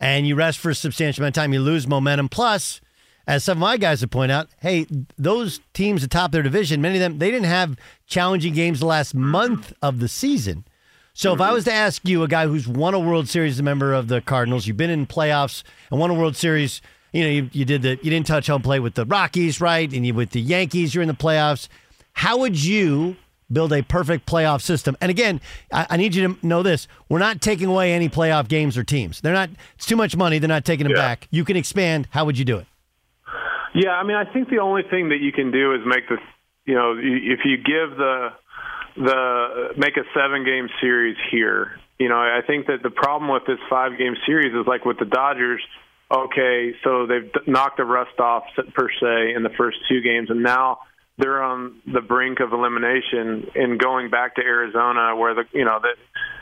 and 0.01 0.27
you 0.27 0.35
rest 0.35 0.59
for 0.59 0.71
a 0.71 0.75
substantial 0.75 1.23
amount 1.23 1.37
of 1.37 1.41
time, 1.43 1.53
you 1.53 1.61
lose 1.61 1.87
momentum. 1.87 2.29
Plus, 2.29 2.81
as 3.27 3.45
some 3.45 3.59
of 3.59 3.61
my 3.61 3.77
guys 3.77 4.01
have 4.01 4.11
pointed 4.11 4.35
out, 4.35 4.49
hey, 4.61 4.87
those 5.17 5.61
teams 5.75 6.03
atop 6.03 6.33
their 6.33 6.43
division, 6.43 6.83
many 6.83 6.97
of 6.97 7.01
them, 7.01 7.19
they 7.19 7.31
didn't 7.31 7.47
have 7.47 7.77
challenging 8.07 8.53
games 8.53 8.81
the 8.81 8.87
last 8.87 9.15
month 9.15 9.73
of 9.81 10.01
the 10.01 10.09
season. 10.09 10.65
So 11.15 11.33
if 11.33 11.41
I 11.41 11.47
mm-hmm. 11.47 11.55
was 11.55 11.65
to 11.65 11.73
ask 11.73 12.09
you, 12.09 12.23
a 12.23 12.29
guy 12.29 12.47
who's 12.47 12.67
won 12.67 12.95
a 12.95 12.99
World 12.99 13.29
Series, 13.29 13.61
a 13.61 13.63
member 13.63 13.93
of 13.93 14.09
the 14.09 14.21
Cardinals, 14.21 14.67
you've 14.67 14.77
been 14.79 14.91
in 14.91 15.07
playoffs 15.07 15.63
and 15.91 16.01
won 16.01 16.11
a 16.11 16.15
World 16.15 16.37
Series, 16.37 16.81
you 17.13 17.23
know, 17.23 17.29
you, 17.29 17.51
you 17.53 17.65
did 17.65 17.83
the, 17.83 17.91
you 18.03 18.11
didn't 18.11 18.27
touch 18.27 18.47
home 18.47 18.63
plate 18.63 18.81
with 18.81 18.95
the 18.95 19.05
Rockies, 19.05 19.61
right? 19.61 19.93
And 19.93 20.07
you 20.07 20.15
with 20.15 20.31
the 20.31 20.41
Yankees, 20.41 20.95
you're 20.95 21.03
in 21.03 21.09
the 21.09 21.15
playoffs. 21.15 21.69
How 22.15 22.39
would 22.39 22.63
you 22.63 23.17
build 23.53 23.73
a 23.73 23.83
perfect 23.83 24.27
playoff 24.27 24.63
system. 24.63 24.97
And 25.01 25.11
again, 25.11 25.41
I, 25.73 25.87
I, 25.91 25.97
need 25.97 26.15
you 26.15 26.29
to 26.29 26.47
know 26.47 26.63
this: 26.63 26.89
we're 27.09 27.19
not 27.19 27.41
taking 27.41 27.69
away 27.69 27.93
any 27.93 28.09
playoff 28.09 28.49
games 28.49 28.77
or 28.79 28.85
teams. 28.85 29.21
They're 29.21 29.33
not. 29.33 29.51
It's 29.77 29.87
too 29.87 29.97
much 29.97 30.17
money. 30.17 30.39
They're 30.39 30.49
not 30.49 30.65
taking 30.65 30.85
them 30.85 30.97
Yeah. 30.97 31.03
back. 31.03 31.29
You 31.31 31.45
can 31.45 31.57
expand. 31.57 32.09
How 32.11 32.25
would 32.25 32.39
you 32.39 32.45
do 32.45 32.59
it? 32.59 32.67
Yeah, 33.75 33.91
I 33.93 34.03
mean, 34.05 34.17
I 34.17 34.25
think 34.31 34.51
the 34.51 34.59
only 34.59 34.83
thing 34.83 35.09
that 35.11 35.21
you 35.21 35.33
can 35.33 35.51
do 35.51 35.75
is 35.75 35.81
make 35.87 36.09
the, 36.09 36.19
You 36.67 36.75
know, 36.75 36.95
if 36.99 37.41
you 37.45 37.57
give 37.57 37.97
the 37.97 38.33
the 38.97 39.69
make 39.77 39.97
a 39.97 40.05
seven 40.15 40.45
game 40.45 40.69
series 40.81 41.17
here. 41.31 41.79
You 41.99 42.09
know, 42.09 42.17
I 42.17 42.41
think 42.47 42.67
that 42.67 42.83
the 42.83 42.91
problem 42.91 43.31
with 43.31 43.45
this 43.47 43.59
five 43.71 43.97
game 43.97 44.17
series 44.27 44.53
is 44.55 44.67
like 44.67 44.85
with 44.85 44.99
the 44.99 45.05
Dodgers. 45.05 45.63
Okay, 46.15 46.75
so 46.85 47.07
they've 47.07 47.31
knocked 47.47 47.79
the 47.79 47.85
rust 47.85 48.19
off 48.21 48.45
per 48.75 48.89
se 49.01 49.35
in 49.35 49.43
the 49.43 49.51
first 49.57 49.79
two 49.89 50.03
games, 50.03 50.29
and 50.29 50.43
now 50.43 50.81
they're 51.19 51.43
on 51.43 51.81
the 51.87 52.01
brink 52.01 52.41
of 52.41 52.53
elimination 52.53 53.51
and 53.55 53.79
going 53.79 54.11
back 54.11 54.37
to 54.37 54.43
Arizona, 54.43 55.15
where 55.17 55.35
the 55.35 55.45
you 55.53 55.65
know 55.65 55.79
that 55.83 55.97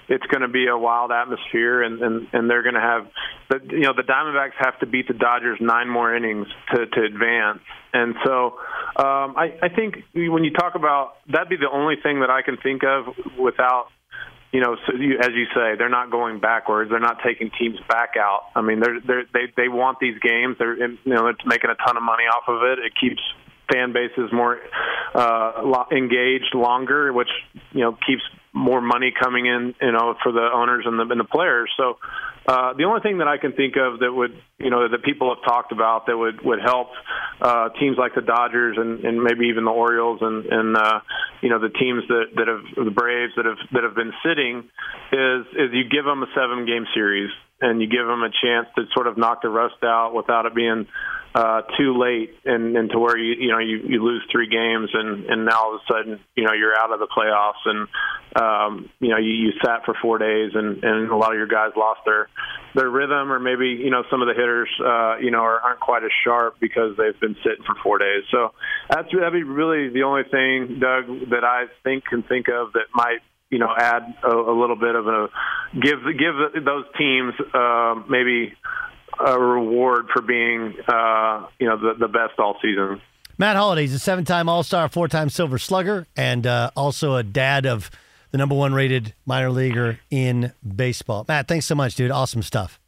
it's 0.08 0.26
going 0.26 0.42
to 0.42 0.48
be 0.48 0.66
a 0.66 0.76
wild 0.76 1.10
atmosphere, 1.10 1.82
and 1.82 2.00
and 2.00 2.26
and 2.32 2.50
they're 2.50 2.62
going 2.62 2.74
to 2.74 2.80
have 2.80 3.06
the 3.48 3.74
you 3.74 3.82
know 3.82 3.92
the 3.96 4.02
Diamondbacks 4.02 4.54
have 4.58 4.78
to 4.80 4.86
beat 4.86 5.08
the 5.08 5.14
Dodgers 5.14 5.58
nine 5.60 5.88
more 5.88 6.14
innings 6.14 6.46
to 6.74 6.86
to 6.86 7.02
advance, 7.02 7.60
and 7.92 8.14
so 8.24 8.58
um, 8.96 9.34
I 9.36 9.58
I 9.62 9.68
think 9.74 9.96
when 10.14 10.44
you 10.44 10.52
talk 10.52 10.74
about 10.76 11.14
that'd 11.28 11.48
be 11.48 11.56
the 11.56 11.70
only 11.70 11.96
thing 12.02 12.20
that 12.20 12.30
I 12.30 12.42
can 12.42 12.56
think 12.56 12.82
of 12.84 13.14
without 13.38 13.86
you 14.52 14.60
know, 14.60 14.76
so 14.86 14.96
you, 14.96 15.18
as 15.20 15.30
you 15.30 15.46
say, 15.54 15.78
they're 15.78 15.88
not 15.88 16.10
going 16.10 16.40
backwards. 16.40 16.90
They're 16.90 16.98
not 16.98 17.18
taking 17.24 17.52
teams 17.56 17.78
back 17.88 18.14
out. 18.18 18.50
I 18.56 18.62
mean, 18.62 18.80
they're, 18.80 19.00
they're, 19.00 19.24
they 19.32 19.52
they 19.56 19.68
want 19.68 19.98
these 20.00 20.18
games. 20.18 20.56
They're 20.58 20.76
you 20.76 20.98
know 21.06 21.22
they're 21.22 21.46
making 21.46 21.70
a 21.70 21.78
ton 21.86 21.96
of 21.96 22.02
money 22.02 22.24
off 22.24 22.48
of 22.48 22.62
it. 22.64 22.80
It 22.80 22.92
keeps 23.00 23.22
fan 23.72 23.92
bases 23.92 24.30
more 24.32 24.58
uh, 25.14 25.84
engaged 25.92 26.54
longer, 26.54 27.12
which 27.12 27.30
you 27.72 27.80
know 27.80 27.92
keeps 28.06 28.22
more 28.52 28.80
money 28.80 29.12
coming 29.18 29.46
in, 29.46 29.74
you 29.80 29.92
know, 29.92 30.16
for 30.22 30.32
the 30.32 30.48
owners 30.52 30.84
and 30.86 30.98
the, 30.98 31.02
and 31.02 31.20
the 31.20 31.24
players. 31.24 31.70
So 31.76 31.98
uh, 32.46 32.74
the 32.74 32.84
only 32.84 33.00
thing 33.00 33.18
that 33.18 33.28
I 33.28 33.38
can 33.38 33.52
think 33.52 33.74
of 33.76 34.00
that 34.00 34.12
would, 34.12 34.34
you 34.60 34.70
know, 34.70 34.88
that 34.88 35.02
people 35.02 35.34
have 35.34 35.42
talked 35.44 35.72
about 35.72 36.06
that 36.06 36.16
would 36.16 36.42
would 36.42 36.60
help 36.60 36.88
uh, 37.40 37.70
teams 37.80 37.96
like 37.98 38.14
the 38.14 38.20
Dodgers 38.20 38.76
and, 38.78 39.04
and 39.04 39.22
maybe 39.22 39.46
even 39.46 39.64
the 39.64 39.70
Orioles 39.70 40.20
and 40.20 40.46
and 40.46 40.76
uh, 40.76 41.00
you 41.40 41.48
know 41.48 41.58
the 41.58 41.70
teams 41.70 42.04
that 42.08 42.26
that 42.36 42.48
have 42.48 42.84
the 42.84 42.90
Braves 42.90 43.32
that 43.36 43.46
have 43.46 43.58
that 43.72 43.84
have 43.84 43.94
been 43.94 44.12
sitting 44.24 44.68
is 45.12 45.46
is 45.52 45.72
you 45.72 45.88
give 45.88 46.04
them 46.04 46.22
a 46.22 46.28
seven 46.34 46.66
game 46.66 46.86
series 46.94 47.30
and 47.60 47.80
you 47.80 47.88
give 47.88 48.06
them 48.06 48.22
a 48.22 48.30
chance 48.30 48.68
to 48.76 48.84
sort 48.94 49.06
of 49.06 49.18
knock 49.18 49.42
the 49.42 49.48
rust 49.48 49.82
out 49.82 50.14
without 50.14 50.46
it 50.46 50.54
being 50.54 50.86
uh, 51.34 51.62
too 51.78 51.96
late 51.96 52.34
and, 52.44 52.76
and 52.76 52.90
to 52.90 52.98
where 52.98 53.16
you 53.16 53.34
you 53.38 53.52
know 53.52 53.58
you, 53.58 53.78
you 53.86 54.02
lose 54.02 54.22
three 54.32 54.48
games 54.48 54.90
and 54.92 55.26
and 55.26 55.44
now 55.44 55.62
all 55.62 55.74
of 55.76 55.80
a 55.80 55.92
sudden 55.92 56.20
you 56.34 56.44
know 56.44 56.52
you're 56.52 56.76
out 56.76 56.90
of 56.92 56.98
the 56.98 57.06
playoffs 57.06 57.62
and 57.64 57.86
um, 58.34 58.90
you 58.98 59.10
know 59.10 59.16
you, 59.16 59.30
you 59.30 59.52
sat 59.64 59.84
for 59.84 59.94
four 60.02 60.18
days 60.18 60.50
and 60.54 60.82
and 60.82 61.10
a 61.10 61.16
lot 61.16 61.30
of 61.30 61.38
your 61.38 61.46
guys 61.46 61.70
lost 61.76 62.00
their 62.04 62.28
their 62.74 62.90
rhythm 62.90 63.30
or 63.30 63.38
maybe 63.38 63.68
you 63.68 63.90
know 63.90 64.02
some 64.10 64.22
of 64.22 64.26
the 64.26 64.34
hitters 64.34 64.49
uh, 64.84 65.16
you 65.18 65.30
know 65.30 65.38
are, 65.38 65.60
aren't 65.60 65.80
quite 65.80 66.04
as 66.04 66.10
sharp 66.24 66.56
because 66.60 66.96
they've 66.96 67.18
been 67.20 67.36
sitting 67.44 67.64
for 67.66 67.74
four 67.82 67.98
days 67.98 68.24
so 68.30 68.52
that's 68.88 69.08
that'd 69.12 69.32
be 69.32 69.42
really 69.42 69.88
the 69.88 70.02
only 70.02 70.22
thing 70.24 70.78
Doug 70.80 71.30
that 71.30 71.44
I 71.44 71.66
think 71.84 72.04
can 72.04 72.22
think 72.22 72.48
of 72.48 72.72
that 72.72 72.86
might 72.94 73.20
you 73.50 73.58
know 73.58 73.72
add 73.76 74.02
a, 74.24 74.34
a 74.34 74.54
little 74.58 74.76
bit 74.76 74.94
of 74.94 75.06
a 75.06 75.28
give 75.74 76.00
give 76.18 76.64
those 76.64 76.84
teams 76.98 77.34
uh, 77.54 77.94
maybe 78.08 78.54
a 79.18 79.38
reward 79.38 80.06
for 80.12 80.22
being, 80.22 80.74
uh, 80.88 81.46
you 81.58 81.66
know, 81.66 81.76
the, 81.76 81.94
the 81.98 82.08
best 82.08 82.38
all 82.38 82.56
season. 82.62 83.00
Matt 83.38 83.56
Holliday's 83.56 83.94
a 83.94 83.98
seven-time 83.98 84.48
All-Star, 84.48 84.88
four-time 84.88 85.30
Silver 85.30 85.58
Slugger, 85.58 86.06
and 86.16 86.46
uh, 86.46 86.70
also 86.76 87.16
a 87.16 87.22
dad 87.22 87.66
of 87.66 87.90
the 88.30 88.38
number 88.38 88.54
one 88.54 88.74
rated 88.74 89.14
minor 89.24 89.50
leaguer 89.50 89.98
in 90.10 90.52
baseball. 90.76 91.24
Matt, 91.26 91.48
thanks 91.48 91.66
so 91.66 91.74
much, 91.74 91.94
dude. 91.94 92.10
Awesome 92.10 92.42
stuff. 92.42 92.80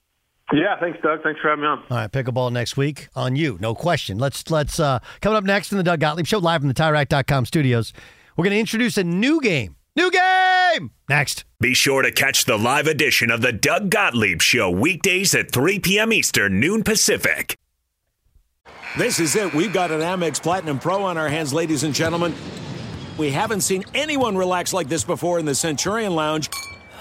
Yeah, 0.52 0.78
thanks, 0.78 0.98
Doug. 1.02 1.22
Thanks 1.22 1.40
for 1.40 1.48
having 1.48 1.62
me 1.62 1.68
on. 1.68 1.78
All 1.90 1.96
right, 1.96 2.12
pickleball 2.12 2.52
next 2.52 2.76
week 2.76 3.08
on 3.16 3.36
you, 3.36 3.58
no 3.60 3.74
question. 3.74 4.18
Let's 4.18 4.50
let's 4.50 4.78
uh, 4.78 4.98
coming 5.20 5.36
up 5.36 5.44
next 5.44 5.72
in 5.72 5.78
the 5.78 5.84
Doug 5.84 6.00
Gottlieb 6.00 6.26
Show, 6.26 6.38
live 6.38 6.60
from 6.60 6.68
the 6.68 6.74
TireRack.com 6.74 7.46
studios. 7.46 7.92
We're 8.36 8.44
going 8.44 8.54
to 8.54 8.60
introduce 8.60 8.96
a 8.98 9.04
new 9.04 9.40
game. 9.40 9.76
New 9.94 10.10
game 10.10 10.90
next. 11.08 11.44
Be 11.60 11.74
sure 11.74 12.00
to 12.02 12.10
catch 12.10 12.46
the 12.46 12.56
live 12.56 12.86
edition 12.86 13.30
of 13.30 13.42
the 13.42 13.52
Doug 13.52 13.90
Gottlieb 13.90 14.40
Show 14.40 14.70
weekdays 14.70 15.34
at 15.34 15.52
3 15.52 15.78
p.m. 15.80 16.12
Eastern, 16.12 16.60
noon 16.60 16.82
Pacific. 16.82 17.56
This 18.96 19.20
is 19.20 19.36
it. 19.36 19.54
We've 19.54 19.72
got 19.72 19.90
an 19.90 20.00
Amex 20.00 20.42
Platinum 20.42 20.78
Pro 20.78 21.02
on 21.02 21.16
our 21.18 21.28
hands, 21.28 21.52
ladies 21.52 21.82
and 21.82 21.94
gentlemen. 21.94 22.34
We 23.18 23.30
haven't 23.30 23.60
seen 23.60 23.84
anyone 23.94 24.36
relax 24.36 24.72
like 24.72 24.88
this 24.88 25.04
before 25.04 25.38
in 25.38 25.44
the 25.44 25.54
Centurion 25.54 26.14
Lounge. 26.14 26.48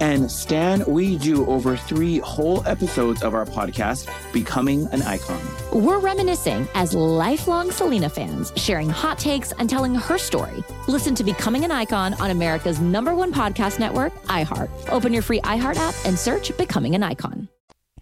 And 0.00 0.30
Stan, 0.30 0.84
we 0.86 1.16
do 1.16 1.46
over 1.46 1.76
three 1.76 2.18
whole 2.18 2.66
episodes 2.66 3.22
of 3.22 3.34
our 3.34 3.46
podcast, 3.46 4.08
Becoming 4.32 4.86
an 4.92 5.02
Icon. 5.02 5.40
We're 5.72 5.98
reminiscing 5.98 6.68
as 6.74 6.94
lifelong 6.94 7.70
Selena 7.70 8.08
fans, 8.08 8.52
sharing 8.56 8.88
hot 8.88 9.18
takes 9.18 9.52
and 9.52 9.70
telling 9.70 9.94
her 9.94 10.18
story. 10.18 10.64
Listen 10.88 11.14
to 11.14 11.24
Becoming 11.24 11.64
an 11.64 11.70
Icon 11.70 12.14
on 12.14 12.30
America's 12.30 12.80
number 12.80 13.14
one 13.14 13.32
podcast 13.32 13.78
network, 13.78 14.12
iHeart. 14.24 14.68
Open 14.90 15.12
your 15.12 15.22
free 15.22 15.40
iHeart 15.40 15.76
app 15.76 15.94
and 16.04 16.18
search 16.18 16.56
Becoming 16.56 16.94
an 16.94 17.02
Icon. 17.02 17.48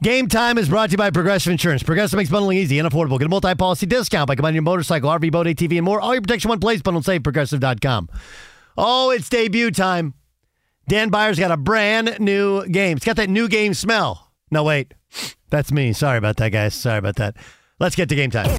Game 0.03 0.27
time 0.27 0.59
is 0.59 0.69
brought 0.69 0.89
to 0.89 0.95
you 0.95 0.99
by 0.99 1.11
Progressive 1.11 1.53
Insurance. 1.53 1.85
Progressive 1.85 2.17
makes 2.17 2.29
bundling 2.29 2.59
easy 2.59 2.81
and 2.81 2.91
affordable. 2.91 3.21
Get 3.21 3.27
a 3.27 3.29
multi-policy 3.29 3.87
discount 3.87 4.27
by 4.27 4.35
combining 4.35 4.57
your 4.57 4.63
motorcycle, 4.63 5.09
RV, 5.09 5.31
boat, 5.31 5.47
ATV, 5.47 5.77
and 5.77 5.85
more. 5.85 6.01
All 6.01 6.13
your 6.13 6.23
protection 6.23 6.49
one 6.49 6.59
place. 6.59 6.83
Bundle 6.83 7.03
save 7.03 7.23
progressive.com. 7.23 8.09
Oh, 8.77 9.11
it's 9.11 9.29
debut 9.29 9.71
time. 9.71 10.15
Dan 10.89 11.11
Beyer's 11.11 11.39
got 11.39 11.51
a 11.51 11.57
brand 11.57 12.19
new 12.21 12.67
game. 12.67 12.97
It's 12.97 13.07
got 13.07 13.17
that 13.17 13.31
new 13.31 13.49
game 13.49 13.75
smell. 13.75 14.33
No, 14.51 14.65
wait. 14.65 14.93
That's 15.51 15.73
me. 15.73 15.93
Sorry 15.93 16.19
about 16.19 16.37
that, 16.39 16.51
guys. 16.51 16.75
Sorry 16.75 16.99
about 16.99 17.17
that. 17.17 17.37
Let's 17.79 17.97
get 17.97 18.09
to 18.11 18.15
game 18.15 18.31
time. 18.31 18.57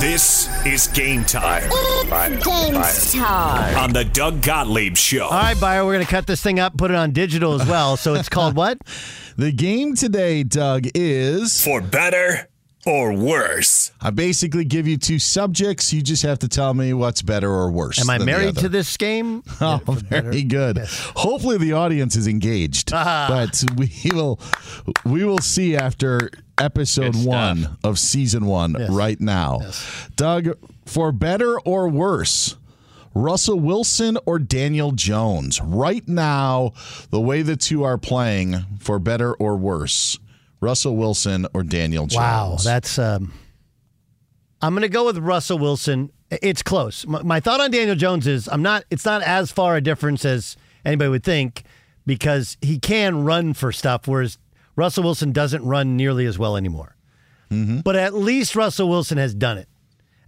This 0.00 0.48
is 0.64 0.86
game 0.88 1.24
time. 1.24 1.68
Game 2.40 2.74
time. 2.74 3.76
On 3.76 3.92
the 3.92 4.08
Doug 4.12 4.42
Gottlieb 4.42 4.96
Show. 4.96 5.24
All 5.24 5.30
right, 5.30 5.60
Beyer, 5.60 5.84
we're 5.84 5.94
going 5.94 6.04
to 6.04 6.10
cut 6.10 6.26
this 6.26 6.40
thing 6.40 6.60
up, 6.60 6.78
put 6.78 6.90
it 6.90 6.96
on 6.96 7.10
digital 7.10 7.60
as 7.60 7.66
well. 7.66 7.96
So 7.96 8.14
it's 8.14 8.28
called 8.28 8.54
what? 8.56 8.78
The 9.38 9.52
game 9.52 9.94
today, 9.94 10.42
Doug, 10.42 10.88
is 10.96 11.62
For 11.62 11.80
better 11.80 12.48
or 12.86 13.12
worse. 13.12 13.92
I 14.00 14.10
basically 14.10 14.64
give 14.64 14.86
you 14.86 14.96
two 14.96 15.18
subjects. 15.18 15.92
You 15.92 16.02
just 16.02 16.22
have 16.22 16.38
to 16.40 16.48
tell 16.48 16.74
me 16.74 16.92
what's 16.94 17.22
better 17.22 17.50
or 17.50 17.70
worse. 17.70 18.00
Am 18.00 18.08
I 18.10 18.18
married 18.18 18.56
to 18.58 18.68
this 18.68 18.96
game? 18.96 19.42
Oh, 19.60 19.80
very 19.86 20.44
good. 20.44 20.78
Hopefully, 21.16 21.58
the 21.58 21.72
audience 21.72 22.14
is 22.16 22.28
engaged. 22.28 22.92
Ah. 22.92 23.26
But 23.28 23.64
we 23.76 23.90
will, 24.12 24.38
we 25.04 25.24
will 25.24 25.38
see 25.40 25.76
after 25.76 26.30
episode 26.58 27.16
one 27.24 27.76
of 27.82 27.98
season 27.98 28.46
one 28.46 28.74
right 28.90 29.20
now. 29.20 29.60
Doug, 30.16 30.50
for 30.86 31.10
better 31.12 31.58
or 31.60 31.88
worse, 31.88 32.56
Russell 33.14 33.58
Wilson 33.58 34.16
or 34.26 34.38
Daniel 34.38 34.92
Jones? 34.92 35.60
Right 35.60 36.06
now, 36.06 36.72
the 37.10 37.20
way 37.20 37.42
the 37.42 37.56
two 37.56 37.82
are 37.82 37.98
playing, 37.98 38.64
for 38.78 38.98
better 38.98 39.34
or 39.34 39.56
worse, 39.56 40.18
Russell 40.60 40.96
Wilson 40.96 41.46
or 41.54 41.62
Daniel 41.62 42.06
Jones? 42.06 42.16
Wow, 42.16 42.56
that's. 42.62 42.98
Um, 42.98 43.32
I'm 44.60 44.74
going 44.74 44.82
to 44.82 44.88
go 44.88 45.06
with 45.06 45.18
Russell 45.18 45.58
Wilson. 45.58 46.10
It's 46.30 46.62
close. 46.62 47.06
My, 47.06 47.22
my 47.22 47.40
thought 47.40 47.60
on 47.60 47.70
Daniel 47.70 47.96
Jones 47.96 48.26
is 48.26 48.48
I'm 48.48 48.62
not. 48.62 48.84
It's 48.90 49.04
not 49.04 49.22
as 49.22 49.50
far 49.52 49.76
a 49.76 49.80
difference 49.80 50.24
as 50.24 50.56
anybody 50.84 51.10
would 51.10 51.24
think 51.24 51.62
because 52.06 52.56
he 52.60 52.78
can 52.78 53.24
run 53.24 53.54
for 53.54 53.70
stuff, 53.70 54.08
whereas 54.08 54.38
Russell 54.76 55.04
Wilson 55.04 55.32
doesn't 55.32 55.64
run 55.64 55.96
nearly 55.96 56.26
as 56.26 56.38
well 56.38 56.56
anymore. 56.56 56.96
But 57.82 57.96
at 57.96 58.12
least 58.12 58.54
Russell 58.54 58.90
Wilson 58.90 59.16
has 59.16 59.34
done 59.34 59.56
it. 59.56 59.68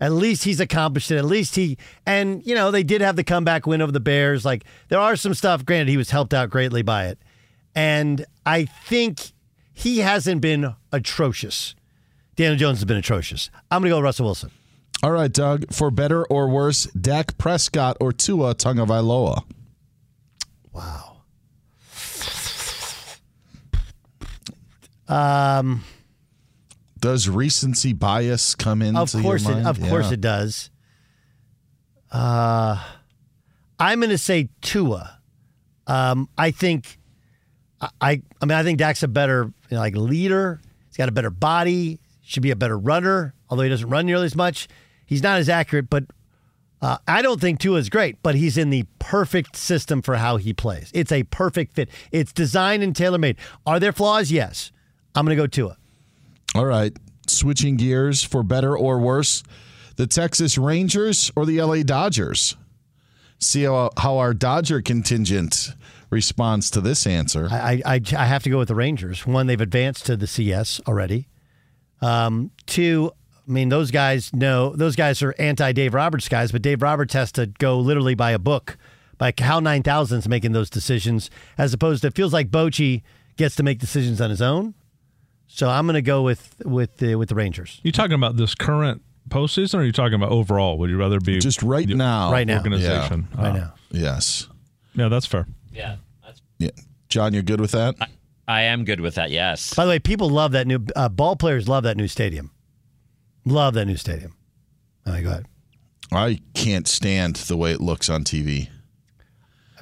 At 0.00 0.12
least 0.12 0.44
he's 0.44 0.58
accomplished 0.58 1.10
it. 1.10 1.18
At 1.18 1.26
least 1.26 1.54
he 1.54 1.76
and 2.06 2.44
you 2.46 2.54
know 2.54 2.70
they 2.70 2.82
did 2.82 3.02
have 3.02 3.16
the 3.16 3.24
comeback 3.24 3.66
win 3.66 3.82
over 3.82 3.92
the 3.92 4.00
Bears. 4.00 4.44
Like 4.44 4.64
there 4.88 4.98
are 4.98 5.16
some 5.16 5.34
stuff. 5.34 5.66
Granted, 5.66 5.90
he 5.90 5.98
was 5.98 6.08
helped 6.10 6.32
out 6.32 6.48
greatly 6.48 6.80
by 6.80 7.08
it, 7.08 7.18
and 7.74 8.24
I 8.46 8.64
think 8.64 9.32
he 9.80 9.98
hasn't 9.98 10.42
been 10.42 10.74
atrocious. 10.92 11.74
Daniel 12.36 12.56
Jones 12.56 12.78
has 12.78 12.84
been 12.84 12.98
atrocious. 12.98 13.50
I'm 13.70 13.80
going 13.80 13.88
to 13.88 13.94
go 13.94 13.96
with 13.96 14.04
Russell 14.04 14.26
Wilson. 14.26 14.50
All 15.02 15.10
right, 15.10 15.32
Doug. 15.32 15.72
For 15.72 15.90
better 15.90 16.26
or 16.26 16.48
worse, 16.48 16.84
Dak 16.88 17.38
Prescott 17.38 17.96
or 17.98 18.12
Tua 18.12 18.54
Tagovailoa? 18.54 19.44
Wow. 20.72 21.16
Um, 25.08 25.82
Does 27.00 27.28
recency 27.28 27.94
bias 27.94 28.54
come 28.54 28.82
into 28.82 29.00
of 29.00 29.10
course, 29.12 29.48
your 29.48 29.58
it, 29.58 29.66
of 29.66 29.80
course 29.80 30.12
it 30.12 30.20
does. 30.20 30.70
Uh, 32.12 32.84
I'm 33.78 34.00
going 34.00 34.10
to 34.10 34.18
say 34.18 34.50
Tua. 34.60 35.18
Um, 35.86 36.28
I 36.38 36.50
think, 36.50 36.99
I, 37.80 37.90
I, 38.40 38.44
mean, 38.44 38.56
I 38.56 38.62
think 38.62 38.78
Dak's 38.78 39.02
a 39.02 39.08
better 39.08 39.52
you 39.70 39.76
know, 39.76 39.78
like 39.78 39.96
leader. 39.96 40.60
He's 40.88 40.96
got 40.96 41.08
a 41.08 41.12
better 41.12 41.30
body. 41.30 41.98
Should 42.22 42.42
be 42.42 42.50
a 42.50 42.56
better 42.56 42.78
runner, 42.78 43.34
although 43.48 43.62
he 43.64 43.68
doesn't 43.68 43.88
run 43.88 44.06
nearly 44.06 44.26
as 44.26 44.36
much. 44.36 44.68
He's 45.06 45.22
not 45.22 45.38
as 45.38 45.48
accurate, 45.48 45.90
but 45.90 46.04
uh, 46.80 46.98
I 47.08 47.22
don't 47.22 47.40
think 47.40 47.58
Tua 47.58 47.78
is 47.78 47.88
great. 47.88 48.22
But 48.22 48.34
he's 48.36 48.56
in 48.56 48.70
the 48.70 48.84
perfect 48.98 49.56
system 49.56 50.02
for 50.02 50.16
how 50.16 50.36
he 50.36 50.52
plays. 50.52 50.90
It's 50.94 51.10
a 51.10 51.24
perfect 51.24 51.74
fit. 51.74 51.88
It's 52.12 52.32
designed 52.32 52.82
and 52.82 52.94
tailor 52.94 53.18
made. 53.18 53.36
Are 53.66 53.80
there 53.80 53.92
flaws? 53.92 54.30
Yes. 54.30 54.70
I'm 55.14 55.24
going 55.24 55.36
to 55.36 55.42
go 55.42 55.46
Tua. 55.46 55.76
All 56.54 56.66
right. 56.66 56.96
Switching 57.26 57.76
gears 57.76 58.22
for 58.22 58.42
better 58.42 58.76
or 58.76 58.98
worse, 58.98 59.42
the 59.96 60.06
Texas 60.06 60.58
Rangers 60.58 61.30
or 61.34 61.46
the 61.46 61.60
LA 61.60 61.82
Dodgers? 61.82 62.56
See 63.38 63.64
how, 63.64 63.90
how 63.96 64.18
our 64.18 64.34
Dodger 64.34 64.82
contingent 64.82 65.74
responds 66.10 66.70
to 66.72 66.80
this 66.80 67.06
answer. 67.06 67.48
I, 67.50 67.80
I, 67.86 68.00
I 68.16 68.24
have 68.26 68.42
to 68.42 68.50
go 68.50 68.58
with 68.58 68.68
the 68.68 68.74
Rangers. 68.74 69.26
One, 69.26 69.46
they've 69.46 69.60
advanced 69.60 70.06
to 70.06 70.16
the 70.16 70.26
CS 70.26 70.80
already. 70.86 71.28
Um, 72.02 72.50
two, 72.66 73.12
I 73.48 73.50
mean, 73.50 73.68
those 73.68 73.90
guys 73.90 74.32
know 74.32 74.74
those 74.74 74.96
guys 74.96 75.22
are 75.22 75.34
anti 75.38 75.72
Dave 75.72 75.94
Roberts 75.94 76.28
guys, 76.28 76.52
but 76.52 76.62
Dave 76.62 76.82
Roberts 76.82 77.14
has 77.14 77.32
to 77.32 77.46
go 77.46 77.78
literally 77.78 78.14
by 78.14 78.32
a 78.32 78.38
book, 78.38 78.76
by 79.18 79.32
HAL 79.36 79.60
9000's 79.60 80.28
making 80.28 80.52
those 80.52 80.70
decisions, 80.70 81.30
as 81.58 81.72
opposed 81.74 82.02
to 82.02 82.08
it 82.08 82.14
feels 82.14 82.32
like 82.32 82.50
Bochy 82.50 83.02
gets 83.36 83.56
to 83.56 83.62
make 83.62 83.78
decisions 83.78 84.20
on 84.20 84.30
his 84.30 84.42
own. 84.42 84.74
So 85.46 85.68
I'm 85.68 85.86
going 85.86 85.94
to 85.94 86.02
go 86.02 86.22
with 86.22 86.54
with 86.64 86.98
the 86.98 87.16
with 87.16 87.28
the 87.28 87.34
Rangers. 87.34 87.80
You 87.82 87.92
talking 87.92 88.14
about 88.14 88.36
this 88.36 88.54
current 88.54 89.02
postseason, 89.28 89.74
or 89.74 89.78
are 89.78 89.84
you 89.84 89.92
talking 89.92 90.14
about 90.14 90.30
overall? 90.30 90.78
Would 90.78 90.90
you 90.90 90.96
rather 90.96 91.20
be 91.20 91.38
just 91.40 91.62
right 91.62 91.88
now? 91.88 92.30
Right 92.30 92.46
now. 92.46 92.58
organization? 92.58 93.28
Yeah. 93.34 93.42
Right 93.42 93.54
now. 93.54 93.74
Yes. 93.90 94.48
Yeah, 94.94 95.08
that's 95.08 95.26
fair. 95.26 95.46
Yeah. 95.72 95.96
Yeah. 96.58 96.70
John, 97.08 97.32
you're 97.32 97.42
good 97.42 97.60
with 97.60 97.72
that? 97.72 97.94
I 98.46 98.62
am 98.62 98.84
good 98.84 99.00
with 99.00 99.14
that. 99.14 99.30
Yes. 99.30 99.74
By 99.74 99.84
the 99.84 99.90
way, 99.90 99.98
people 99.98 100.28
love 100.28 100.52
that 100.52 100.66
new 100.66 100.84
uh, 100.96 101.08
ball 101.08 101.36
players 101.36 101.68
love 101.68 101.84
that 101.84 101.96
new 101.96 102.08
stadium. 102.08 102.50
Love 103.44 103.74
that 103.74 103.86
new 103.86 103.96
stadium. 103.96 104.34
All 105.06 105.12
right, 105.14 105.22
go 105.24 105.30
ahead. 105.30 105.46
I 106.12 106.40
can't 106.54 106.86
stand 106.88 107.36
the 107.36 107.56
way 107.56 107.72
it 107.72 107.80
looks 107.80 108.10
on 108.10 108.24
TV. 108.24 108.68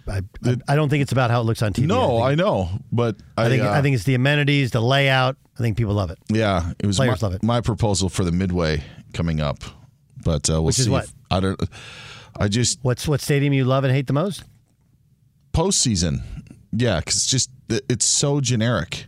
I, 0.07 0.23
I, 0.45 0.57
I 0.69 0.77
don't 0.77 0.89
think 0.89 1.03
it's 1.03 1.13
about 1.13 1.31
how 1.31 1.41
it 1.41 1.45
looks 1.45 1.61
on 1.63 1.73
TV. 1.73 1.87
No, 1.87 2.19
I 2.19 2.33
I, 2.33 2.35
know, 2.35 2.71
but 2.93 3.17
I, 3.37 3.47
I 3.47 3.49
think, 3.49 3.63
uh, 3.63 3.71
I 3.71 3.83
think 3.83 3.95
it's 3.95 4.05
the 4.05 4.15
amenities, 4.15 4.71
the 4.71 4.81
layout. 4.81 5.37
I 5.59 5.63
think 5.63 5.77
people 5.77 5.95
love 5.95 6.11
it. 6.11 6.19
yeah, 6.31 6.73
it 6.79 6.87
was 6.87 6.99
my, 6.99 7.07
Players 7.07 7.23
love 7.23 7.35
it. 7.35 7.43
my 7.43 7.61
proposal 7.61 8.09
for 8.09 8.25
the 8.25 8.33
midway 8.33 8.83
coming 9.13 9.41
up, 9.41 9.59
but 10.25 10.49
uh, 10.49 10.55
we'll 10.55 10.65
Which 10.65 10.77
see. 10.77 10.83
is 10.83 10.89
what? 10.89 11.05
if- 11.05 11.15
I 11.31 11.41
don't. 11.41 11.61
I 12.41 12.49
just 12.49 12.79
What's 12.83 13.07
what 13.09 13.21
stadium 13.21 13.53
you 13.53 13.65
love 13.65 13.85
and 13.85 13.93
hate 13.93 14.07
the 14.07 14.13
most? 14.15 14.45
Postseason. 15.59 16.23
Yeah, 16.73 17.01
because 17.01 17.17
it's 17.17 17.27
just 17.27 17.51
it's 17.69 18.07
so 18.07 18.41
generic. 18.41 19.07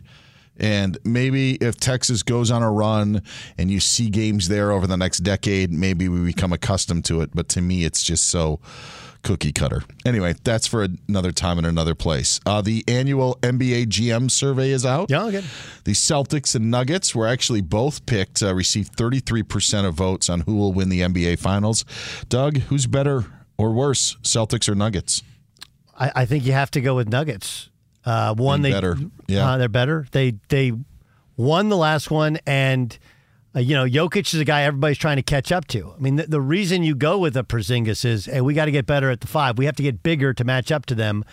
And 0.57 0.97
maybe 1.05 1.53
if 1.55 1.77
Texas 1.77 2.23
goes 2.23 2.51
on 2.51 2.61
a 2.61 2.71
run 2.71 3.23
and 3.57 3.71
you 3.71 3.79
see 3.79 4.09
games 4.09 4.47
there 4.47 4.71
over 4.71 4.85
the 4.85 4.97
next 4.97 5.19
decade, 5.19 5.71
maybe 5.71 6.09
we 6.09 6.23
become 6.25 6.51
accustomed 6.53 7.05
to 7.05 7.21
it. 7.21 7.31
But 7.33 7.47
to 7.49 7.61
me, 7.61 7.85
it's 7.85 8.03
just 8.03 8.25
so 8.29 8.59
cookie 9.23 9.53
cutter. 9.53 9.83
Anyway, 10.05 10.35
that's 10.43 10.67
for 10.67 10.85
another 11.07 11.31
time 11.31 11.57
and 11.57 11.65
another 11.65 11.95
place. 11.95 12.39
Uh, 12.45 12.61
the 12.61 12.83
annual 12.87 13.37
NBA 13.41 13.85
GM 13.87 14.29
survey 14.29 14.71
is 14.71 14.85
out. 14.85 15.09
Yeah, 15.09 15.25
okay. 15.27 15.43
The 15.85 15.93
Celtics 15.93 16.53
and 16.53 16.69
Nuggets 16.69 17.15
were 17.15 17.27
actually 17.27 17.61
both 17.61 18.05
picked, 18.05 18.43
uh, 18.43 18.53
received 18.53 18.95
33% 18.97 19.85
of 19.85 19.95
votes 19.95 20.29
on 20.29 20.41
who 20.41 20.57
will 20.57 20.73
win 20.73 20.89
the 20.89 21.01
NBA 21.01 21.39
Finals. 21.39 21.85
Doug, 22.27 22.57
who's 22.57 22.87
better 22.87 23.25
or 23.57 23.71
worse, 23.71 24.17
Celtics 24.23 24.67
or 24.67 24.75
Nuggets? 24.75 25.23
I, 25.97 26.11
I 26.15 26.25
think 26.25 26.45
you 26.45 26.53
have 26.53 26.71
to 26.71 26.81
go 26.81 26.95
with 26.95 27.09
Nuggets. 27.09 27.69
Uh, 28.05 28.33
one, 28.33 28.61
they 28.61 28.71
better. 28.71 28.97
Yeah. 29.27 29.51
uh, 29.51 29.57
they're 29.57 29.69
better. 29.69 30.07
They 30.11 30.35
they 30.49 30.73
won 31.37 31.69
the 31.69 31.77
last 31.77 32.09
one, 32.09 32.39
and 32.47 32.97
uh, 33.55 33.59
you 33.59 33.75
know 33.75 33.85
Jokic 33.85 34.33
is 34.33 34.39
a 34.39 34.45
guy 34.45 34.63
everybody's 34.63 34.97
trying 34.97 35.17
to 35.17 35.23
catch 35.23 35.51
up 35.51 35.67
to. 35.67 35.93
I 35.95 35.99
mean, 35.99 36.15
the, 36.15 36.23
the 36.23 36.41
reason 36.41 36.83
you 36.83 36.95
go 36.95 37.17
with 37.19 37.37
a 37.37 37.43
Porzingis 37.43 38.03
is, 38.05 38.25
hey, 38.25 38.41
we 38.41 38.53
got 38.53 38.65
to 38.65 38.71
get 38.71 38.85
better 38.85 39.11
at 39.11 39.21
the 39.21 39.27
five. 39.27 39.57
We 39.57 39.65
have 39.65 39.75
to 39.75 39.83
get 39.83 40.01
bigger 40.01 40.33
to 40.33 40.43
match 40.43 40.71
up 40.71 40.85
to 40.87 40.95
them. 40.95 41.23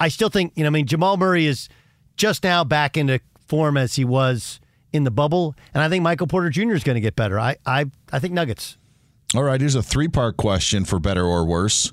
I 0.00 0.08
still 0.08 0.28
think, 0.28 0.52
you 0.56 0.62
know, 0.62 0.68
I 0.68 0.70
mean, 0.70 0.86
Jamal 0.86 1.16
Murray 1.16 1.46
is 1.46 1.68
just 2.16 2.44
now 2.44 2.64
back 2.64 2.96
into 2.96 3.20
form 3.46 3.76
as 3.76 3.96
he 3.96 4.04
was 4.04 4.60
in 4.92 5.04
the 5.04 5.10
bubble, 5.10 5.54
and 5.74 5.82
I 5.82 5.88
think 5.88 6.02
Michael 6.02 6.26
Porter 6.26 6.48
Jr. 6.50 6.72
is 6.72 6.82
going 6.84 6.94
to 6.94 7.00
get 7.00 7.16
better. 7.16 7.38
I 7.38 7.56
I 7.66 7.86
I 8.10 8.18
think 8.18 8.32
Nuggets. 8.32 8.78
All 9.34 9.42
right, 9.42 9.60
here's 9.60 9.74
a 9.74 9.82
three 9.82 10.08
part 10.08 10.36
question 10.36 10.84
for 10.84 10.98
better 10.98 11.24
or 11.24 11.44
worse. 11.44 11.92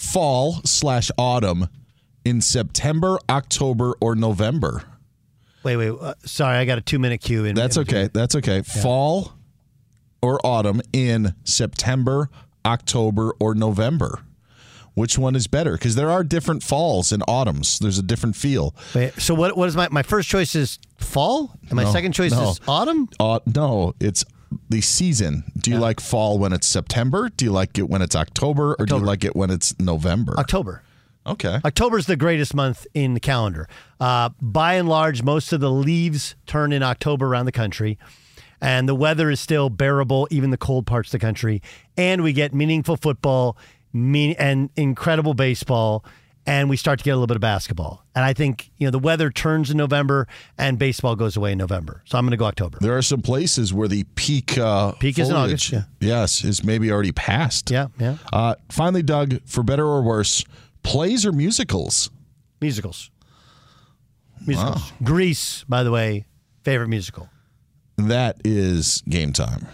Fall 0.00 0.62
slash 0.64 1.10
autumn 1.18 1.68
in 2.24 2.40
September, 2.40 3.18
October, 3.28 3.94
or 4.00 4.14
November? 4.14 4.84
Wait, 5.62 5.76
wait. 5.76 5.90
Uh, 5.90 6.14
sorry, 6.24 6.56
I 6.56 6.64
got 6.64 6.78
a 6.78 6.80
two 6.80 6.98
minute 6.98 7.20
cue. 7.20 7.44
In, 7.44 7.54
That's 7.54 7.76
in 7.76 7.82
okay. 7.82 8.08
That's 8.10 8.34
okay. 8.36 8.62
Fall 8.62 9.34
or 10.22 10.40
autumn 10.44 10.80
in 10.94 11.34
September, 11.44 12.30
October, 12.64 13.34
or 13.38 13.54
November? 13.54 14.20
Which 14.94 15.18
one 15.18 15.36
is 15.36 15.46
better? 15.46 15.72
Because 15.72 15.96
there 15.96 16.10
are 16.10 16.24
different 16.24 16.62
falls 16.62 17.12
and 17.12 17.22
autumns. 17.28 17.78
There's 17.78 17.98
a 17.98 18.02
different 18.02 18.36
feel. 18.36 18.74
Wait, 18.94 19.12
so 19.20 19.34
what? 19.34 19.54
What 19.54 19.68
is 19.68 19.76
my 19.76 19.88
my 19.90 20.02
first 20.02 20.30
choice 20.30 20.54
is 20.54 20.78
fall, 20.96 21.54
and 21.68 21.72
my 21.74 21.84
No, 21.84 21.92
second 21.92 22.12
choice 22.12 22.32
no. 22.32 22.52
is 22.52 22.60
autumn. 22.66 23.06
Uh, 23.20 23.40
no, 23.54 23.94
it's 24.00 24.24
the 24.68 24.80
season. 24.80 25.44
Do 25.56 25.70
you 25.70 25.78
like 25.78 26.00
fall 26.00 26.38
when 26.38 26.52
it's 26.52 26.66
September? 26.66 27.28
Do 27.28 27.44
you 27.44 27.52
like 27.52 27.78
it 27.78 27.88
when 27.88 28.02
it's 28.02 28.16
October? 28.16 28.76
Or 28.78 28.86
do 28.86 28.96
you 28.96 29.04
like 29.04 29.24
it 29.24 29.36
when 29.36 29.50
it's 29.50 29.78
November? 29.78 30.38
October. 30.38 30.82
Okay. 31.26 31.58
October 31.64 31.98
is 31.98 32.06
the 32.06 32.16
greatest 32.16 32.54
month 32.54 32.86
in 32.94 33.14
the 33.14 33.20
calendar. 33.20 33.68
Uh, 34.00 34.30
by 34.40 34.74
and 34.74 34.88
large, 34.88 35.22
most 35.22 35.52
of 35.52 35.60
the 35.60 35.70
leaves 35.70 36.34
turn 36.46 36.72
in 36.72 36.82
October 36.82 37.26
around 37.26 37.44
the 37.44 37.52
country, 37.52 37.98
and 38.60 38.88
the 38.88 38.94
weather 38.94 39.30
is 39.30 39.38
still 39.38 39.68
bearable, 39.70 40.26
even 40.30 40.50
the 40.50 40.56
cold 40.56 40.86
parts 40.86 41.08
of 41.08 41.12
the 41.12 41.18
country. 41.18 41.62
And 41.96 42.22
we 42.22 42.32
get 42.32 42.54
meaningful 42.54 42.96
football, 42.96 43.56
mean 43.92 44.34
and 44.38 44.70
incredible 44.76 45.34
baseball, 45.34 46.04
and 46.50 46.68
we 46.68 46.76
start 46.76 46.98
to 46.98 47.04
get 47.04 47.12
a 47.12 47.14
little 47.14 47.28
bit 47.28 47.36
of 47.36 47.40
basketball. 47.40 48.04
And 48.12 48.24
I 48.24 48.32
think 48.32 48.72
you 48.76 48.86
know 48.86 48.90
the 48.90 48.98
weather 48.98 49.30
turns 49.30 49.70
in 49.70 49.76
November, 49.76 50.26
and 50.58 50.78
baseball 50.80 51.14
goes 51.14 51.36
away 51.36 51.52
in 51.52 51.58
November. 51.58 52.02
So 52.06 52.18
I'm 52.18 52.24
going 52.24 52.32
to 52.32 52.36
go 52.36 52.44
October. 52.44 52.78
There 52.80 52.96
are 52.96 53.02
some 53.02 53.22
places 53.22 53.72
where 53.72 53.86
the 53.86 54.02
peak 54.16 54.58
uh, 54.58 54.92
Peak 54.92 55.18
is 55.20 55.30
in 55.30 55.36
August, 55.36 55.70
foliage, 55.70 55.86
Yes, 56.00 56.44
is 56.44 56.64
maybe 56.64 56.90
already 56.90 57.12
passed. 57.12 57.70
Yeah, 57.70 57.86
yeah. 58.00 58.16
Uh, 58.32 58.56
finally, 58.68 59.04
Doug, 59.04 59.40
for 59.46 59.62
better 59.62 59.86
or 59.86 60.02
worse, 60.02 60.44
plays 60.82 61.24
or 61.24 61.30
musicals? 61.30 62.10
Musicals. 62.60 63.10
Musicals. 64.44 64.92
Grease, 65.04 65.64
by 65.68 65.84
the 65.84 65.92
way, 65.92 66.24
favorite 66.64 66.88
musical. 66.88 67.28
That 67.96 68.40
is 68.44 69.02
game 69.08 69.32
time. 69.32 69.68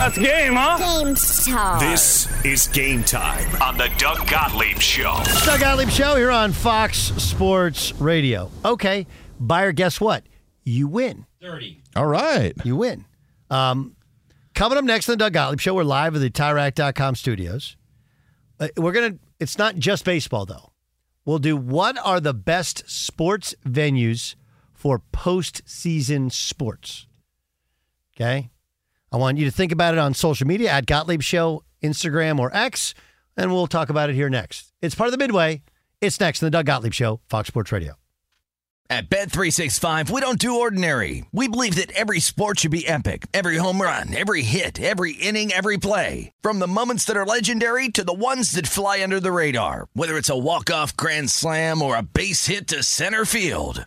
That's 0.00 0.16
game, 0.16 0.54
huh? 0.54 0.78
Game 1.04 1.14
time. 1.14 1.78
This 1.78 2.26
is 2.42 2.68
game 2.68 3.04
time 3.04 3.60
on 3.60 3.76
the 3.76 3.90
Doug 3.98 4.26
Gottlieb 4.26 4.78
Show. 4.78 5.20
Doug 5.44 5.60
Gottlieb 5.60 5.90
Show 5.90 6.16
here 6.16 6.30
on 6.30 6.52
Fox 6.52 6.96
Sports 6.96 7.92
Radio. 8.00 8.50
Okay, 8.64 9.06
Beyer, 9.38 9.72
guess 9.72 10.00
what? 10.00 10.24
You 10.64 10.88
win. 10.88 11.26
30. 11.42 11.82
All 11.96 12.06
right. 12.06 12.54
You 12.64 12.76
win. 12.76 13.04
Um, 13.50 13.94
coming 14.54 14.78
up 14.78 14.84
next 14.84 15.06
on 15.10 15.12
the 15.12 15.16
Doug 15.18 15.34
Gottlieb 15.34 15.60
Show, 15.60 15.74
we're 15.74 15.84
live 15.84 16.14
at 16.14 16.22
the 16.22 16.30
TireRack.com 16.30 17.14
studios. 17.14 17.76
Uh, 18.58 18.68
we're 18.78 18.92
going 18.92 19.12
to, 19.12 19.18
it's 19.38 19.58
not 19.58 19.76
just 19.76 20.06
baseball, 20.06 20.46
though. 20.46 20.72
We'll 21.26 21.38
do 21.38 21.58
what 21.58 21.98
are 22.02 22.20
the 22.20 22.32
best 22.32 22.88
sports 22.88 23.54
venues 23.66 24.34
for 24.72 25.02
postseason 25.12 26.32
sports. 26.32 27.06
Okay? 28.16 28.48
I 29.12 29.16
want 29.16 29.38
you 29.38 29.44
to 29.44 29.50
think 29.50 29.72
about 29.72 29.94
it 29.94 29.98
on 29.98 30.14
social 30.14 30.46
media 30.46 30.70
at 30.70 30.86
Gottlieb 30.86 31.22
Show, 31.22 31.64
Instagram, 31.82 32.38
or 32.38 32.54
X, 32.54 32.94
and 33.36 33.52
we'll 33.52 33.66
talk 33.66 33.90
about 33.90 34.08
it 34.08 34.14
here 34.14 34.30
next. 34.30 34.72
It's 34.80 34.94
part 34.94 35.08
of 35.08 35.12
the 35.12 35.18
Midway. 35.18 35.62
It's 36.00 36.20
next 36.20 36.42
on 36.42 36.46
the 36.46 36.50
Doug 36.50 36.66
Gottlieb 36.66 36.92
Show, 36.92 37.20
Fox 37.28 37.48
Sports 37.48 37.72
Radio. 37.72 37.94
At 38.88 39.08
Bet365, 39.08 40.10
we 40.10 40.20
don't 40.20 40.38
do 40.38 40.58
ordinary. 40.58 41.24
We 41.30 41.46
believe 41.46 41.76
that 41.76 41.92
every 41.92 42.18
sport 42.18 42.58
should 42.58 42.72
be 42.72 42.88
epic. 42.88 43.28
Every 43.32 43.56
home 43.56 43.80
run, 43.80 44.12
every 44.12 44.42
hit, 44.42 44.80
every 44.80 45.12
inning, 45.12 45.52
every 45.52 45.76
play. 45.76 46.32
From 46.42 46.58
the 46.58 46.66
moments 46.66 47.04
that 47.04 47.16
are 47.16 47.24
legendary 47.24 47.88
to 47.90 48.02
the 48.02 48.12
ones 48.12 48.50
that 48.52 48.66
fly 48.66 49.00
under 49.00 49.20
the 49.20 49.30
radar. 49.30 49.86
Whether 49.92 50.16
it's 50.16 50.28
a 50.28 50.36
walk-off 50.36 50.96
grand 50.96 51.30
slam 51.30 51.82
or 51.82 51.96
a 51.96 52.02
base 52.02 52.46
hit 52.46 52.66
to 52.68 52.82
center 52.82 53.24
field. 53.24 53.86